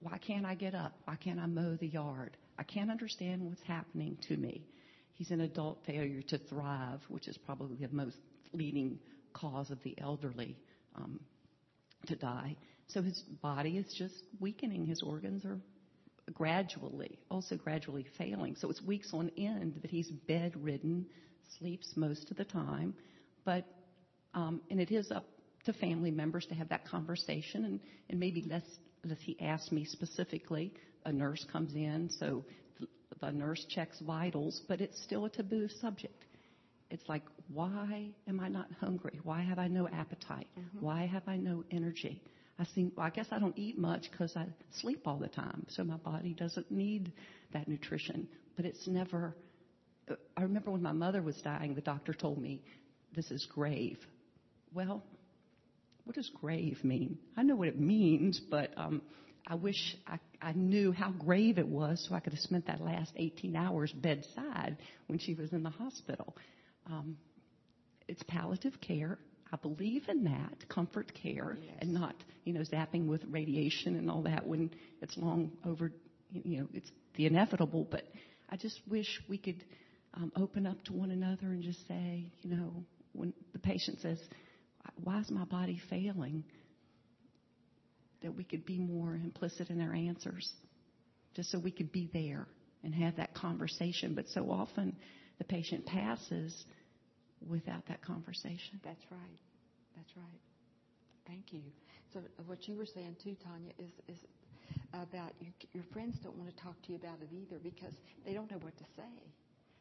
why 0.04 0.18
can't 0.18 0.46
I 0.46 0.56
get 0.56 0.76
up? 0.76 0.94
Why 1.06 1.16
can't 1.16 1.40
I 1.40 1.46
mow 1.46 1.76
the 1.80 1.88
yard? 1.88 2.38
I 2.58 2.64
can't 2.64 2.92
understand 2.92 3.44
what's 3.44 3.62
happening 3.64 4.18
to 4.28 4.38
me. 4.38 4.64
He's 5.14 5.32
an 5.32 5.42
adult 5.42 5.80
failure 5.86 6.22
to 6.24 6.38
thrive, 6.38 7.00
which 7.08 7.28
is 7.28 7.38
probably 7.38 7.78
the 7.78 7.94
most 7.94 8.18
leading 8.52 9.00
cause 9.34 9.72
of 9.72 9.82
the 9.84 9.96
elderly 10.00 10.58
um, 10.96 11.20
to 12.08 12.16
die. 12.16 12.56
So 12.88 13.02
his 13.02 13.22
body 13.42 13.78
is 13.78 13.94
just 13.98 14.24
weakening. 14.40 14.86
His 14.86 15.02
organs 15.02 15.46
are 15.46 15.58
gradually, 16.34 17.20
also 17.30 17.56
gradually 17.56 18.06
failing. 18.18 18.56
So 18.56 18.70
it's 18.70 18.82
weeks 18.82 19.10
on 19.14 19.32
end 19.38 19.80
that 19.82 19.92
he's 19.92 20.10
bedridden, 20.28 21.06
sleeps 21.58 21.94
most 21.96 22.30
of 22.32 22.38
the 22.38 22.46
time. 22.46 22.94
But 23.46 23.66
um, 24.34 24.62
and 24.70 24.80
it 24.80 24.92
is 24.92 25.12
up 25.12 25.26
to 25.66 25.74
family 25.74 26.12
members 26.12 26.46
to 26.48 26.56
have 26.56 26.70
that 26.70 26.86
conversation 26.86 27.66
and, 27.66 27.80
and 28.10 28.20
maybe 28.20 28.46
less 28.50 28.64
as 29.12 29.18
he 29.22 29.40
asked 29.42 29.72
me 29.72 29.86
specifically. 29.86 30.74
A 31.06 31.12
nurse 31.12 31.46
comes 31.52 31.74
in, 31.76 32.10
so 32.20 32.46
the 33.22 33.32
nurse 33.32 33.66
checks 33.70 34.00
vitals, 34.00 34.62
but 34.68 34.82
it's 34.82 35.02
still 35.04 35.26
a 35.26 35.30
taboo 35.30 35.68
subject. 35.82 36.26
It's 36.90 37.08
like, 37.10 37.24
why 37.52 38.10
am 38.28 38.40
I 38.40 38.50
not 38.50 38.68
hungry? 38.80 39.20
Why 39.24 39.42
have 39.42 39.60
I 39.60 39.68
no 39.68 39.88
appetite? 39.88 40.48
Mm-hmm. 40.58 40.86
Why 40.86 41.06
have 41.08 41.24
I 41.28 41.38
no 41.38 41.64
energy? 41.72 42.22
I 42.60 42.66
think, 42.76 42.94
well, 42.96 43.06
I 43.06 43.10
guess 43.10 43.28
I 43.32 43.40
don't 43.40 43.58
eat 43.58 43.78
much 43.80 44.12
because 44.12 44.36
I 44.36 44.46
sleep 44.80 45.08
all 45.08 45.18
the 45.18 45.28
time, 45.28 45.66
so 45.70 45.84
my 45.84 45.98
body 45.98 46.34
doesn't 46.34 46.70
need 46.70 47.12
that 47.52 47.68
nutrition. 47.68 48.28
But 48.56 48.66
it's 48.66 48.88
never. 48.88 49.36
I 50.38 50.44
remember 50.44 50.70
when 50.70 50.84
my 50.84 50.92
mother 50.92 51.22
was 51.22 51.36
dying, 51.44 51.74
the 51.74 51.82
doctor 51.82 52.14
told 52.14 52.38
me, 52.38 52.62
"This 53.16 53.32
is 53.32 53.46
grave." 53.48 53.98
Well, 54.74 55.04
what 56.06 56.16
does 56.16 56.30
grave 56.42 56.84
mean? 56.84 57.18
I 57.38 57.44
know 57.44 57.56
what 57.56 57.68
it 57.68 57.80
means, 57.80 58.40
but 58.40 58.72
um, 58.78 59.02
I 59.48 59.56
wish 59.56 59.96
I, 60.08 60.20
I 60.42 60.54
knew 60.54 60.92
how 60.92 61.12
grave 61.12 61.58
it 61.58 61.68
was 61.68 62.06
so 62.08 62.16
I 62.16 62.20
could 62.20 62.34
have 62.34 62.42
spent 62.42 62.68
that 62.68 62.82
last 62.82 63.12
18 63.16 63.56
hours 63.56 63.92
bedside 63.92 64.78
when 65.08 65.20
she 65.20 65.34
was 65.34 65.52
in 65.54 65.64
the 65.64 65.70
hospital. 65.70 66.36
Um, 66.88 67.18
it's 68.08 68.24
palliative 68.24 68.80
care. 68.82 69.18
I 69.52 69.58
believe 69.58 70.04
in 70.08 70.24
that, 70.24 70.68
comfort 70.68 71.12
care, 71.22 71.58
yes. 71.62 71.76
and 71.80 71.94
not, 71.94 72.16
you 72.44 72.54
know, 72.54 72.62
zapping 72.62 73.06
with 73.08 73.22
radiation 73.30 73.96
and 73.96 74.10
all 74.10 74.24
that 74.24 74.48
when 74.48 74.72
it's 75.02 75.16
long 75.16 75.52
over, 75.64 75.92
you 76.32 76.60
know, 76.60 76.68
it's 76.74 76.90
the 77.16 77.28
inevitable. 77.28 77.88
But 77.90 78.04
I 78.50 78.58
just 78.58 78.82
wish 78.90 79.22
we 79.30 79.38
could 79.38 79.64
um, 80.16 80.32
open 80.36 80.66
up 80.66 80.84
to 80.86 80.94
one 80.94 81.12
another 81.12 81.48
and 81.48 81.62
just 81.62 81.88
say, 81.88 82.26
you 82.42 82.56
know, 82.56 82.74
when 83.14 83.32
the 83.54 83.60
patient 83.60 84.00
says, 84.02 84.18
why 85.04 85.20
is 85.20 85.30
my 85.30 85.46
body 85.46 85.82
failing? 85.90 86.44
That 88.22 88.36
we 88.36 88.44
could 88.44 88.66
be 88.66 88.80
more 88.80 89.16
implicit 89.16 89.70
in 89.70 89.82
our 89.82 89.94
answers, 89.94 90.50
just 91.36 91.52
so 91.52 91.60
we 91.60 91.72
could 91.72 91.92
be 91.92 92.10
there 92.14 92.48
and 92.84 92.94
have 92.96 93.18
that 93.18 93.34
conversation. 93.34 94.14
But 94.16 94.30
so 94.30 94.50
often 94.50 94.96
the 95.40 95.44
patient 95.44 95.86
passes 95.86 96.64
without 97.48 97.86
that 97.88 98.02
conversation. 98.02 98.80
That's 98.84 99.04
right. 99.12 99.40
That's 99.96 100.12
right. 100.16 100.42
Thank 101.28 101.52
you. 101.52 101.62
So 102.14 102.22
what 102.46 102.68
you 102.68 102.76
were 102.76 102.86
saying 102.86 103.18
too, 103.24 103.36
Tanya, 103.44 103.72
is 103.80 103.92
is 104.08 104.20
about 104.94 105.34
your, 105.40 105.54
your 105.74 105.84
friends 105.92 106.18
don't 106.24 106.38
want 106.38 106.56
to 106.56 106.64
talk 106.64 106.80
to 106.84 106.92
you 106.92 106.98
about 106.98 107.18
it 107.22 107.30
either 107.34 107.60
because 107.62 107.94
they 108.26 108.34
don't 108.34 108.50
know 108.52 108.60
what 108.60 108.78
to 108.78 108.84
say. 108.96 109.16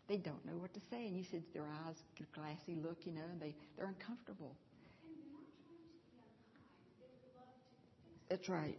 They 0.09 0.17
don't 0.17 0.45
know 0.45 0.57
what 0.57 0.75
to 0.75 0.81
say, 0.91 1.07
and 1.07 1.17
you 1.17 1.25
said 1.31 1.43
their 1.55 1.67
eyes 1.87 1.97
get 2.17 2.27
a 2.27 2.35
glassy 2.35 2.81
look, 2.83 2.99
you 3.05 3.13
know, 3.13 3.25
and 3.31 3.41
they 3.41 3.55
they're 3.77 3.87
uncomfortable. 3.87 4.57
That's 8.33 8.49
right. 8.49 8.79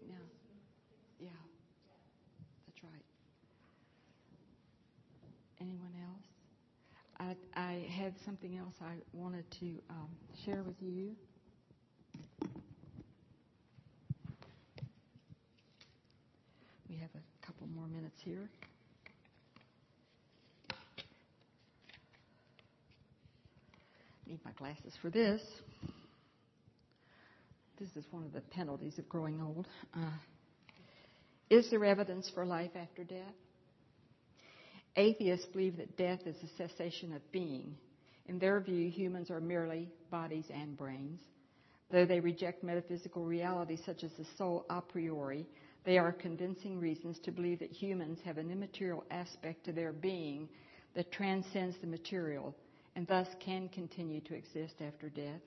Yeah. 0.00 0.14
Yeah. 1.18 1.28
That's 2.68 2.84
right. 2.84 3.02
Anyone 5.60 5.90
else? 7.18 7.36
I, 7.56 7.60
I 7.60 7.88
had 7.90 8.14
something 8.24 8.56
else 8.56 8.74
I 8.80 8.94
wanted 9.12 9.44
to 9.58 9.66
um, 9.90 10.08
share 10.44 10.62
with 10.62 10.76
you. 10.80 11.16
We 16.88 16.94
have 16.98 17.10
a 17.16 17.44
couple 17.44 17.66
more 17.74 17.88
minutes 17.88 18.20
here. 18.24 18.48
Need 24.28 24.38
my 24.44 24.52
glasses 24.52 24.92
for 25.02 25.10
this. 25.10 25.42
This 27.80 27.96
is 27.96 28.04
one 28.12 28.24
of 28.24 28.32
the 28.34 28.42
penalties 28.42 28.98
of 28.98 29.08
growing 29.08 29.40
old. 29.40 29.66
Uh, 29.94 30.10
is 31.48 31.70
there 31.70 31.82
evidence 31.86 32.30
for 32.34 32.44
life 32.44 32.72
after 32.76 33.04
death? 33.04 33.34
Atheists 34.96 35.46
believe 35.46 35.78
that 35.78 35.96
death 35.96 36.20
is 36.26 36.36
a 36.42 36.56
cessation 36.58 37.14
of 37.14 37.32
being. 37.32 37.74
In 38.26 38.38
their 38.38 38.60
view, 38.60 38.90
humans 38.90 39.30
are 39.30 39.40
merely 39.40 39.88
bodies 40.10 40.44
and 40.52 40.76
brains. 40.76 41.20
Though 41.90 42.04
they 42.04 42.20
reject 42.20 42.62
metaphysical 42.62 43.24
realities 43.24 43.80
such 43.86 44.04
as 44.04 44.10
the 44.18 44.26
soul 44.36 44.66
a 44.68 44.82
priori, 44.82 45.46
they 45.84 45.96
are 45.96 46.12
convincing 46.12 46.78
reasons 46.78 47.18
to 47.20 47.32
believe 47.32 47.60
that 47.60 47.72
humans 47.72 48.18
have 48.26 48.36
an 48.36 48.50
immaterial 48.50 49.04
aspect 49.10 49.64
to 49.64 49.72
their 49.72 49.92
being 49.92 50.50
that 50.94 51.10
transcends 51.12 51.76
the 51.80 51.86
material 51.86 52.54
and 52.94 53.06
thus 53.06 53.26
can 53.42 53.70
continue 53.70 54.20
to 54.20 54.34
exist 54.34 54.74
after 54.86 55.08
death. 55.08 55.40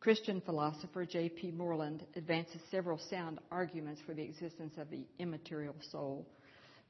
Christian 0.00 0.40
philosopher 0.40 1.04
J.P. 1.04 1.52
Moreland 1.52 2.04
advances 2.14 2.60
several 2.70 2.98
sound 2.98 3.38
arguments 3.50 4.00
for 4.06 4.14
the 4.14 4.22
existence 4.22 4.74
of 4.78 4.90
the 4.90 5.04
immaterial 5.18 5.74
soul. 5.90 6.26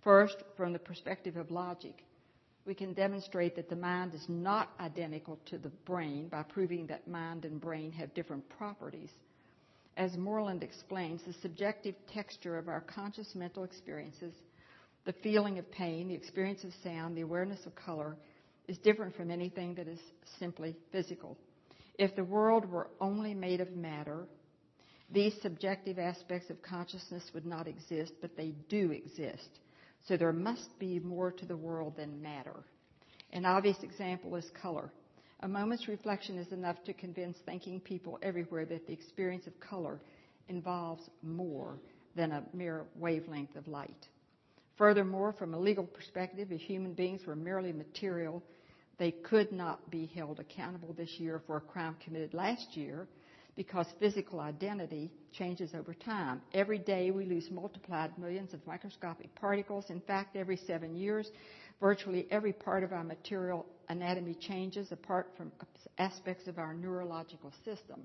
First, 0.05 0.37
from 0.57 0.73
the 0.73 0.79
perspective 0.79 1.37
of 1.37 1.51
logic, 1.51 2.05
we 2.67 2.75
can 2.75 2.93
demonstrate 2.93 3.57
that 3.57 3.71
the 3.71 3.77
mind 3.77 4.13
is 4.15 4.25
not 4.29 4.71
identical 4.81 5.39
to 5.47 5.57
the 5.57 5.71
brain 5.87 6.29
by 6.29 6.43
proving 6.43 6.87
that 6.89 7.09
mind 7.09 7.45
and 7.45 7.61
brain 7.61 7.93
have 7.93 8.13
different 8.15 8.47
properties. 8.51 9.11
As 9.97 10.17
Moreland 10.17 10.63
explains, 10.63 11.23
the 11.23 11.33
subjective 11.41 11.95
texture 12.13 12.59
of 12.59 12.69
our 12.69 12.83
conscious 12.83 13.35
mental 13.35 13.65
experiences, 13.65 14.35
the 15.05 15.15
feeling 15.23 15.59
of 15.59 15.71
pain, 15.71 16.09
the 16.09 16.15
experience 16.15 16.65
of 16.65 16.73
sound, 16.83 17.17
the 17.17 17.23
awareness 17.23 17.65
of 17.65 17.75
color, 17.77 18.17
is 18.69 18.77
different 18.79 19.15
from 19.17 19.31
anything 19.31 19.75
that 19.77 19.87
is 19.87 20.01
simply 20.39 20.77
physical. 20.91 21.39
If 21.99 22.15
the 22.15 22.25
world 22.25 22.71
were 22.71 22.89
only 23.01 23.35
made 23.35 23.61
of 23.61 23.75
matter, 23.75 24.27
these 25.11 25.35
subjective 25.41 25.99
aspects 25.99 26.51
of 26.51 26.61
consciousness 26.63 27.31
would 27.33 27.47
not 27.47 27.69
exist, 27.69 28.13
but 28.21 28.37
they 28.37 28.55
do 28.69 28.91
exist. 28.91 29.61
So 30.07 30.17
there 30.17 30.33
must 30.33 30.79
be 30.79 31.01
more 31.01 31.33
to 31.33 31.47
the 31.47 31.57
world 31.57 31.95
than 31.97 32.23
matter. 32.23 32.65
An 33.33 33.45
obvious 33.45 33.83
example 33.83 34.37
is 34.37 34.51
color. 34.61 34.93
A 35.41 35.49
moment's 35.49 35.89
reflection 35.89 36.39
is 36.39 36.53
enough 36.53 36.83
to 36.85 36.93
convince 36.93 37.39
thinking 37.45 37.81
people 37.81 38.19
everywhere 38.23 38.65
that 38.67 38.87
the 38.87 38.93
experience 38.93 39.47
of 39.47 39.59
color 39.61 40.01
involves 40.49 41.03
more 41.23 41.79
than 42.15 42.33
a 42.33 42.43
mere 42.53 42.85
wavelength 42.97 43.57
of 43.57 43.69
light. 43.69 44.07
Furthermore, 44.79 45.33
from 45.33 45.55
a 45.55 45.59
legal 45.59 45.85
perspective, 45.85 46.53
if 46.53 46.61
human 46.61 46.93
beings 46.93 47.27
were 47.27 47.37
merely 47.37 47.73
material, 47.73 48.43
they 48.99 49.11
could 49.11 49.53
not 49.53 49.91
be 49.91 50.07
held 50.07 50.41
accountable 50.41 50.95
this 50.95 51.19
year 51.19 51.43
for 51.47 51.59
a 51.59 51.61
crime 51.61 51.97
committed 52.03 52.33
last 52.33 52.77
year 52.77 53.07
because 53.55 53.87
physical 53.99 54.41
identity 54.41 55.11
changes 55.33 55.71
over 55.75 55.95
time. 55.95 56.43
Every 56.53 56.79
day 56.79 57.11
we 57.11 57.25
lose 57.25 57.51
multiplied 57.51 58.17
millions 58.19 58.53
of 58.53 58.67
microscopic 58.67 59.35
particles. 59.35 59.87
In 59.89 60.01
fact, 60.01 60.37
every 60.37 60.57
seven 60.57 60.95
years, 60.95 61.31
virtually 61.81 62.27
every 62.31 62.53
part 62.53 62.85
of 62.85 62.93
our 62.93 63.05
material 63.05 63.67
anatomy 63.89 64.35
changes 64.35 64.93
apart 64.93 65.31
from 65.37 65.53
aspects 65.99 66.47
of 66.49 66.59
our 66.59 66.75
neurological 66.75 67.53
system. 67.65 68.03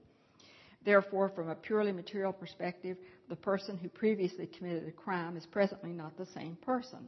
Therefore, 0.84 1.30
from 1.30 1.50
a 1.50 1.56
purely 1.56 1.92
material 1.92 2.34
perspective, 2.34 2.98
the 3.30 3.36
person 3.36 3.78
who 3.78 3.88
previously 3.89 4.48
committed 4.48 4.88
a 4.88 4.92
crime 4.92 5.38
is 5.38 5.46
presently 5.46 5.92
not 5.92 6.18
the 6.18 6.26
same 6.28 6.58
person 6.66 7.08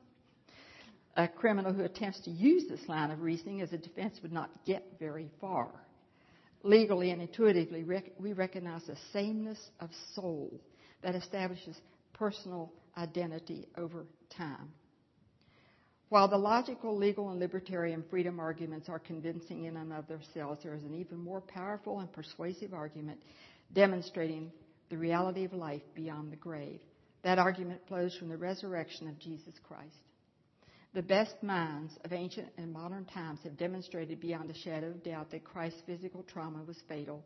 a 1.15 1.27
criminal 1.27 1.73
who 1.73 1.83
attempts 1.83 2.21
to 2.21 2.31
use 2.31 2.63
this 2.67 2.87
line 2.87 3.11
of 3.11 3.21
reasoning 3.21 3.61
as 3.61 3.71
a 3.71 3.77
defense 3.77 4.19
would 4.21 4.31
not 4.31 4.49
get 4.65 4.83
very 4.99 5.29
far. 5.39 5.69
Legally 6.63 7.11
and 7.11 7.21
intuitively, 7.21 7.85
we 8.17 8.33
recognize 8.33 8.87
a 8.87 8.95
sameness 9.11 9.59
of 9.79 9.89
soul 10.15 10.59
that 11.03 11.15
establishes 11.15 11.75
personal 12.13 12.71
identity 12.97 13.67
over 13.77 14.05
time. 14.35 14.71
While 16.09 16.27
the 16.27 16.37
logical, 16.37 16.95
legal, 16.95 17.31
and 17.31 17.39
libertarian 17.39 18.03
freedom 18.09 18.39
arguments 18.39 18.87
are 18.87 18.99
convincing 18.99 19.65
in 19.65 19.77
and 19.77 19.91
of 19.91 20.07
themselves, 20.07 20.61
there 20.63 20.75
is 20.75 20.83
an 20.83 20.93
even 20.93 21.17
more 21.17 21.41
powerful 21.41 21.99
and 21.99 22.11
persuasive 22.11 22.73
argument 22.73 23.19
demonstrating 23.73 24.51
the 24.89 24.97
reality 24.97 25.43
of 25.43 25.53
life 25.53 25.81
beyond 25.95 26.31
the 26.31 26.37
grave. 26.37 26.79
That 27.23 27.39
argument 27.39 27.81
flows 27.87 28.15
from 28.15 28.29
the 28.29 28.37
resurrection 28.37 29.07
of 29.07 29.17
Jesus 29.19 29.55
Christ. 29.67 29.95
The 30.93 31.01
best 31.01 31.41
minds 31.41 31.91
of 32.05 32.13
ancient 32.13 32.49
and 32.55 32.71
modern 32.71 33.05
times 33.05 33.39
have 33.43 33.57
demonstrated 33.57 34.19
beyond 34.19 34.51
a 34.51 34.53
shadow 34.53 34.89
of 34.89 35.03
doubt 35.03 35.31
that 35.31 35.43
Christ's 35.43 35.81
physical 35.87 36.21
trauma 36.21 36.61
was 36.67 36.77
fatal, 36.87 37.23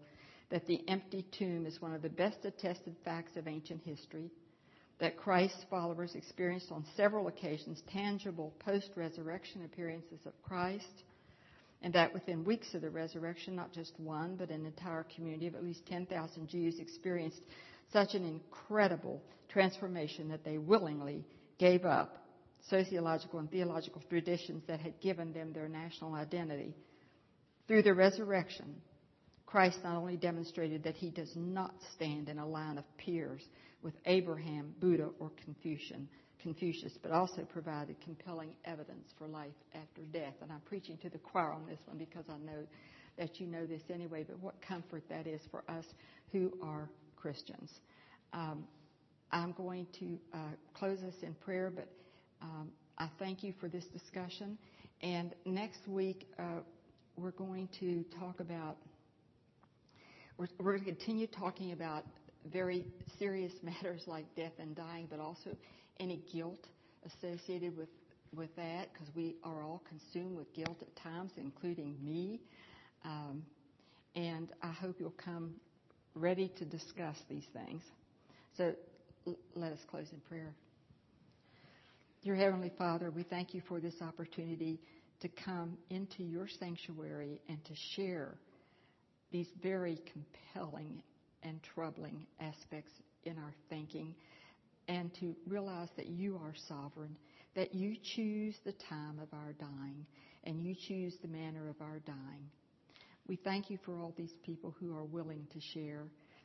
that 0.49 0.65
the 0.68 0.82
empty 0.88 1.26
tomb 1.38 1.65
is 1.65 1.82
one 1.82 1.93
of 1.93 2.01
the 2.01 2.09
best 2.09 2.45
attested 2.45 2.95
facts 3.03 3.36
of 3.36 3.45
ancient 3.45 3.82
history, 3.84 4.32
that 4.99 5.18
Christ's 5.18 5.65
followers 5.70 6.15
experienced 6.15 6.72
on 6.72 6.86
several 6.95 7.28
occasions 7.28 7.84
tangible 7.91 8.53
post 8.59 8.91
resurrection 8.95 9.65
appearances 9.65 10.22
of 10.26 10.41
Christ, 10.43 11.03
and 11.82 11.91
that 11.91 12.13
within 12.13 12.45
weeks 12.45 12.74
of 12.74 12.82
the 12.82 12.89
resurrection, 12.89 13.53
not 13.53 13.74
just 13.74 13.99
one, 13.99 14.38
but 14.38 14.49
an 14.49 14.65
entire 14.65 15.05
community 15.13 15.45
of 15.47 15.55
at 15.55 15.63
least 15.65 15.86
10,000 15.88 16.47
Jews 16.47 16.80
experienced 16.80 17.41
such 17.91 18.15
an 18.15 18.24
incredible 18.24 19.22
transformation 19.49 20.30
that 20.30 20.45
they 20.45 20.57
willingly 20.57 21.26
gave 21.59 21.84
up 21.84 22.18
sociological 22.70 23.39
and 23.39 23.49
theological 23.49 24.01
traditions 24.09 24.63
that 24.68 24.80
had 24.80 24.99
given 25.01 25.34
them 25.34 25.53
their 25.53 25.68
national 25.68 26.13
identity. 26.13 26.76
Through 27.68 27.84
the 27.84 27.93
resurrection, 27.93 28.82
Christ 29.45 29.80
not 29.84 29.95
only 29.97 30.18
demonstrated 30.18 30.84
that 30.84 30.95
he 30.95 31.09
does 31.09 31.32
not 31.36 31.74
stand 31.95 32.30
in 32.30 32.39
a 32.39 32.47
line 32.47 32.78
of 32.78 32.84
peers 32.97 33.41
with 33.82 33.93
Abraham, 34.05 34.74
Buddha, 34.80 35.09
or 35.20 35.32
Confucian, 35.43 36.07
Confucius, 36.41 36.93
but 37.01 37.11
also 37.11 37.43
provided 37.43 37.95
compelling 38.01 38.51
evidence 38.65 39.07
for 39.18 39.28
life 39.28 39.53
after 39.74 40.01
death. 40.11 40.34
And 40.41 40.51
I'm 40.51 40.61
preaching 40.61 40.97
to 41.01 41.09
the 41.09 41.18
choir 41.18 41.53
on 41.53 41.65
this 41.65 41.80
one 41.86 41.97
because 41.97 42.26
I 42.30 42.38
know 42.38 42.65
that 43.18 43.39
you 43.39 43.47
know 43.47 43.65
this 43.65 43.82
anyway, 43.91 44.26
but 44.28 44.39
what 44.39 44.55
comfort 44.61 45.03
that 45.09 45.28
is 45.28 45.41
for 45.49 45.63
us 45.70 45.86
who 46.32 46.51
are 46.61 46.89
Christians. 47.15 47.72
Um, 48.34 48.65
I'm 49.32 49.53
going 49.53 49.88
to 49.99 50.18
uh, 50.34 50.38
close 50.74 50.99
us 50.99 51.15
in 51.22 51.34
prayer, 51.34 51.72
but 51.74 51.88
um, 52.41 52.71
I 52.97 53.09
thank 53.19 53.43
you 53.43 53.53
for 53.59 53.67
this 53.67 53.85
discussion. 53.85 54.57
And 55.01 55.33
next 55.45 55.88
week, 55.88 56.27
uh, 56.39 56.61
we're 57.15 57.31
going 57.31 57.69
to 57.79 58.03
talk 58.19 58.39
about, 58.39 58.77
we're, 60.38 60.47
we're 60.59 60.77
going 60.77 60.85
to 60.85 60.91
continue 60.91 61.27
talking 61.27 61.71
about 61.71 62.03
very 62.51 62.85
serious 63.19 63.53
matters 63.63 64.01
like 64.07 64.25
death 64.35 64.53
and 64.59 64.75
dying, 64.75 65.07
but 65.09 65.19
also 65.19 65.51
any 65.99 66.21
guilt 66.31 66.67
associated 67.05 67.77
with, 67.77 67.89
with 68.35 68.55
that, 68.55 68.89
because 68.93 69.07
we 69.15 69.35
are 69.43 69.63
all 69.63 69.81
consumed 69.88 70.35
with 70.38 70.51
guilt 70.53 70.77
at 70.81 70.95
times, 71.03 71.31
including 71.38 71.95
me. 72.03 72.39
Um, 73.05 73.43
and 74.15 74.51
I 74.61 74.71
hope 74.71 74.95
you'll 74.99 75.11
come 75.23 75.53
ready 76.15 76.51
to 76.57 76.65
discuss 76.65 77.17
these 77.29 77.45
things. 77.53 77.83
So 78.57 78.73
l- 79.27 79.38
let 79.55 79.71
us 79.71 79.79
close 79.89 80.07
in 80.11 80.19
prayer. 80.27 80.53
Dear 82.28 82.36
Heavenly 82.36 82.73
Father, 82.78 83.09
we 83.09 83.23
thank 83.23 83.53
you 83.53 83.61
for 83.69 83.80
this 83.80 84.01
opportunity 84.01 84.82
to 85.21 85.30
come 85.30 85.78
into 85.89 86.23
your 86.23 86.45
sanctuary 86.59 87.39
and 87.47 87.63
to 87.63 87.71
share 87.95 88.36
these 89.32 89.47
very 89.63 89.97
compelling 90.11 91.01
and 91.43 91.61
troubling 91.73 92.28
aspects 92.41 92.91
in 93.23 93.38
our 93.38 93.53
thinking 93.69 94.13
and 94.89 95.09
to 95.21 95.38
realize 95.47 95.88
that 95.95 96.07
you 96.07 96.36
are 96.43 96.53
sovereign, 96.67 97.15
that 97.55 97.73
you 97.73 97.95
choose 98.13 98.55
the 98.65 98.75
time 98.89 99.19
of 99.21 99.30
our 99.32 99.53
dying 99.53 100.05
and 100.43 100.61
you 100.61 100.75
choose 100.89 101.13
the 101.21 101.30
manner 101.30 101.69
of 101.69 101.80
our 101.80 101.99
dying. 102.05 102.49
We 103.25 103.38
thank 103.38 103.69
you 103.69 103.80
for 103.86 103.93
all 104.01 104.13
these 104.17 104.34
people 104.45 104.75
who 104.82 104.93
are 104.97 105.05
willing 105.05 105.47
to 105.53 105.61
share. 105.73 106.03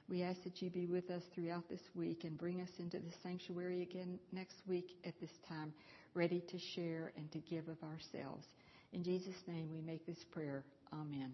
We 0.09 0.23
ask 0.23 0.43
that 0.45 0.61
you 0.61 0.71
be 0.71 0.87
with 0.87 1.11
us 1.11 1.23
throughout 1.35 1.69
this 1.69 1.81
week 1.95 2.25
and 2.25 2.37
bring 2.37 2.61
us 2.61 2.71
into 2.79 2.99
the 2.99 3.13
sanctuary 3.23 3.83
again 3.83 4.19
next 4.33 4.57
week 4.67 4.97
at 5.05 5.19
this 5.21 5.39
time, 5.49 5.73
ready 6.15 6.41
to 6.49 6.59
share 6.59 7.13
and 7.17 7.31
to 7.33 7.39
give 7.39 7.69
of 7.69 7.83
ourselves. 7.83 8.47
In 8.93 9.03
Jesus' 9.03 9.43
name 9.47 9.71
we 9.73 9.81
make 9.81 10.07
this 10.07 10.25
prayer. 10.25 10.65
Amen. 10.93 11.33